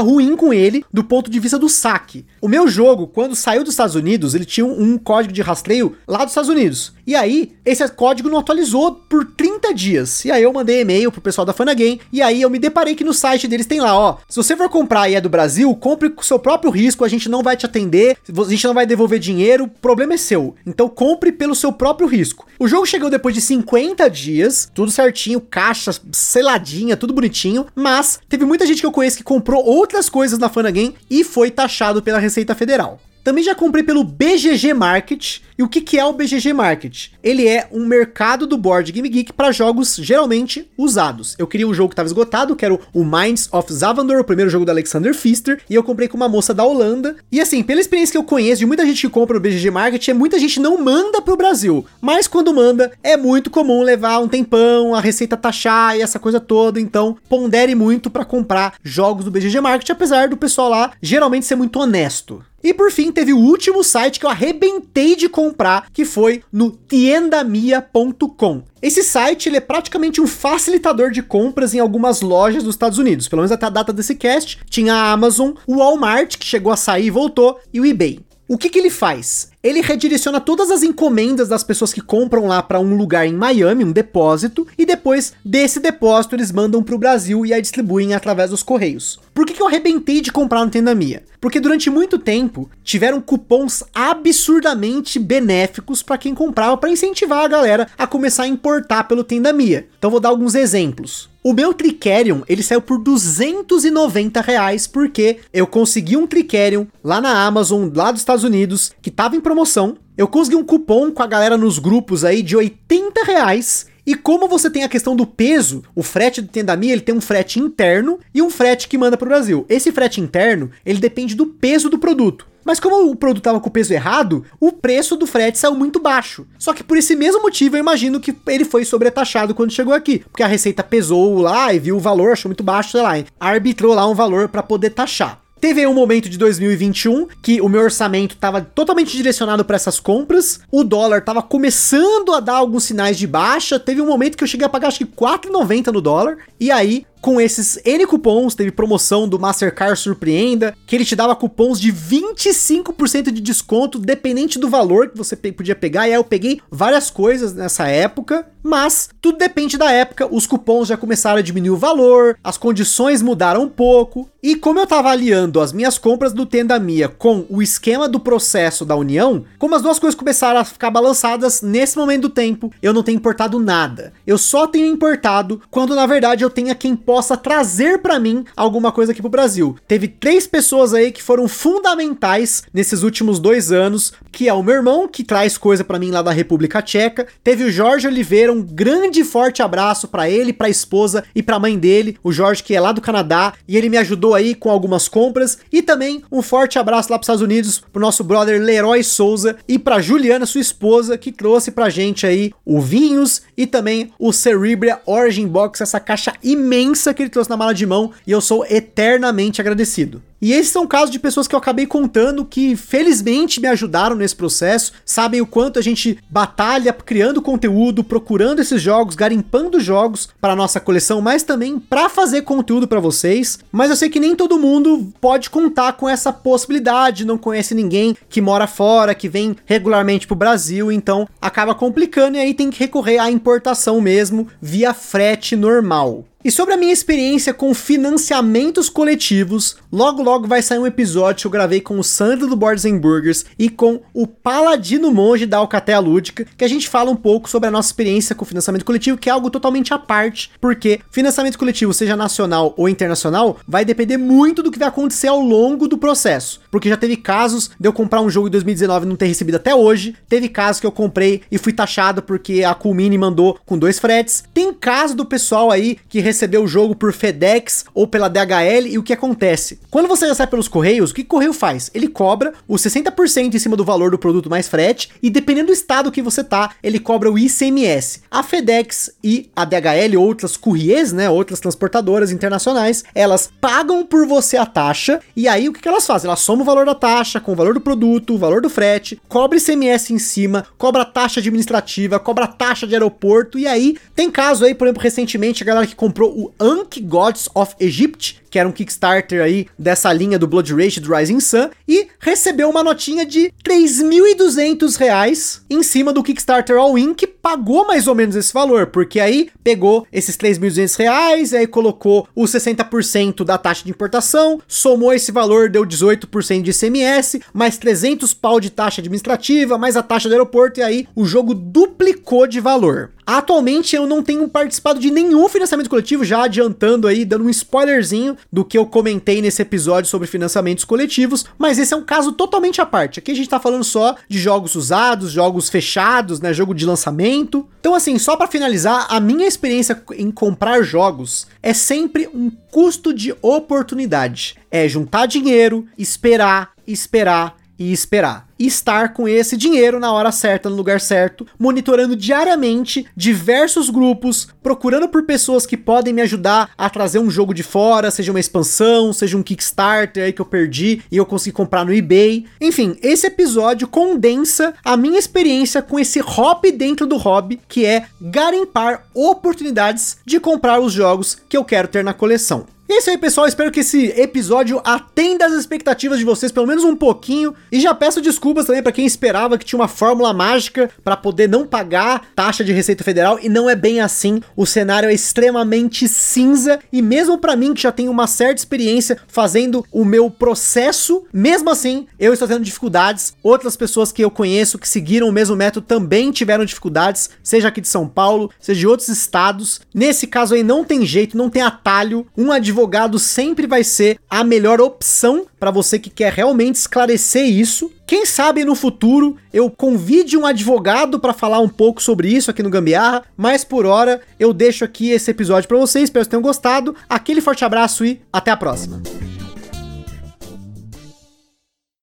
ruim 0.00 0.36
com 0.36 0.52
ele, 0.52 0.84
do 0.92 1.02
ponto 1.02 1.28
de 1.28 1.40
vista 1.40 1.58
do 1.58 1.68
saque. 1.68 2.24
O 2.40 2.46
meu 2.46 2.68
jogo, 2.68 3.08
quando 3.08 3.34
saiu 3.34 3.64
dos 3.64 3.72
Estados 3.72 3.96
Unidos, 3.96 4.36
ele 4.36 4.44
tinha 4.44 4.64
um 4.64 4.96
código 4.96 5.32
de 5.32 5.42
rastreio 5.42 5.96
lá 6.06 6.18
dos 6.18 6.30
Estados 6.30 6.48
Unidos. 6.48 6.92
E 7.08 7.16
aí, 7.16 7.52
esse 7.64 7.88
código 7.88 8.28
não 8.28 8.36
atualizou 8.36 8.94
por 9.08 9.24
30 9.24 9.72
dias. 9.72 10.26
E 10.26 10.30
aí 10.30 10.42
eu 10.42 10.52
mandei 10.52 10.82
e-mail 10.82 11.10
pro 11.10 11.22
pessoal 11.22 11.46
da 11.46 11.54
Fanagain, 11.54 11.98
e 12.12 12.20
aí 12.20 12.42
eu 12.42 12.50
me 12.50 12.58
deparei 12.58 12.94
que 12.94 13.02
no 13.02 13.14
site 13.14 13.48
deles 13.48 13.64
tem 13.64 13.80
lá, 13.80 13.98
ó, 13.98 14.18
se 14.28 14.36
você 14.36 14.54
for 14.54 14.68
comprar 14.68 15.08
e 15.08 15.14
é 15.14 15.20
do 15.22 15.30
Brasil, 15.30 15.74
compre 15.74 16.10
com 16.10 16.22
seu 16.22 16.38
próprio 16.38 16.70
risco, 16.70 17.06
a 17.06 17.08
gente 17.08 17.26
não 17.26 17.42
vai 17.42 17.56
te 17.56 17.64
atender, 17.64 18.18
a 18.28 18.50
gente 18.50 18.66
não 18.66 18.74
vai 18.74 18.84
devolver 18.84 19.18
dinheiro, 19.18 19.64
o 19.64 19.68
problema 19.68 20.12
é 20.12 20.16
seu. 20.18 20.54
Então 20.66 20.86
compre 20.86 21.32
pelo 21.32 21.54
seu 21.54 21.72
próprio 21.72 22.06
risco. 22.06 22.46
O 22.58 22.68
jogo 22.68 22.84
chegou 22.84 23.08
depois 23.08 23.34
de 23.34 23.40
50 23.40 24.06
dias, 24.10 24.70
tudo 24.74 24.90
certinho, 24.90 25.40
caixa 25.40 25.98
seladinha, 26.12 26.94
tudo 26.94 27.14
bonitinho, 27.14 27.64
mas 27.74 28.20
teve 28.28 28.44
muita 28.44 28.66
gente 28.66 28.80
que 28.80 28.86
eu 28.86 28.92
conheço 28.92 29.16
que 29.16 29.24
comprou 29.24 29.64
outras 29.64 30.10
coisas 30.10 30.38
na 30.38 30.50
Fanagain 30.50 30.92
e 31.08 31.24
foi 31.24 31.50
taxado 31.50 32.02
pela 32.02 32.18
Receita 32.18 32.54
Federal. 32.54 33.00
Também 33.28 33.44
já 33.44 33.54
comprei 33.54 33.82
pelo 33.82 34.04
BGG 34.04 34.72
Market. 34.72 35.40
E 35.58 35.62
o 35.64 35.68
que, 35.68 35.80
que 35.80 35.98
é 35.98 36.04
o 36.04 36.12
BGG 36.12 36.52
Market? 36.52 37.08
Ele 37.20 37.48
é 37.48 37.66
um 37.72 37.84
mercado 37.84 38.46
do 38.46 38.56
Board 38.56 38.92
Game 38.92 39.08
Geek 39.08 39.32
para 39.32 39.50
jogos 39.50 39.96
geralmente 39.96 40.70
usados. 40.78 41.34
Eu 41.36 41.48
queria 41.48 41.66
um 41.66 41.74
jogo 41.74 41.88
que 41.88 41.94
estava 41.94 42.06
esgotado, 42.06 42.54
que 42.54 42.64
era 42.64 42.78
o 42.94 43.04
Minds 43.04 43.48
of 43.52 43.72
Zavandor, 43.72 44.20
o 44.20 44.24
primeiro 44.24 44.48
jogo 44.48 44.64
do 44.64 44.70
Alexander 44.70 45.12
Pfister, 45.12 45.60
e 45.68 45.74
eu 45.74 45.82
comprei 45.82 46.06
com 46.06 46.16
uma 46.16 46.28
moça 46.28 46.54
da 46.54 46.62
Holanda. 46.62 47.16
E 47.32 47.40
assim, 47.40 47.64
pela 47.64 47.80
experiência 47.80 48.12
que 48.12 48.18
eu 48.18 48.22
conheço 48.22 48.60
de 48.60 48.66
muita 48.66 48.86
gente 48.86 49.00
que 49.00 49.12
compra 49.12 49.34
no 49.34 49.40
BGG 49.40 49.68
Market, 49.72 50.06
é 50.06 50.14
muita 50.14 50.38
gente 50.38 50.60
não 50.60 50.78
manda 50.78 51.20
pro 51.20 51.36
Brasil. 51.36 51.84
Mas 52.00 52.28
quando 52.28 52.54
manda, 52.54 52.92
é 53.02 53.16
muito 53.16 53.50
comum 53.50 53.82
levar 53.82 54.20
um 54.20 54.28
tempão, 54.28 54.94
a 54.94 55.00
receita 55.00 55.36
taxar 55.36 55.96
e 55.96 56.02
essa 56.02 56.20
coisa 56.20 56.38
toda. 56.38 56.80
Então, 56.80 57.16
pondere 57.28 57.74
muito 57.74 58.08
para 58.08 58.24
comprar 58.24 58.74
jogos 58.84 59.24
do 59.24 59.30
BGG 59.32 59.60
Market, 59.60 59.90
apesar 59.90 60.28
do 60.28 60.36
pessoal 60.36 60.68
lá 60.68 60.92
geralmente 61.02 61.46
ser 61.46 61.56
muito 61.56 61.80
honesto. 61.80 62.44
E 62.62 62.74
por 62.74 62.90
fim, 62.90 63.12
teve 63.12 63.32
o 63.32 63.38
último 63.38 63.84
site 63.84 64.18
que 64.18 64.26
eu 64.26 64.30
arrebentei 64.30 65.14
de 65.14 65.28
comprar, 65.28 65.47
que 65.92 66.04
foi 66.04 66.42
no 66.52 66.70
tiendamia.com. 66.70 68.62
Esse 68.80 69.02
site 69.02 69.48
ele 69.48 69.56
é 69.56 69.60
praticamente 69.60 70.20
um 70.20 70.26
facilitador 70.26 71.10
de 71.10 71.22
compras 71.22 71.74
em 71.74 71.80
algumas 71.80 72.20
lojas 72.20 72.62
dos 72.62 72.74
Estados 72.74 72.98
Unidos. 72.98 73.28
Pelo 73.28 73.40
menos 73.40 73.52
até 73.52 73.66
a 73.66 73.70
data 73.70 73.92
desse 73.92 74.14
cast, 74.14 74.60
tinha 74.70 74.94
a 74.94 75.12
Amazon, 75.12 75.52
o 75.66 75.78
Walmart, 75.78 76.36
que 76.36 76.46
chegou 76.46 76.72
a 76.72 76.76
sair 76.76 77.06
e 77.06 77.10
voltou, 77.10 77.58
e 77.72 77.80
o 77.80 77.86
eBay. 77.86 78.27
O 78.50 78.56
que, 78.56 78.70
que 78.70 78.78
ele 78.78 78.88
faz? 78.88 79.50
Ele 79.62 79.82
redireciona 79.82 80.40
todas 80.40 80.70
as 80.70 80.82
encomendas 80.82 81.50
das 81.50 81.62
pessoas 81.62 81.92
que 81.92 82.00
compram 82.00 82.46
lá 82.46 82.62
para 82.62 82.80
um 82.80 82.96
lugar 82.96 83.26
em 83.26 83.34
Miami, 83.34 83.84
um 83.84 83.92
depósito, 83.92 84.66
e 84.78 84.86
depois 84.86 85.34
desse 85.44 85.78
depósito 85.78 86.34
eles 86.34 86.50
mandam 86.50 86.82
para 86.82 86.94
o 86.94 86.98
Brasil 86.98 87.44
e 87.44 87.52
a 87.52 87.60
distribuem 87.60 88.14
através 88.14 88.48
dos 88.48 88.62
correios. 88.62 89.20
Por 89.34 89.44
que, 89.44 89.52
que 89.52 89.60
eu 89.60 89.66
arrebentei 89.66 90.22
de 90.22 90.32
comprar 90.32 90.64
no 90.64 90.70
Tendamia? 90.70 91.24
Porque 91.38 91.60
durante 91.60 91.90
muito 91.90 92.18
tempo 92.18 92.70
tiveram 92.82 93.20
cupons 93.20 93.84
absurdamente 93.94 95.18
benéficos 95.18 96.02
para 96.02 96.16
quem 96.16 96.34
comprava 96.34 96.78
para 96.78 96.90
incentivar 96.90 97.44
a 97.44 97.48
galera 97.48 97.86
a 97.98 98.06
começar 98.06 98.44
a 98.44 98.48
importar 98.48 99.04
pelo 99.04 99.22
Tendamia. 99.22 99.86
Então 99.98 100.10
vou 100.10 100.20
dar 100.20 100.30
alguns 100.30 100.54
exemplos. 100.54 101.28
O 101.48 101.54
meu 101.54 101.72
Tricerion, 101.72 102.42
ele 102.46 102.62
saiu 102.62 102.82
por 102.82 102.98
290 102.98 104.38
reais, 104.42 104.86
porque 104.86 105.38
eu 105.50 105.66
consegui 105.66 106.14
um 106.14 106.26
Tricerion 106.26 106.84
lá 107.02 107.22
na 107.22 107.46
Amazon, 107.46 107.88
lá 107.94 108.12
dos 108.12 108.20
Estados 108.20 108.44
Unidos, 108.44 108.92
que 109.00 109.10
tava 109.10 109.34
em 109.34 109.40
promoção. 109.40 109.96
Eu 110.14 110.28
consegui 110.28 110.56
um 110.56 110.62
cupom 110.62 111.10
com 111.10 111.22
a 111.22 111.26
galera 111.26 111.56
nos 111.56 111.78
grupos 111.78 112.22
aí 112.22 112.42
de 112.42 112.54
80 112.54 113.24
reais 113.24 113.86
E 114.08 114.14
como 114.14 114.48
você 114.48 114.70
tem 114.70 114.84
a 114.84 114.88
questão 114.88 115.14
do 115.14 115.26
peso, 115.26 115.82
o 115.94 116.02
frete 116.02 116.40
do 116.40 116.48
Tendami, 116.48 116.90
ele 116.90 117.02
tem 117.02 117.14
um 117.14 117.20
frete 117.20 117.60
interno 117.60 118.18
e 118.32 118.40
um 118.40 118.48
frete 118.48 118.88
que 118.88 118.96
manda 118.96 119.18
para 119.18 119.26
o 119.26 119.28
Brasil. 119.28 119.66
Esse 119.68 119.92
frete 119.92 120.18
interno, 120.18 120.70
ele 120.86 120.98
depende 120.98 121.34
do 121.34 121.44
peso 121.44 121.90
do 121.90 121.98
produto. 121.98 122.46
Mas 122.64 122.80
como 122.80 123.10
o 123.10 123.14
produto 123.14 123.42
estava 123.42 123.60
com 123.60 123.68
o 123.68 123.70
peso 123.70 123.92
errado, 123.92 124.46
o 124.58 124.72
preço 124.72 125.14
do 125.14 125.26
frete 125.26 125.58
saiu 125.58 125.74
muito 125.74 126.00
baixo. 126.00 126.46
Só 126.58 126.72
que 126.72 126.82
por 126.82 126.96
esse 126.96 127.14
mesmo 127.14 127.42
motivo, 127.42 127.76
eu 127.76 127.80
imagino 127.80 128.18
que 128.18 128.34
ele 128.46 128.64
foi 128.64 128.82
sobretaxado 128.82 129.54
quando 129.54 129.72
chegou 129.72 129.92
aqui, 129.92 130.20
porque 130.20 130.42
a 130.42 130.46
Receita 130.46 130.82
pesou 130.82 131.42
lá 131.42 131.74
e 131.74 131.78
viu 131.78 131.98
o 131.98 132.00
valor, 132.00 132.32
achou 132.32 132.48
muito 132.48 132.64
baixo, 132.64 132.92
sei 132.92 133.02
lá, 133.02 133.12
arbitrou 133.38 133.92
lá 133.92 134.08
um 134.08 134.14
valor 134.14 134.48
para 134.48 134.62
poder 134.62 134.88
taxar. 134.88 135.38
Teve 135.60 135.86
um 135.86 135.94
momento 135.94 136.28
de 136.28 136.38
2021 136.38 137.26
que 137.42 137.60
o 137.60 137.68
meu 137.68 137.82
orçamento 137.82 138.34
estava 138.34 138.60
totalmente 138.60 139.16
direcionado 139.16 139.64
para 139.64 139.76
essas 139.76 139.98
compras. 139.98 140.60
O 140.70 140.84
dólar 140.84 141.18
estava 141.18 141.42
começando 141.42 142.32
a 142.32 142.40
dar 142.40 142.54
alguns 142.54 142.84
sinais 142.84 143.18
de 143.18 143.26
baixa. 143.26 143.78
Teve 143.78 144.00
um 144.00 144.06
momento 144.06 144.36
que 144.36 144.44
eu 144.44 144.48
cheguei 144.48 144.66
a 144.66 144.68
pagar 144.68 144.88
acho 144.88 144.98
que 144.98 145.06
4,90 145.06 145.88
no 145.88 146.00
dólar. 146.00 146.38
E 146.60 146.70
aí 146.70 147.04
com 147.20 147.40
esses 147.40 147.78
N 147.84 148.06
cupons, 148.06 148.54
teve 148.54 148.70
promoção 148.70 149.28
do 149.28 149.38
Mastercard 149.38 149.98
Surpreenda, 149.98 150.76
que 150.86 150.96
ele 150.96 151.04
te 151.04 151.16
dava 151.16 151.36
cupons 151.36 151.80
de 151.80 151.92
25% 151.92 153.30
de 153.30 153.40
desconto, 153.40 153.98
dependente 153.98 154.58
do 154.58 154.68
valor 154.68 155.08
que 155.08 155.18
você 155.18 155.36
podia 155.36 155.74
pegar. 155.74 156.08
E 156.08 156.12
aí 156.12 156.16
eu 156.16 156.24
peguei 156.24 156.60
várias 156.70 157.10
coisas 157.10 157.54
nessa 157.54 157.88
época, 157.88 158.46
mas 158.62 159.08
tudo 159.20 159.38
depende 159.38 159.76
da 159.76 159.90
época. 159.90 160.28
Os 160.30 160.46
cupons 160.46 160.88
já 160.88 160.96
começaram 160.96 161.38
a 161.38 161.42
diminuir 161.42 161.70
o 161.70 161.76
valor, 161.76 162.38
as 162.42 162.58
condições 162.58 163.22
mudaram 163.22 163.62
um 163.62 163.68
pouco. 163.68 164.28
E 164.42 164.54
como 164.54 164.78
eu 164.78 164.86
tava 164.86 165.10
aliando 165.10 165.60
as 165.60 165.72
minhas 165.72 165.98
compras 165.98 166.32
do 166.32 166.46
Tenda 166.46 166.78
Mia 166.78 167.08
com 167.08 167.44
o 167.48 167.60
esquema 167.60 168.08
do 168.08 168.20
processo 168.20 168.84
da 168.84 168.94
União, 168.94 169.44
como 169.58 169.74
as 169.74 169.82
duas 169.82 169.98
coisas 169.98 170.18
começaram 170.18 170.60
a 170.60 170.64
ficar 170.64 170.90
balançadas 170.90 171.60
nesse 171.60 171.96
momento 171.96 172.22
do 172.22 172.30
tempo, 172.30 172.72
eu 172.80 172.92
não 172.92 173.02
tenho 173.02 173.16
importado 173.16 173.58
nada. 173.58 174.12
Eu 174.26 174.38
só 174.38 174.66
tenho 174.66 174.86
importado 174.86 175.60
quando 175.70 175.94
na 175.94 176.06
verdade 176.06 176.44
eu 176.44 176.50
tenha 176.50 176.74
quem 176.74 176.94
possa 177.08 177.38
trazer 177.38 178.02
para 178.02 178.20
mim 178.20 178.44
alguma 178.54 178.92
coisa 178.92 179.12
aqui 179.12 179.22
pro 179.22 179.30
Brasil. 179.30 179.74
Teve 179.88 180.08
três 180.08 180.46
pessoas 180.46 180.92
aí 180.92 181.10
que 181.10 181.22
foram 181.22 181.48
fundamentais 181.48 182.64
nesses 182.70 183.02
últimos 183.02 183.38
dois 183.38 183.72
anos, 183.72 184.12
que 184.30 184.46
é 184.46 184.52
o 184.52 184.62
meu 184.62 184.74
irmão, 184.74 185.08
que 185.08 185.24
traz 185.24 185.56
coisa 185.56 185.82
para 185.82 185.98
mim 185.98 186.10
lá 186.10 186.20
da 186.20 186.32
República 186.32 186.82
Tcheca, 186.82 187.26
teve 187.42 187.64
o 187.64 187.70
Jorge 187.70 188.06
Oliveira, 188.06 188.52
um 188.52 188.60
grande 188.60 189.20
e 189.20 189.24
forte 189.24 189.62
abraço 189.62 190.06
para 190.06 190.28
ele, 190.28 190.52
pra 190.52 190.68
esposa 190.68 191.24
e 191.34 191.42
pra 191.42 191.58
mãe 191.58 191.78
dele, 191.78 192.18
o 192.22 192.30
Jorge 192.30 192.62
que 192.62 192.74
é 192.74 192.80
lá 192.80 192.92
do 192.92 193.00
Canadá, 193.00 193.54
e 193.66 193.74
ele 193.74 193.88
me 193.88 193.96
ajudou 193.96 194.34
aí 194.34 194.54
com 194.54 194.70
algumas 194.70 195.08
compras, 195.08 195.56
e 195.72 195.80
também 195.80 196.22
um 196.30 196.42
forte 196.42 196.78
abraço 196.78 197.10
lá 197.10 197.18
pros 197.18 197.24
Estados 197.24 197.42
Unidos, 197.42 197.82
pro 197.90 198.02
nosso 198.02 198.22
brother 198.22 198.60
Leroy 198.60 199.02
Souza, 199.02 199.56
e 199.66 199.78
pra 199.78 199.98
Juliana, 199.98 200.44
sua 200.44 200.60
esposa, 200.60 201.16
que 201.16 201.32
trouxe 201.32 201.70
pra 201.70 201.88
gente 201.88 202.26
aí 202.26 202.52
o 202.66 202.82
Vinhos 202.82 203.40
e 203.56 203.66
também 203.66 204.12
o 204.18 204.30
Cerebria 204.30 205.00
Origin 205.06 205.48
Box, 205.48 205.80
essa 205.80 205.98
caixa 205.98 206.34
imensa 206.42 206.97
imensa 206.98 207.14
que 207.14 207.22
ele 207.22 207.30
trouxe 207.30 207.48
na 207.48 207.56
mala 207.56 207.72
de 207.72 207.86
mão 207.86 208.12
e 208.26 208.32
eu 208.32 208.40
sou 208.40 208.66
eternamente 208.66 209.60
agradecido. 209.60 210.20
E 210.40 210.52
esses 210.52 210.70
são 210.70 210.86
casos 210.86 211.10
de 211.10 211.18
pessoas 211.18 211.48
que 211.48 211.54
eu 211.54 211.58
acabei 211.58 211.86
contando 211.86 212.44
que 212.44 212.76
felizmente 212.76 213.60
me 213.60 213.66
ajudaram 213.66 214.14
nesse 214.14 214.36
processo, 214.36 214.92
sabem 215.04 215.40
o 215.40 215.46
quanto 215.46 215.78
a 215.78 215.82
gente 215.82 216.18
batalha 216.30 216.92
criando 216.92 217.42
conteúdo, 217.42 218.04
procurando 218.04 218.60
esses 218.60 218.80
jogos, 218.80 219.16
garimpando 219.16 219.80
jogos 219.80 220.28
para 220.40 220.54
nossa 220.54 220.78
coleção, 220.78 221.20
mas 221.20 221.42
também 221.42 221.78
para 221.78 222.08
fazer 222.08 222.42
conteúdo 222.42 222.86
para 222.86 223.00
vocês. 223.00 223.58
Mas 223.72 223.90
eu 223.90 223.96
sei 223.96 224.08
que 224.08 224.20
nem 224.20 224.36
todo 224.36 224.58
mundo 224.58 225.12
pode 225.20 225.50
contar 225.50 225.94
com 225.94 226.08
essa 226.08 226.32
possibilidade, 226.32 227.24
não 227.24 227.36
conhece 227.36 227.74
ninguém 227.74 228.16
que 228.28 228.40
mora 228.40 228.66
fora, 228.66 229.14
que 229.14 229.28
vem 229.28 229.56
regularmente 229.66 230.26
pro 230.26 230.36
Brasil, 230.36 230.92
então 230.92 231.28
acaba 231.40 231.74
complicando 231.74 232.36
e 232.36 232.40
aí 232.40 232.54
tem 232.54 232.70
que 232.70 232.78
recorrer 232.78 233.18
à 233.18 233.30
importação 233.30 234.00
mesmo 234.00 234.46
via 234.60 234.94
frete 234.94 235.56
normal. 235.56 236.24
E 236.44 236.52
sobre 236.52 236.72
a 236.72 236.76
minha 236.76 236.92
experiência 236.92 237.52
com 237.52 237.74
financiamentos 237.74 238.88
coletivos, 238.88 239.76
logo 239.90 240.22
logo 240.28 240.46
vai 240.46 240.60
sair 240.60 240.78
um 240.78 240.86
episódio 240.86 241.40
que 241.40 241.46
eu 241.46 241.50
gravei 241.50 241.80
com 241.80 241.98
o 241.98 242.04
Sandro 242.04 242.46
do 242.46 242.54
Boards 242.54 242.84
Burgers 243.00 243.46
e 243.58 243.70
com 243.70 244.00
o 244.12 244.26
Paladino 244.26 245.10
Monge 245.10 245.46
da 245.46 245.56
Alcatéia 245.56 245.98
Lúdica, 245.98 246.46
que 246.56 246.64
a 246.64 246.68
gente 246.68 246.88
fala 246.88 247.10
um 247.10 247.16
pouco 247.16 247.48
sobre 247.48 247.68
a 247.68 247.70
nossa 247.70 247.88
experiência 247.88 248.34
com 248.34 248.44
financiamento 248.44 248.84
coletivo, 248.84 249.16
que 249.16 249.30
é 249.30 249.32
algo 249.32 249.48
totalmente 249.50 249.94
à 249.94 249.98
parte, 249.98 250.50
porque 250.60 251.00
financiamento 251.10 251.58
coletivo, 251.58 251.94
seja 251.94 252.14
nacional 252.14 252.74
ou 252.76 252.88
internacional, 252.88 253.58
vai 253.66 253.84
depender 253.84 254.18
muito 254.18 254.62
do 254.62 254.70
que 254.70 254.78
vai 254.78 254.88
acontecer 254.88 255.28
ao 255.28 255.40
longo 255.40 255.88
do 255.88 255.96
processo. 255.96 256.60
Porque 256.70 256.88
já 256.88 256.96
teve 256.96 257.16
casos 257.16 257.70
de 257.80 257.88
eu 257.88 257.92
comprar 257.92 258.20
um 258.20 258.28
jogo 258.28 258.48
em 258.48 258.50
2019 258.50 259.06
e 259.06 259.08
não 259.08 259.16
ter 259.16 259.26
recebido 259.26 259.56
até 259.56 259.74
hoje, 259.74 260.14
teve 260.28 260.48
casos 260.48 260.80
que 260.80 260.86
eu 260.86 260.92
comprei 260.92 261.42
e 261.50 261.56
fui 261.56 261.72
taxado 261.72 262.22
porque 262.22 262.64
a 262.64 262.74
Culmini 262.74 263.16
mandou 263.16 263.58
com 263.64 263.78
dois 263.78 263.98
fretes, 263.98 264.44
tem 264.52 264.74
caso 264.74 265.16
do 265.16 265.24
pessoal 265.24 265.70
aí 265.70 265.96
que 266.08 266.20
receber 266.20 266.58
o 266.58 266.66
jogo 266.66 266.94
por 266.94 267.12
FedEx 267.12 267.86
ou 267.94 268.06
pela 268.06 268.28
DHL 268.28 268.86
e 268.88 268.98
o 268.98 269.02
que 269.02 269.12
acontece? 269.12 269.80
Quando 269.90 270.08
você 270.08 270.17
já 270.26 270.34
sai 270.34 270.46
pelos 270.46 270.68
correios, 270.68 271.10
o 271.10 271.14
que 271.14 271.22
o 271.22 271.26
correio 271.26 271.52
faz? 271.52 271.90
Ele 271.94 272.08
cobra 272.08 272.52
os 272.66 272.82
60% 272.82 273.54
em 273.54 273.58
cima 273.58 273.76
do 273.76 273.84
valor 273.84 274.10
do 274.10 274.18
produto 274.18 274.50
mais 274.50 274.68
frete 274.68 275.10
e 275.22 275.30
dependendo 275.30 275.68
do 275.68 275.72
estado 275.72 276.12
que 276.12 276.20
você 276.20 276.44
tá, 276.44 276.72
ele 276.82 276.98
cobra 276.98 277.30
o 277.30 277.38
ICMS. 277.38 278.22
A 278.30 278.42
FedEx 278.42 279.10
e 279.22 279.50
a 279.54 279.64
DHL, 279.64 280.16
outras 280.18 280.56
courriers, 280.56 281.12
né, 281.12 281.30
outras 281.30 281.60
transportadoras 281.60 282.30
internacionais, 282.30 283.04
elas 283.14 283.50
pagam 283.60 284.04
por 284.04 284.26
você 284.26 284.56
a 284.56 284.66
taxa 284.66 285.20
e 285.34 285.48
aí 285.48 285.68
o 285.68 285.72
que, 285.72 285.88
elas 285.88 286.06
fazem? 286.06 286.28
Elas 286.28 286.40
somam 286.40 286.62
o 286.62 286.66
valor 286.66 286.84
da 286.84 286.94
taxa 286.94 287.40
com 287.40 287.52
o 287.52 287.56
valor 287.56 287.74
do 287.74 287.80
produto, 287.80 288.34
o 288.34 288.38
valor 288.38 288.60
do 288.60 288.68
frete, 288.68 289.20
cobra 289.28 289.56
ICMS 289.56 290.12
em 290.12 290.18
cima, 290.18 290.66
cobra 290.76 291.04
taxa 291.04 291.40
administrativa, 291.40 292.18
cobra 292.18 292.46
taxa 292.46 292.86
de 292.86 292.94
aeroporto 292.94 293.58
e 293.58 293.66
aí 293.66 293.96
tem 294.14 294.30
caso 294.30 294.64
aí, 294.64 294.74
por 294.74 294.86
exemplo, 294.86 295.02
recentemente 295.02 295.62
a 295.62 295.66
galera 295.66 295.86
que 295.86 295.94
comprou 295.94 296.18
comprou 296.18 296.36
o 296.36 296.52
Ankh 296.58 297.00
Gods 297.02 297.48
of 297.54 297.74
Egypt, 297.78 298.40
que 298.50 298.58
era 298.58 298.68
um 298.68 298.72
Kickstarter 298.72 299.42
aí 299.42 299.66
dessa 299.78 300.12
linha 300.12 300.38
do 300.38 300.46
Blood 300.46 300.74
Rage 300.74 301.00
do 301.00 301.14
Rising 301.14 301.40
Sun, 301.40 301.70
e 301.86 302.08
recebeu 302.18 302.68
uma 302.68 302.82
notinha 302.82 303.24
de 303.24 303.52
3.200 303.64 304.96
reais 304.96 305.62
em 305.68 305.82
cima 305.82 306.12
do 306.12 306.22
Kickstarter 306.22 306.76
All-In, 306.76 307.14
que 307.14 307.26
pagou 307.26 307.86
mais 307.86 308.06
ou 308.06 308.14
menos 308.14 308.36
esse 308.36 308.52
valor, 308.52 308.88
porque 308.88 309.20
aí 309.20 309.50
pegou 309.62 310.06
esses 310.12 310.36
3.200 310.36 310.96
reais, 310.98 311.54
aí 311.54 311.66
colocou 311.66 312.28
os 312.34 312.50
60% 312.50 313.44
da 313.44 313.58
taxa 313.58 313.84
de 313.84 313.90
importação, 313.90 314.60
somou 314.66 315.12
esse 315.12 315.32
valor, 315.32 315.68
deu 315.68 315.84
18% 315.84 316.62
de 316.62 316.70
ICMS, 316.70 317.40
mais 317.52 317.78
300 317.78 318.34
pau 318.34 318.60
de 318.60 318.70
taxa 318.70 319.00
administrativa, 319.00 319.78
mais 319.78 319.96
a 319.96 320.02
taxa 320.02 320.28
do 320.28 320.32
aeroporto, 320.32 320.80
e 320.80 320.82
aí 320.82 321.08
o 321.14 321.24
jogo 321.24 321.54
duplicou 321.54 322.46
de 322.46 322.60
valor. 322.60 323.10
Atualmente 323.28 323.94
eu 323.94 324.06
não 324.06 324.22
tenho 324.22 324.48
participado 324.48 324.98
de 324.98 325.10
nenhum 325.10 325.50
financiamento 325.50 325.90
coletivo, 325.90 326.24
já 326.24 326.44
adiantando 326.44 327.06
aí, 327.06 327.26
dando 327.26 327.44
um 327.44 327.50
spoilerzinho 327.50 328.34
do 328.50 328.64
que 328.64 328.78
eu 328.78 328.86
comentei 328.86 329.42
nesse 329.42 329.60
episódio 329.60 330.08
sobre 330.08 330.26
financiamentos 330.26 330.82
coletivos, 330.82 331.44
mas 331.58 331.78
esse 331.78 331.92
é 331.92 331.96
um 331.98 332.02
caso 332.02 332.32
totalmente 332.32 332.80
à 332.80 332.86
parte. 332.86 333.18
Aqui 333.18 333.30
a 333.30 333.34
gente 333.34 333.50
tá 333.50 333.60
falando 333.60 333.84
só 333.84 334.16
de 334.26 334.38
jogos 334.38 334.74
usados, 334.74 335.30
jogos 335.30 335.68
fechados, 335.68 336.40
né, 336.40 336.54
jogo 336.54 336.72
de 336.72 336.86
lançamento. 336.86 337.68
Então 337.78 337.94
assim, 337.94 338.18
só 338.18 338.34
para 338.34 338.48
finalizar, 338.48 339.06
a 339.10 339.20
minha 339.20 339.46
experiência 339.46 340.02
em 340.16 340.30
comprar 340.30 340.80
jogos 340.80 341.46
é 341.62 341.74
sempre 341.74 342.30
um 342.32 342.50
custo 342.70 343.12
de 343.12 343.36
oportunidade. 343.42 344.56
É 344.70 344.88
juntar 344.88 345.26
dinheiro, 345.26 345.86
esperar, 345.98 346.70
esperar 346.86 347.56
e 347.78 347.92
esperar 347.92 348.47
e 348.58 348.66
estar 348.66 349.12
com 349.12 349.28
esse 349.28 349.56
dinheiro 349.56 350.00
na 350.00 350.12
hora 350.12 350.32
certa, 350.32 350.68
no 350.68 350.76
lugar 350.76 351.00
certo, 351.00 351.46
monitorando 351.58 352.16
diariamente 352.16 353.06
diversos 353.16 353.90
grupos, 353.90 354.48
procurando 354.62 355.08
por 355.08 355.24
pessoas 355.24 355.66
que 355.66 355.76
podem 355.76 356.12
me 356.12 356.22
ajudar 356.22 356.70
a 356.76 356.90
trazer 356.90 357.18
um 357.18 357.30
jogo 357.30 357.54
de 357.54 357.62
fora, 357.62 358.10
seja 358.10 358.32
uma 358.32 358.40
expansão, 358.40 359.12
seja 359.12 359.36
um 359.36 359.42
Kickstarter 359.42 360.24
aí 360.24 360.32
que 360.32 360.40
eu 360.40 360.46
perdi 360.46 361.02
e 361.10 361.16
eu 361.16 361.26
consegui 361.26 361.52
comprar 361.52 361.84
no 361.84 361.94
eBay. 361.94 362.46
Enfim, 362.60 362.96
esse 363.02 363.26
episódio 363.26 363.86
condensa 363.86 364.74
a 364.84 364.96
minha 364.96 365.18
experiência 365.18 365.82
com 365.82 365.98
esse 365.98 366.20
hobby 366.20 366.72
dentro 366.72 367.06
do 367.06 367.16
hobby, 367.16 367.60
que 367.68 367.84
é 367.84 368.06
garimpar 368.20 369.04
oportunidades 369.14 370.18
de 370.24 370.40
comprar 370.40 370.80
os 370.80 370.92
jogos 370.92 371.36
que 371.48 371.56
eu 371.56 371.64
quero 371.64 371.88
ter 371.88 372.04
na 372.04 372.14
coleção. 372.14 372.66
E 372.88 372.94
é 372.94 372.98
isso 372.98 373.10
aí, 373.10 373.18
pessoal. 373.18 373.46
Espero 373.46 373.70
que 373.70 373.80
esse 373.80 374.06
episódio 374.18 374.80
atenda 374.82 375.44
as 375.44 375.52
expectativas 375.52 376.18
de 376.18 376.24
vocês, 376.24 376.50
pelo 376.50 376.66
menos 376.66 376.84
um 376.84 376.96
pouquinho. 376.96 377.54
E 377.70 377.78
já 377.80 377.94
peço 377.94 378.18
desculpas 378.48 378.66
também 378.66 378.82
para 378.82 378.92
quem 378.92 379.04
esperava 379.04 379.58
que 379.58 379.64
tinha 379.64 379.78
uma 379.78 379.88
fórmula 379.88 380.32
mágica 380.32 380.90
para 381.04 381.16
poder 381.16 381.48
não 381.48 381.66
pagar 381.66 382.28
taxa 382.34 382.64
de 382.64 382.72
Receita 382.72 383.04
Federal. 383.04 383.38
E 383.42 383.48
não 383.48 383.68
é 383.68 383.76
bem 383.76 384.00
assim. 384.00 384.40
O 384.56 384.64
cenário 384.64 385.08
é 385.08 385.12
extremamente 385.12 386.08
cinza. 386.08 386.78
E 386.92 387.02
mesmo 387.02 387.38
para 387.38 387.56
mim, 387.56 387.74
que 387.74 387.82
já 387.82 387.92
tenho 387.92 388.10
uma 388.10 388.26
certa 388.26 388.60
experiência 388.60 389.18
fazendo 389.28 389.84
o 389.92 390.04
meu 390.04 390.30
processo, 390.30 391.24
mesmo 391.32 391.70
assim, 391.70 392.06
eu 392.18 392.32
estou 392.32 392.48
tendo 392.48 392.64
dificuldades. 392.64 393.34
Outras 393.42 393.76
pessoas 393.76 394.10
que 394.10 394.24
eu 394.24 394.30
conheço 394.30 394.78
que 394.78 394.88
seguiram 394.88 395.28
o 395.28 395.32
mesmo 395.32 395.56
método 395.56 395.86
também 395.86 396.30
tiveram 396.30 396.64
dificuldades, 396.64 397.30
seja 397.42 397.68
aqui 397.68 397.80
de 397.80 397.88
São 397.88 398.08
Paulo, 398.08 398.50
seja 398.58 398.80
de 398.80 398.86
outros 398.86 399.08
estados. 399.08 399.80
Nesse 399.94 400.26
caso 400.26 400.54
aí, 400.54 400.62
não 400.62 400.84
tem 400.84 401.04
jeito, 401.04 401.36
não 401.36 401.50
tem 401.50 401.62
atalho. 401.62 402.26
Um 402.36 402.50
advogado 402.50 403.18
sempre 403.18 403.66
vai 403.66 403.84
ser 403.84 404.18
a 404.30 404.42
melhor 404.42 404.80
opção 404.80 405.46
para 405.58 405.70
você 405.70 405.98
que 405.98 406.10
quer 406.10 406.32
realmente 406.32 406.76
esclarecer 406.76 407.44
isso 407.44 407.90
Quem 408.08 408.24
sabe 408.24 408.64
no 408.64 408.74
futuro 408.74 409.36
eu 409.52 409.70
convide 409.70 410.34
um 410.34 410.46
advogado 410.46 411.20
para 411.20 411.34
falar 411.34 411.60
um 411.60 411.68
pouco 411.68 412.02
sobre 412.02 412.30
isso 412.30 412.50
aqui 412.50 412.62
no 412.62 412.70
Gambiarra, 412.70 413.22
mas 413.36 413.64
por 413.64 413.84
hora 413.84 414.22
eu 414.40 414.54
deixo 414.54 414.82
aqui 414.82 415.10
esse 415.10 415.30
episódio 415.30 415.68
para 415.68 415.76
vocês, 415.76 416.04
espero 416.04 416.24
que 416.24 416.30
tenham 416.30 416.40
gostado. 416.40 416.96
Aquele 417.06 417.42
forte 417.42 417.66
abraço 417.66 418.06
e 418.06 418.22
até 418.32 418.50
a 418.50 418.56
próxima. 418.56 419.02